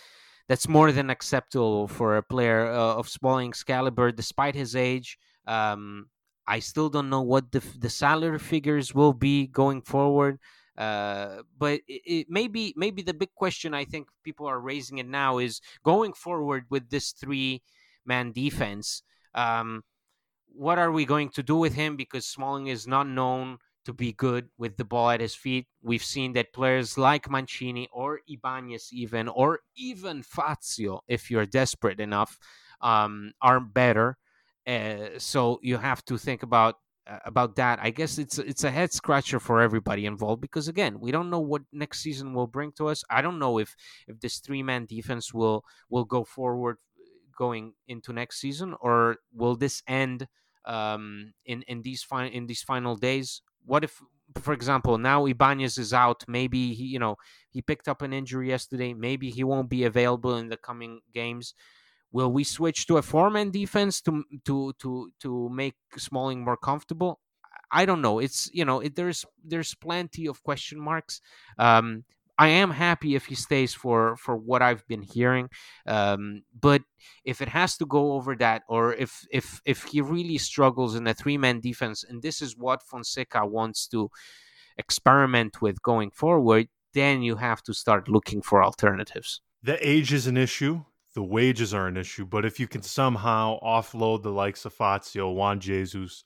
that's 0.48 0.68
more 0.68 0.92
than 0.92 1.10
acceptable 1.10 1.88
for 1.88 2.16
a 2.16 2.22
player 2.22 2.66
uh, 2.66 2.94
of 2.94 3.08
smalling's 3.08 3.62
caliber 3.62 4.12
despite 4.12 4.54
his 4.54 4.76
age 4.76 5.18
um 5.46 6.06
I 6.46 6.60
still 6.60 6.88
don't 6.88 7.10
know 7.10 7.22
what 7.22 7.50
the 7.50 7.60
the 7.78 7.90
salary 7.90 8.38
figures 8.38 8.94
will 8.94 9.12
be 9.12 9.46
going 9.46 9.82
forward. 9.82 10.38
Uh, 10.78 11.42
but 11.58 11.80
it, 11.88 12.02
it 12.04 12.26
maybe 12.28 12.72
maybe 12.76 13.02
the 13.02 13.14
big 13.14 13.34
question 13.34 13.74
I 13.74 13.84
think 13.84 14.08
people 14.22 14.46
are 14.46 14.60
raising 14.60 14.98
it 14.98 15.08
now 15.08 15.38
is 15.38 15.60
going 15.82 16.12
forward 16.12 16.66
with 16.70 16.90
this 16.90 17.12
three 17.12 17.62
man 18.04 18.32
defense. 18.32 19.02
Um, 19.34 19.82
what 20.52 20.78
are 20.78 20.92
we 20.92 21.04
going 21.04 21.30
to 21.30 21.42
do 21.42 21.56
with 21.56 21.74
him? 21.74 21.96
Because 21.96 22.26
Smalling 22.26 22.68
is 22.68 22.86
not 22.86 23.08
known 23.08 23.58
to 23.86 23.92
be 23.94 24.12
good 24.12 24.48
with 24.58 24.76
the 24.76 24.84
ball 24.84 25.10
at 25.10 25.20
his 25.20 25.34
feet. 25.34 25.66
We've 25.82 26.04
seen 26.04 26.34
that 26.34 26.52
players 26.52 26.98
like 26.98 27.30
Mancini 27.30 27.88
or 27.92 28.20
Ibanez, 28.28 28.90
even 28.92 29.28
or 29.28 29.60
even 29.76 30.22
Fazio, 30.22 31.00
if 31.08 31.30
you're 31.30 31.46
desperate 31.46 32.00
enough, 32.00 32.38
um, 32.80 33.32
are 33.40 33.60
better. 33.60 34.18
Uh, 34.66 35.18
so 35.18 35.60
you 35.62 35.78
have 35.78 36.04
to 36.06 36.18
think 36.18 36.42
about 36.42 36.76
uh, 37.06 37.18
about 37.24 37.56
that. 37.56 37.78
I 37.80 37.90
guess 37.90 38.18
it's 38.18 38.38
it's 38.38 38.64
a 38.64 38.70
head 38.70 38.92
scratcher 38.92 39.38
for 39.38 39.60
everybody 39.60 40.06
involved 40.06 40.40
because 40.40 40.68
again, 40.68 40.98
we 41.00 41.12
don't 41.12 41.30
know 41.30 41.40
what 41.40 41.62
next 41.72 42.00
season 42.00 42.34
will 42.34 42.48
bring 42.48 42.72
to 42.72 42.88
us. 42.88 43.04
I 43.10 43.22
don't 43.22 43.38
know 43.38 43.58
if 43.58 43.74
if 44.08 44.20
this 44.20 44.38
three 44.38 44.62
man 44.62 44.86
defense 44.86 45.32
will 45.32 45.64
will 45.88 46.04
go 46.04 46.24
forward 46.24 46.78
going 47.36 47.74
into 47.86 48.12
next 48.12 48.40
season 48.40 48.74
or 48.80 49.18
will 49.32 49.56
this 49.56 49.82
end 49.86 50.26
um, 50.64 51.32
in 51.44 51.62
in 51.68 51.82
these 51.82 52.02
fi- 52.02 52.26
in 52.26 52.46
these 52.46 52.62
final 52.62 52.96
days? 52.96 53.42
What 53.66 53.84
if, 53.84 54.00
for 54.40 54.52
example, 54.54 54.96
now 54.98 55.26
Ibanez 55.26 55.76
is 55.78 55.92
out? 55.92 56.24
Maybe 56.28 56.72
he, 56.74 56.84
you 56.84 56.98
know, 56.98 57.16
he 57.50 57.60
picked 57.62 57.88
up 57.88 58.02
an 58.02 58.12
injury 58.12 58.48
yesterday. 58.48 58.94
Maybe 58.94 59.30
he 59.30 59.44
won't 59.44 59.68
be 59.68 59.84
available 59.84 60.36
in 60.36 60.48
the 60.48 60.56
coming 60.56 61.00
games. 61.12 61.54
Will 62.12 62.32
we 62.32 62.44
switch 62.44 62.86
to 62.86 62.96
a 62.96 63.02
four-man 63.02 63.50
defense 63.50 64.00
to 64.02 64.24
to 64.44 64.72
to 64.78 65.10
to 65.20 65.48
make 65.50 65.74
Smalling 65.98 66.44
more 66.44 66.56
comfortable? 66.56 67.20
I 67.70 67.84
don't 67.84 68.00
know. 68.00 68.20
It's 68.20 68.48
you 68.52 68.64
know 68.64 68.80
it, 68.80 68.94
there's 68.94 69.24
there's 69.44 69.74
plenty 69.74 70.26
of 70.26 70.42
question 70.42 70.80
marks. 70.80 71.20
Um, 71.58 72.04
I 72.38 72.48
am 72.48 72.70
happy 72.70 73.14
if 73.14 73.26
he 73.26 73.34
stays 73.34 73.72
for 73.74 74.16
for 74.16 74.36
what 74.36 74.62
I've 74.62 74.86
been 74.86 75.02
hearing. 75.02 75.48
Um, 75.86 76.42
but 76.58 76.82
if 77.24 77.40
it 77.40 77.48
has 77.48 77.76
to 77.78 77.86
go 77.86 78.12
over 78.12 78.36
that, 78.36 78.62
or 78.68 78.94
if 78.94 79.26
if 79.30 79.60
if 79.64 79.84
he 79.84 80.00
really 80.00 80.38
struggles 80.38 80.94
in 80.94 81.06
a 81.06 81.14
three 81.14 81.38
man 81.38 81.60
defense, 81.60 82.04
and 82.04 82.22
this 82.22 82.42
is 82.42 82.56
what 82.56 82.82
Fonseca 82.82 83.46
wants 83.46 83.86
to 83.88 84.10
experiment 84.76 85.62
with 85.62 85.82
going 85.82 86.10
forward, 86.10 86.68
then 86.92 87.22
you 87.22 87.36
have 87.36 87.62
to 87.62 87.72
start 87.72 88.08
looking 88.08 88.42
for 88.42 88.62
alternatives. 88.62 89.40
The 89.62 89.78
age 89.86 90.12
is 90.12 90.26
an 90.26 90.36
issue. 90.36 90.84
The 91.14 91.22
wages 91.22 91.72
are 91.72 91.86
an 91.86 91.96
issue. 91.96 92.26
But 92.26 92.44
if 92.44 92.60
you 92.60 92.68
can 92.68 92.82
somehow 92.82 93.58
offload 93.62 94.22
the 94.22 94.30
likes 94.30 94.66
of 94.66 94.74
Fazio, 94.74 95.30
Juan 95.30 95.60
Jesus, 95.60 96.24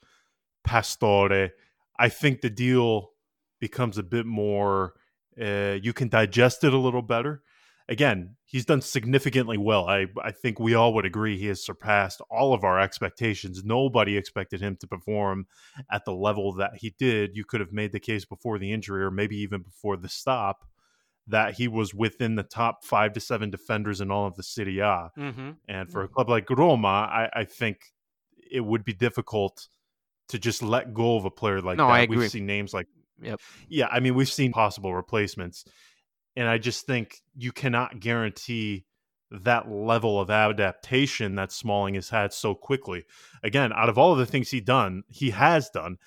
Pastore, 0.65 1.51
I 1.99 2.09
think 2.09 2.41
the 2.41 2.51
deal 2.51 3.13
becomes 3.61 3.99
a 3.99 4.03
bit 4.03 4.27
more 4.27 4.95
uh, 5.41 5.79
you 5.83 5.93
can 5.93 6.09
digest 6.09 6.65
it 6.65 6.73
a 6.73 6.79
little 6.79 7.03
better. 7.03 7.43
Again, 7.89 8.37
he's 8.45 8.65
done 8.65 8.83
significantly 8.83 9.59
well. 9.59 9.89
I, 9.89 10.07
I 10.23 10.31
think 10.31 10.61
we 10.61 10.75
all 10.75 10.95
would 10.95 11.05
agree 11.05 11.37
he 11.37 11.47
has 11.47 11.65
surpassed 11.65 12.21
all 12.31 12.55
of 12.55 12.63
our 12.63 12.79
expectations. 12.79 13.65
Nobody 13.65 14.17
expected 14.17 14.61
him 14.61 14.77
to 14.77 14.87
perform 14.87 15.47
at 15.91 16.05
the 16.05 16.13
level 16.13 16.53
that 16.55 16.77
he 16.77 16.95
did. 16.99 17.31
You 17.35 17.45
could 17.45 17.59
have 17.59 17.73
made 17.73 17.91
the 17.91 17.99
case 17.99 18.25
before 18.25 18.61
the 18.61 18.73
injury 18.73 19.03
or 19.03 19.11
maybe 19.11 19.37
even 19.39 19.63
before 19.63 19.97
the 19.97 20.09
stop 20.09 20.69
that 21.27 21.55
he 21.55 21.69
was 21.69 21.95
within 21.95 22.35
the 22.35 22.43
top 22.43 22.85
five 22.85 23.13
to 23.15 23.21
seven 23.21 23.51
defenders 23.51 24.01
in 24.01 24.11
all 24.11 24.27
of 24.27 24.37
the 24.37 24.43
Serie 24.43 24.79
A. 24.79 25.11
Mm-hmm. 25.19 25.51
And 25.69 25.91
for 25.91 26.03
a 26.03 26.09
club 26.09 26.29
like 26.29 26.49
Roma, 26.51 26.87
I, 26.87 27.29
I, 27.33 27.45
think 27.45 27.93
it 28.51 28.61
would 28.61 28.85
be 28.85 28.93
difficult 28.93 29.69
to 30.29 30.39
just 30.39 30.63
let 30.63 30.93
go 30.93 31.17
of 31.17 31.25
a 31.25 31.31
player 31.31 31.61
like 31.61 31.77
no, 31.77 31.87
that. 31.87 31.93
I 31.93 32.01
agree. 32.01 32.19
We've 32.19 32.31
seen 32.31 32.47
names 32.47 32.75
like 32.75 32.87
Yep. 33.23 33.41
Yeah, 33.69 33.87
I 33.87 34.01
mean, 34.01 34.15
we've 34.15 34.31
seen 34.31 34.53
possible 34.53 34.95
replacements, 34.95 35.65
and 36.37 36.49
I 36.49 36.59
just 36.59 36.87
think 36.87 37.17
you 37.37 37.53
cannot 37.53 38.01
guarantee 38.01 38.87
that 39.31 39.71
level 39.71 40.21
of 40.21 40.31
adaptation 40.31 41.37
that 41.37 41.53
Smalling 41.53 41.95
has 41.95 42.09
had 42.09 42.33
so 42.33 42.55
quickly. 42.55 43.05
Again, 43.43 43.73
out 43.73 43.89
of 43.89 43.97
all 43.97 44.13
of 44.13 44.19
the 44.19 44.27
things 44.27 44.51
he 44.51 44.61
done, 44.61 45.05
he 45.09 45.31
has 45.31 45.71
done. 45.71 45.99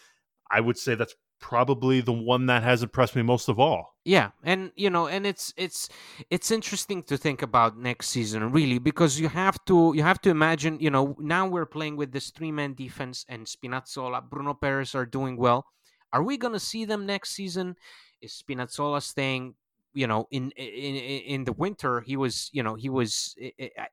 I 0.52 0.60
would 0.60 0.78
say 0.78 0.96
that's 0.96 1.16
probably 1.40 2.00
the 2.00 2.14
one 2.14 2.46
that 2.46 2.64
has 2.64 2.84
impressed 2.84 3.18
me 3.18 3.22
most 3.22 3.50
of 3.50 3.60
all. 3.60 3.96
Yeah, 4.06 4.32
and 4.44 4.72
you 4.76 4.90
know, 4.90 5.08
and 5.08 5.26
it's 5.26 5.54
it's 5.58 5.90
it's 6.30 6.52
interesting 6.52 7.04
to 7.04 7.18
think 7.18 7.42
about 7.42 7.78
next 7.78 8.10
season 8.10 8.52
really 8.52 8.80
because 8.80 9.20
you 9.20 9.28
have 9.30 9.58
to 9.66 9.94
you 9.96 10.04
have 10.04 10.22
to 10.22 10.30
imagine, 10.30 10.80
you 10.80 10.90
know, 10.90 11.16
now 11.20 11.48
we're 11.48 11.66
playing 11.66 11.98
with 11.98 12.12
this 12.12 12.30
three-man 12.32 12.76
defense 12.76 13.26
and 13.28 13.46
Spinazzola, 13.46 14.30
Bruno 14.30 14.54
Peres 14.54 14.96
are 14.96 15.06
doing 15.06 15.38
well. 15.38 15.66
Are 16.14 16.24
we 16.24 16.38
going 16.38 16.54
to 16.54 16.60
see 16.60 16.86
them 16.86 17.06
next 17.06 17.32
season? 17.32 17.76
Is 18.22 18.42
Spinazzola 18.42 19.02
staying? 19.02 19.56
You 19.96 20.08
know, 20.08 20.28
in 20.32 20.52
in 20.52 20.96
in 20.96 21.44
the 21.44 21.54
winter, 21.54 22.02
he 22.02 22.18
was 22.18 22.50
you 22.54 22.64
know 22.64 22.76
he 22.76 22.90
was 22.90 23.36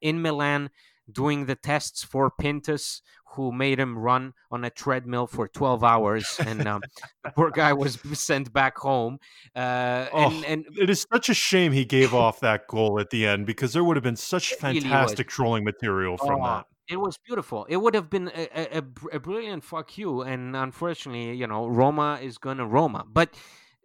in 0.00 0.22
Milan 0.22 0.70
doing 1.12 1.46
the 1.46 1.56
tests 1.56 2.04
for 2.04 2.30
Pintus, 2.30 3.02
who 3.34 3.52
made 3.52 3.78
him 3.78 3.98
run 3.98 4.32
on 4.50 4.64
a 4.64 4.70
treadmill 4.70 5.26
for 5.26 5.46
12 5.48 5.84
hours, 5.84 6.40
and 6.44 6.66
um, 6.66 6.82
the 7.24 7.30
poor 7.30 7.50
guy 7.54 7.72
was 7.72 7.98
sent 8.14 8.52
back 8.52 8.76
home. 8.78 9.18
Uh, 9.54 10.06
oh, 10.12 10.30
and, 10.30 10.44
and, 10.44 10.78
it 10.78 10.90
is 10.90 11.06
such 11.12 11.28
a 11.28 11.34
shame 11.34 11.72
he 11.72 11.84
gave 11.84 12.14
off 12.14 12.40
that 12.40 12.66
goal 12.66 12.98
at 12.98 13.10
the 13.10 13.26
end 13.26 13.46
because 13.46 13.72
there 13.72 13.84
would 13.84 13.96
have 13.96 14.04
been 14.04 14.16
such 14.16 14.54
fantastic 14.54 15.18
really 15.18 15.28
trolling 15.28 15.64
material 15.64 16.16
from 16.16 16.40
oh, 16.40 16.44
that. 16.44 16.66
It 16.90 17.00
was 17.00 17.18
beautiful. 17.18 17.66
It 17.68 17.76
would 17.76 17.94
have 17.94 18.10
been 18.10 18.32
a, 18.34 18.78
a, 18.78 18.82
a, 19.12 19.20
brilliant 19.20 19.62
fuck 19.62 19.96
you, 19.96 20.22
and 20.22 20.56
unfortunately, 20.56 21.36
you 21.36 21.46
know, 21.46 21.68
Roma 21.68 22.18
is 22.20 22.36
gonna 22.36 22.66
Roma. 22.66 23.04
But 23.06 23.32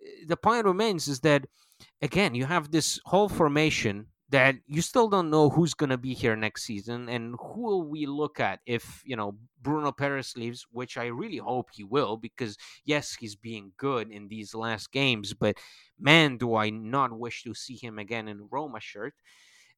eh, 0.04 0.26
the 0.28 0.36
point 0.36 0.66
remains 0.66 1.08
is 1.08 1.20
that 1.20 1.46
again, 2.02 2.34
you 2.34 2.46
have 2.46 2.72
this 2.72 3.00
whole 3.06 3.30
formation 3.30 4.08
that 4.30 4.56
you 4.66 4.82
still 4.82 5.08
don't 5.08 5.30
know 5.30 5.52
who's 5.52 5.76
gonna 5.76 6.00
be 6.00 6.16
here 6.16 6.36
next 6.36 6.64
season, 6.64 7.08
and 7.08 7.36
who 7.40 7.62
will 7.62 7.84
we 7.84 8.08
look 8.08 8.40
at 8.40 8.62
if 8.66 9.04
you 9.06 9.16
know 9.16 9.36
Bruno 9.62 9.92
Peres 9.92 10.36
leaves, 10.36 10.66
which 10.72 10.98
I 10.98 11.06
really 11.06 11.38
hope 11.38 11.70
he 11.72 11.84
will, 11.84 12.18
because 12.18 12.58
yes, 12.86 13.16
he's 13.20 13.36
being 13.36 13.74
good 13.78 14.10
in 14.10 14.30
these 14.30 14.56
last 14.56 14.92
games, 14.92 15.36
but 15.36 15.58
man, 16.00 16.38
do 16.38 16.56
I 16.56 16.72
not 16.72 17.12
wish 17.14 17.44
to 17.44 17.54
see 17.54 17.76
him 17.76 18.00
again 18.00 18.28
in 18.28 18.48
Roma 18.50 18.80
shirt. 18.80 19.14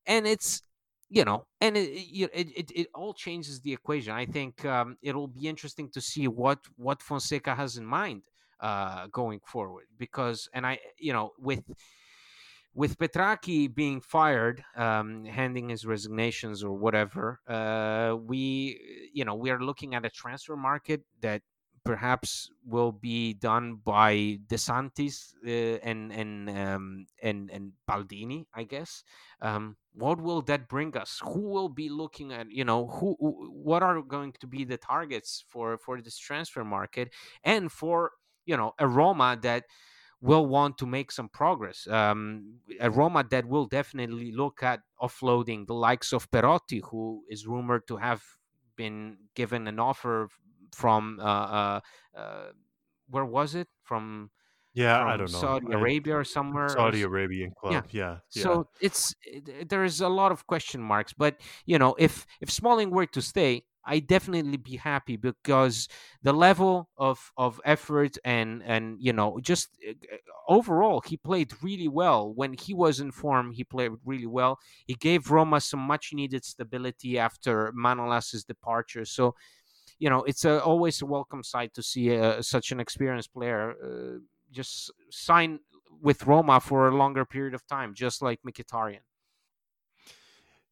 And 0.05 0.25
it's 0.25 0.61
you 1.09 1.23
know, 1.23 1.45
and 1.61 1.77
it 1.77 1.89
it, 1.89 2.49
it, 2.55 2.71
it 2.75 2.87
all 2.93 3.13
changes 3.13 3.61
the 3.61 3.73
equation. 3.73 4.13
I 4.13 4.25
think 4.25 4.65
um, 4.65 4.97
it'll 5.01 5.27
be 5.27 5.47
interesting 5.47 5.89
to 5.91 6.01
see 6.01 6.27
what 6.27 6.59
what 6.75 7.01
Fonseca 7.01 7.55
has 7.55 7.77
in 7.77 7.85
mind 7.85 8.23
uh, 8.59 9.07
going 9.07 9.39
forward 9.45 9.85
because, 9.97 10.49
and 10.53 10.65
I, 10.65 10.79
you 10.97 11.13
know, 11.13 11.31
with 11.39 11.63
with 12.73 12.97
Petrachi 12.99 13.73
being 13.73 14.01
fired, 14.01 14.63
um, 14.75 15.25
handing 15.25 15.69
his 15.69 15.85
resignations 15.85 16.63
or 16.63 16.73
whatever, 16.77 17.39
uh, 17.47 18.15
we, 18.15 19.09
you 19.13 19.25
know, 19.25 19.33
we 19.33 19.49
are 19.49 19.59
looking 19.59 19.95
at 19.95 20.05
a 20.05 20.11
transfer 20.11 20.55
market 20.55 21.01
that 21.21 21.41
perhaps 21.87 22.49
will 22.65 22.91
be 22.91 23.33
done 23.33 23.79
by 23.83 24.39
De 24.47 24.57
Sanctis 24.57 25.33
uh, 25.47 25.79
and 25.89 26.11
and 26.11 26.49
um, 26.49 27.05
and 27.23 27.49
and 27.49 27.71
Baldini, 27.87 28.45
I 28.53 28.63
guess. 28.63 29.03
Um, 29.41 29.77
what 29.93 30.19
will 30.19 30.41
that 30.43 30.67
bring 30.67 30.97
us? 30.97 31.21
Who 31.23 31.47
will 31.47 31.69
be 31.69 31.87
looking 31.89 32.33
at 32.33 32.51
you 32.51 32.65
know 32.65 32.87
who? 32.87 33.15
What 33.19 33.83
are 33.83 34.01
going 34.01 34.33
to 34.41 34.47
be 34.47 34.65
the 34.65 34.77
targets 34.77 35.45
for 35.47 35.77
for 35.77 36.01
this 36.01 36.17
transfer 36.17 36.65
market 36.65 37.13
and 37.43 37.71
for 37.71 38.11
you 38.45 38.57
know 38.57 38.73
a 38.77 38.87
Roma 38.87 39.37
that 39.41 39.63
will 40.19 40.45
want 40.45 40.77
to 40.79 40.85
make 40.85 41.11
some 41.11 41.29
progress. 41.29 41.87
Um, 41.87 42.59
a 42.79 42.89
Roma 42.89 43.23
that 43.29 43.45
will 43.45 43.67
definitely 43.67 44.31
look 44.31 44.63
at 44.63 44.81
offloading 44.99 45.67
the 45.67 45.75
likes 45.75 46.11
of 46.11 46.29
Perotti, 46.31 46.81
who 46.89 47.23
is 47.29 47.47
rumored 47.47 47.87
to 47.87 47.97
have 47.97 48.23
been 48.75 49.17
given 49.35 49.67
an 49.67 49.79
offer 49.79 50.29
from 50.73 51.19
uh, 51.21 51.23
uh, 51.23 51.79
uh, 52.15 52.45
where 53.09 53.25
was 53.25 53.55
it 53.55 53.67
from? 53.83 54.31
Yeah, 54.73 55.03
I 55.03 55.17
don't 55.17 55.31
know. 55.31 55.39
Saudi 55.39 55.73
Arabia 55.73 56.17
or 56.17 56.23
somewhere. 56.23 56.69
Saudi 56.69 57.01
Arabian 57.01 57.51
club. 57.59 57.73
Yeah. 57.73 57.81
yeah. 57.91 58.17
yeah. 58.35 58.43
So 58.43 58.69
it's 58.79 59.15
there's 59.67 60.01
a 60.01 60.09
lot 60.09 60.31
of 60.31 60.45
question 60.45 60.81
marks, 60.81 61.13
but 61.13 61.41
you 61.65 61.79
know, 61.79 61.95
if 61.97 62.27
if 62.41 62.51
Smalling 62.51 62.91
were 62.91 63.07
to 63.07 63.21
stay, 63.21 63.63
I 63.87 63.99
definitely 63.99 64.57
be 64.57 64.75
happy 64.75 65.15
because 65.15 65.87
the 66.21 66.33
level 66.33 66.89
of 66.97 67.31
of 67.37 67.61
effort 67.63 68.17
and 68.25 68.61
and 68.63 68.97
you 68.99 69.13
know 69.13 69.39
just 69.41 69.69
overall 70.47 71.01
he 71.05 71.15
played 71.15 71.53
really 71.63 71.87
well 71.87 72.31
when 72.33 72.53
he 72.53 72.73
was 72.73 72.99
in 72.99 73.11
form 73.11 73.51
he 73.51 73.63
played 73.63 73.93
really 74.05 74.27
well 74.27 74.59
he 74.85 74.93
gave 74.93 75.31
Roma 75.31 75.61
some 75.61 75.79
much 75.79 76.11
needed 76.13 76.43
stability 76.43 77.17
after 77.17 77.71
Manolas's 77.73 78.43
departure 78.43 79.05
so 79.05 79.35
you 79.99 80.09
know 80.09 80.23
it's 80.23 80.45
a, 80.45 80.61
always 80.63 81.01
a 81.01 81.05
welcome 81.05 81.43
sight 81.43 81.73
to 81.73 81.83
see 81.83 82.09
a, 82.09 82.41
such 82.43 82.71
an 82.71 82.79
experienced 82.79 83.33
player 83.33 83.73
uh, 83.83 84.19
just 84.51 84.91
sign 85.09 85.59
with 86.01 86.25
Roma 86.25 86.59
for 86.59 86.87
a 86.87 86.95
longer 86.95 87.25
period 87.25 87.53
of 87.53 87.65
time, 87.67 87.93
just 87.93 88.21
like 88.21 88.39
Mkhitaryan. 88.47 88.99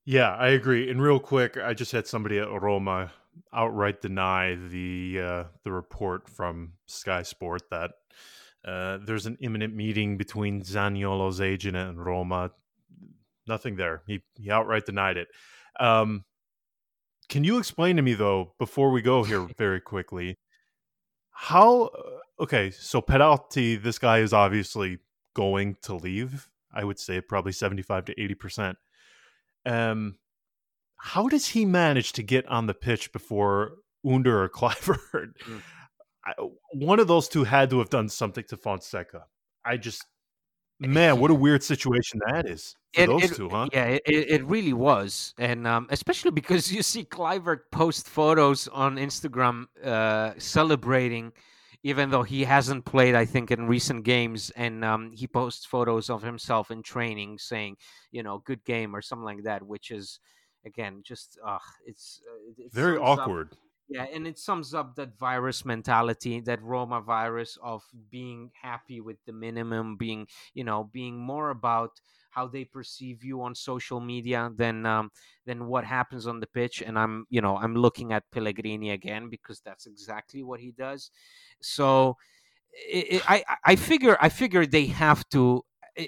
Yeah, 0.06 0.36
I 0.36 0.50
agree. 0.50 0.90
And 0.90 1.02
real 1.02 1.20
quick, 1.20 1.58
I 1.58 1.74
just 1.74 1.92
had 1.92 2.06
somebody 2.06 2.38
at 2.38 2.50
Roma 2.50 3.12
outright 3.52 4.02
deny 4.02 4.56
the 4.56 5.20
uh, 5.20 5.44
the 5.64 5.72
report 5.72 6.30
from 6.30 6.74
Sky 6.86 7.24
Sport 7.24 7.64
that 7.72 7.92
uh, 8.64 9.00
there's 9.04 9.26
an 9.26 9.38
imminent 9.42 9.76
meeting 9.76 10.18
between 10.18 10.62
Zaniolo's 10.62 11.42
agent 11.42 11.76
and 11.76 12.04
Roma. 12.04 12.52
Nothing 13.48 13.78
there. 13.78 14.04
He 14.06 14.24
he 14.36 14.52
outright 14.52 14.86
denied 14.86 15.18
it. 15.18 15.28
Um, 15.80 16.24
can 17.30 17.44
you 17.44 17.58
explain 17.58 17.96
to 17.96 18.02
me 18.02 18.14
though, 18.14 18.54
before 18.60 18.92
we 18.92 19.02
go 19.02 19.24
here, 19.24 19.48
very 19.58 19.82
quickly, 19.82 20.38
how? 21.32 21.86
Uh, 21.88 22.44
okay, 22.44 22.72
so 22.72 23.02
Perotti, 23.02 23.82
this 23.82 24.00
guy 24.00 24.20
is 24.20 24.34
obviously 24.34 25.00
going 25.34 25.78
to 25.84 25.96
leave. 25.96 26.50
I 26.74 26.84
would 26.84 27.00
say 27.00 27.22
probably 27.22 27.52
seventy-five 27.52 28.06
to 28.06 28.22
eighty 28.22 28.36
percent. 28.36 28.78
Um, 29.66 30.18
how 30.98 31.28
does 31.28 31.48
he 31.48 31.66
manage 31.66 32.14
to 32.14 32.24
get 32.24 32.48
on 32.48 32.68
the 32.68 32.74
pitch 32.74 33.12
before 33.12 33.78
Under 34.06 34.44
or 34.44 34.50
Kluivert? 34.56 35.34
Mm. 35.48 35.62
One 36.74 37.00
of 37.00 37.08
those 37.08 37.28
two 37.28 37.44
had 37.44 37.70
to 37.70 37.80
have 37.80 37.90
done 37.90 38.10
something 38.10 38.44
to 38.50 38.58
Fonseca. 38.58 39.26
I 39.64 39.78
just 39.78 40.04
Man, 40.80 41.20
what 41.20 41.32
a 41.32 41.34
weird 41.46 41.64
situation 41.64 42.20
that 42.28 42.46
is 42.48 42.76
for 42.94 43.02
It, 43.02 43.08
those 43.08 43.24
it, 43.32 43.36
two, 43.36 43.50
huh? 43.50 43.68
yeah, 43.72 43.86
it, 43.86 44.02
it 44.06 44.44
really 44.46 44.74
was, 44.74 45.34
and 45.38 45.66
um, 45.66 45.88
especially 45.90 46.32
because 46.32 46.72
you 46.76 46.84
see 46.84 47.04
Kluivert 47.06 47.62
post 47.72 48.08
photos 48.10 48.68
on 48.68 48.98
Instagram 48.98 49.66
uh, 49.84 50.34
celebrating, 50.38 51.32
even 51.84 52.10
though 52.10 52.24
he 52.24 52.44
hasn't 52.44 52.84
played, 52.84 53.16
I 53.16 53.26
think, 53.26 53.52
in 53.52 53.68
recent 53.68 54.04
games, 54.04 54.50
and 54.58 54.84
um, 54.84 55.12
he 55.14 55.28
posts 55.28 55.66
photos 55.66 56.10
of 56.10 56.22
himself 56.24 56.72
in 56.72 56.82
training, 56.84 57.38
saying, 57.38 57.78
you 58.12 58.24
know, 58.24 58.40
good 58.40 58.64
game 58.66 58.96
or 58.96 59.02
something 59.02 59.26
like 59.26 59.44
that, 59.44 59.64
which 59.64 59.92
is, 59.92 60.20
again, 60.66 61.02
just 61.04 61.38
uh, 61.46 61.60
it's 61.86 62.22
uh, 62.30 62.50
it, 62.50 62.66
it 62.66 62.74
Very 62.74 62.98
sums 62.98 63.08
up- 63.08 63.20
awkward. 63.20 63.56
Yeah, 63.88 64.06
and 64.12 64.26
it 64.26 64.40
sums 64.40 64.74
up 64.74 64.96
that 64.96 65.18
virus 65.18 65.64
mentality, 65.64 66.40
that 66.42 66.62
Roma 66.64 67.02
virus 67.02 67.58
of 67.62 67.84
being 68.10 68.52
happy 68.60 69.00
with 69.00 69.18
the 69.26 69.34
minimum, 69.34 69.96
being 69.96 70.28
you 70.54 70.64
know, 70.64 70.90
being 70.92 71.18
more 71.20 71.52
about 71.52 72.00
how 72.32 72.48
they 72.48 72.66
perceive 72.66 73.24
you 73.24 73.42
on 73.42 73.56
social 73.56 74.00
media 74.00 74.52
than 74.56 74.86
um, 74.86 75.12
than 75.46 75.68
what 75.68 75.86
happens 75.86 76.26
on 76.28 76.40
the 76.40 76.48
pitch. 76.48 76.82
And 76.82 76.98
I'm 76.98 77.26
you 77.30 77.42
know 77.42 77.58
I'm 77.58 77.76
looking 77.76 78.12
at 78.12 78.30
Pellegrini 78.32 78.90
again 78.92 79.30
because 79.30 79.60
that's 79.62 79.86
exactly 79.86 80.42
what 80.44 80.60
he 80.60 80.72
does. 80.72 81.12
So 81.62 82.18
i 82.94 83.22
I 83.28 83.44
I 83.48 83.58
I 83.74 83.76
figure 83.76 84.18
I 84.22 84.30
figure 84.30 84.66
they 84.66 84.88
have 84.88 85.28
to 85.30 85.64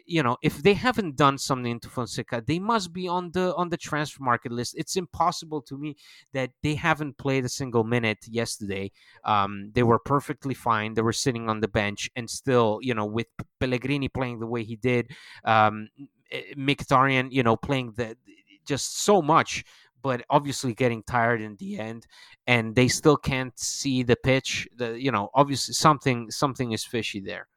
you 0.05 0.21
know 0.21 0.38
if 0.41 0.61
they 0.63 0.73
haven't 0.73 1.15
done 1.15 1.38
something 1.38 1.79
to 1.79 1.89
Fonseca 1.89 2.43
they 2.45 2.59
must 2.59 2.91
be 2.91 3.07
on 3.07 3.31
the 3.31 3.55
on 3.55 3.69
the 3.69 3.77
transfer 3.77 4.23
market 4.23 4.51
list. 4.51 4.75
It's 4.77 4.95
impossible 4.95 5.61
to 5.63 5.77
me 5.77 5.95
that 6.33 6.51
they 6.63 6.75
haven't 6.75 7.17
played 7.17 7.45
a 7.45 7.49
single 7.49 7.83
minute 7.83 8.19
yesterday. 8.27 8.91
Um, 9.23 9.71
they 9.73 9.83
were 9.83 9.99
perfectly 9.99 10.53
fine. 10.53 10.93
They 10.93 11.01
were 11.01 11.13
sitting 11.13 11.49
on 11.49 11.59
the 11.61 11.67
bench 11.67 12.09
and 12.15 12.29
still 12.29 12.79
you 12.81 12.93
know 12.93 13.05
with 13.05 13.27
Pellegrini 13.59 14.09
playing 14.09 14.39
the 14.39 14.47
way 14.47 14.63
he 14.63 14.75
did 14.75 15.11
um, 15.45 15.89
eh, 16.31 16.41
Mkhitaryan 16.57 17.31
you 17.31 17.43
know 17.43 17.55
playing 17.55 17.93
the 17.95 18.17
just 18.65 18.99
so 18.99 19.21
much 19.21 19.63
but 20.03 20.23
obviously 20.29 20.73
getting 20.73 21.01
tired 21.03 21.41
in 21.41 21.55
the 21.55 21.79
end 21.79 22.05
and 22.45 22.75
they 22.75 22.88
still 22.88 23.17
can't 23.17 23.57
see 23.57 24.03
the 24.03 24.15
pitch. 24.15 24.67
The 24.77 24.99
you 24.99 25.11
know 25.11 25.29
obviously 25.33 25.73
something 25.73 26.29
something 26.31 26.71
is 26.73 26.83
fishy 26.83 27.19
there 27.19 27.47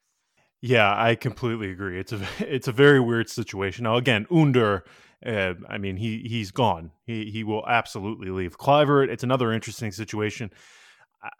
Yeah, 0.62 0.92
I 0.94 1.14
completely 1.14 1.70
agree. 1.70 1.98
It's 1.98 2.12
a 2.12 2.20
it's 2.40 2.68
a 2.68 2.72
very 2.72 3.00
weird 3.00 3.28
situation. 3.28 3.84
Now, 3.84 3.96
again, 3.96 4.26
Under, 4.30 4.84
uh, 5.24 5.54
I 5.68 5.78
mean, 5.78 5.96
he 5.96 6.24
he's 6.28 6.50
gone. 6.50 6.90
He 7.06 7.30
he 7.30 7.44
will 7.44 7.66
absolutely 7.66 8.30
leave. 8.30 8.58
Kluivert, 8.58 9.08
it's 9.08 9.24
another 9.24 9.52
interesting 9.52 9.92
situation. 9.92 10.50
I- 10.52 10.58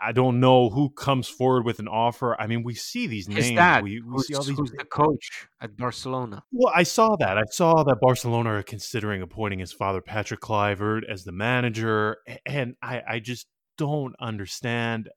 I 0.08 0.12
don't 0.12 0.40
know 0.40 0.68
who 0.68 0.90
comes 0.90 1.26
forward 1.26 1.64
with 1.64 1.78
an 1.78 1.88
offer. 1.88 2.38
I 2.38 2.46
mean, 2.46 2.62
we 2.62 2.74
see 2.74 3.06
these 3.06 3.26
his 3.26 3.46
names. 3.46 3.56
dad 3.56 3.82
we, 3.82 4.00
we 4.00 4.06
who's, 4.10 4.26
see 4.26 4.34
all 4.34 4.42
these. 4.42 4.56
who's 4.58 4.72
the 4.72 4.84
coach 4.84 5.48
at 5.62 5.74
barcelona 5.76 6.42
Well, 6.52 6.70
I 6.76 6.82
saw 6.82 7.16
that. 7.16 7.38
I 7.38 7.44
saw 7.50 7.82
that 7.84 7.96
Barcelona 8.00 8.50
are 8.56 8.62
considering 8.62 9.22
appointing 9.22 9.58
his 9.58 9.72
father, 9.72 10.02
Patrick 10.02 10.40
Kluivert, 10.40 11.02
as 11.10 11.24
the 11.24 11.32
manager, 11.32 12.18
and 12.44 12.74
I, 12.82 13.00
I 13.08 13.18
just 13.20 13.46
don't 13.78 14.14
understand. 14.20 15.08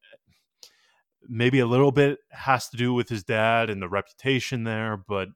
Maybe 1.27 1.59
a 1.59 1.65
little 1.65 1.91
bit 1.91 2.19
has 2.31 2.69
to 2.69 2.77
do 2.77 2.93
with 2.93 3.09
his 3.09 3.23
dad 3.23 3.69
and 3.69 3.81
the 3.81 3.89
reputation 3.89 4.63
there, 4.63 4.97
but 5.07 5.29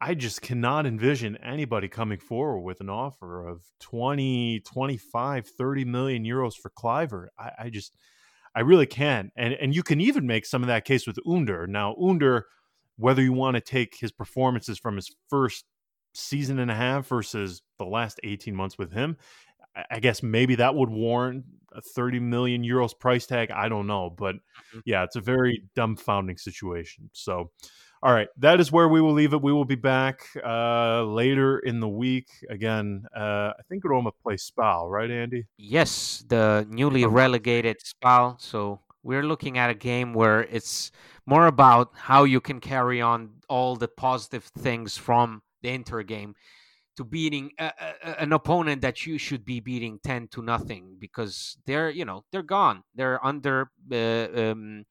I 0.00 0.14
just 0.14 0.40
cannot 0.40 0.86
envision 0.86 1.36
anybody 1.36 1.88
coming 1.88 2.18
forward 2.18 2.60
with 2.60 2.80
an 2.80 2.88
offer 2.88 3.46
of 3.46 3.62
20, 3.80 4.60
25, 4.60 5.46
30 5.46 5.84
million 5.84 6.24
euros 6.24 6.54
for 6.54 6.70
Kluivert. 6.70 7.28
I, 7.38 7.50
I 7.58 7.70
just, 7.70 7.94
I 8.54 8.60
really 8.60 8.86
can't. 8.86 9.30
And, 9.36 9.52
and 9.54 9.74
you 9.74 9.82
can 9.82 10.00
even 10.00 10.26
make 10.26 10.46
some 10.46 10.62
of 10.62 10.68
that 10.68 10.86
case 10.86 11.06
with 11.06 11.18
Under. 11.26 11.66
Now, 11.66 11.94
Under, 11.96 12.46
whether 12.96 13.22
you 13.22 13.34
want 13.34 13.56
to 13.56 13.60
take 13.60 13.96
his 14.00 14.10
performances 14.10 14.78
from 14.78 14.96
his 14.96 15.14
first 15.28 15.64
season 16.14 16.58
and 16.58 16.70
a 16.70 16.74
half 16.74 17.06
versus 17.06 17.62
the 17.78 17.84
last 17.84 18.20
18 18.24 18.54
months 18.54 18.78
with 18.78 18.92
him, 18.92 19.18
I- 19.90 20.00
guess 20.00 20.22
maybe 20.22 20.56
that 20.56 20.74
would 20.74 20.90
warrant 20.90 21.44
30 21.94 22.20
million 22.20 22.62
euros 22.62 22.98
price 22.98 23.26
tag. 23.26 23.50
I 23.50 23.68
don't 23.68 23.86
know. 23.86 24.10
But 24.10 24.36
Mhm. 24.74 24.82
yeah, 24.84 25.04
it's 25.04 25.16
a 25.16 25.20
very 25.20 25.64
dumbfounding 25.76 26.38
situation. 26.38 27.10
So, 27.12 27.50
all 28.02 28.12
right, 28.14 28.28
that 28.38 28.60
is 28.60 28.72
where 28.72 28.88
we 28.88 29.00
will 29.00 29.12
leave 29.12 29.32
it. 29.34 29.42
We 29.42 29.52
will 29.52 29.64
be 29.66 29.74
back 29.76 30.22
uh, 30.44 31.04
later 31.04 31.58
in 31.58 31.80
the 31.80 31.88
week. 31.88 32.28
Again, 32.48 33.04
uh, 33.14 33.52
I 33.58 33.62
think 33.68 33.84
Roma 33.84 34.10
plays 34.22 34.42
Spal, 34.42 34.88
right, 34.88 35.10
Andy? 35.10 35.44
yes 35.58 36.24
the 36.28 36.66
newly 36.70 37.04
relegated 37.04 37.76
spal 37.82 38.36
so 38.40 38.80
we're 39.02 39.22
looking 39.22 39.58
at 39.58 39.70
a 39.70 39.74
game 39.74 40.12
where 40.14 40.42
it's 40.44 40.90
more 41.26 41.46
about 41.46 41.90
how 41.94 42.24
you 42.24 42.40
can 42.40 42.60
carry 42.60 43.00
on 43.00 43.30
all 43.48 43.76
the 43.76 43.88
positive 43.88 44.44
things 44.58 44.96
from 44.96 45.42
the 45.62 45.68
inter 45.70 46.02
game 46.02 46.34
to 47.00 47.04
beating 47.04 47.52
a, 47.58 47.72
a- 48.04 48.20
an 48.22 48.32
opponent 48.32 48.82
that 48.82 49.06
you 49.06 49.18
should 49.18 49.44
be 49.44 49.60
beating 49.60 49.98
10 50.04 50.28
to 50.28 50.42
nothing 50.42 50.96
because 51.00 51.58
they're 51.66 51.90
you 51.90 52.04
know 52.04 52.24
they're 52.32 52.42
gone. 52.44 52.84
They're 52.94 53.24
under 53.24 53.70
uh, 53.92 54.28
um, 54.52 54.84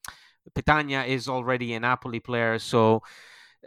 Petagna 0.54 1.06
is 1.06 1.28
already 1.28 1.74
a 1.74 1.80
Napoli 1.80 2.20
player. 2.20 2.58
So 2.58 3.02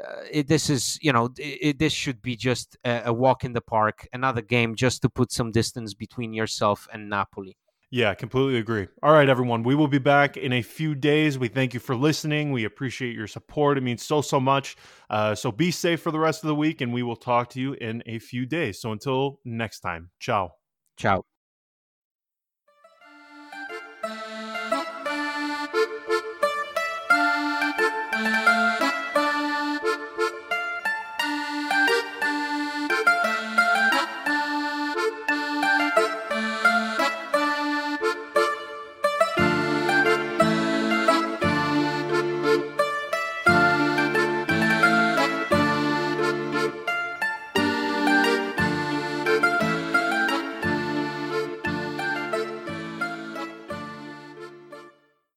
uh, 0.03 0.23
it, 0.31 0.47
this 0.47 0.69
is 0.69 0.99
you 1.01 1.13
know 1.13 1.29
it- 1.37 1.79
this 1.79 1.93
should 1.93 2.21
be 2.21 2.35
just 2.35 2.77
a, 2.85 3.03
a 3.07 3.13
walk 3.13 3.43
in 3.45 3.53
the 3.53 3.61
park 3.61 4.07
another 4.13 4.41
game 4.41 4.75
just 4.75 5.01
to 5.03 5.09
put 5.09 5.31
some 5.31 5.51
distance 5.51 5.93
between 5.93 6.33
yourself 6.33 6.87
and 6.93 7.09
Napoli 7.09 7.57
Yeah, 7.93 8.15
completely 8.15 8.57
agree. 8.57 8.87
All 9.03 9.13
right, 9.13 9.29
everyone. 9.29 9.61
We 9.61 9.75
will 9.75 9.87
be 9.87 9.99
back 9.99 10.35
in 10.35 10.51
a 10.51 10.63
few 10.63 10.95
days. 10.95 11.37
We 11.37 11.47
thank 11.47 11.75
you 11.75 11.79
for 11.79 11.95
listening. 11.95 12.51
We 12.51 12.63
appreciate 12.63 13.13
your 13.13 13.27
support. 13.27 13.77
It 13.77 13.81
means 13.81 14.01
so, 14.01 14.19
so 14.21 14.39
much. 14.39 14.75
Uh, 15.11 15.35
so 15.35 15.51
be 15.51 15.69
safe 15.69 16.01
for 16.01 16.09
the 16.09 16.17
rest 16.17 16.43
of 16.43 16.47
the 16.47 16.55
week, 16.55 16.81
and 16.81 16.91
we 16.91 17.03
will 17.03 17.15
talk 17.15 17.51
to 17.51 17.61
you 17.61 17.73
in 17.73 18.01
a 18.07 18.17
few 18.17 18.47
days. 18.47 18.81
So 18.81 18.93
until 18.93 19.39
next 19.45 19.81
time, 19.81 20.09
ciao. 20.19 20.53
ciao 20.97 21.23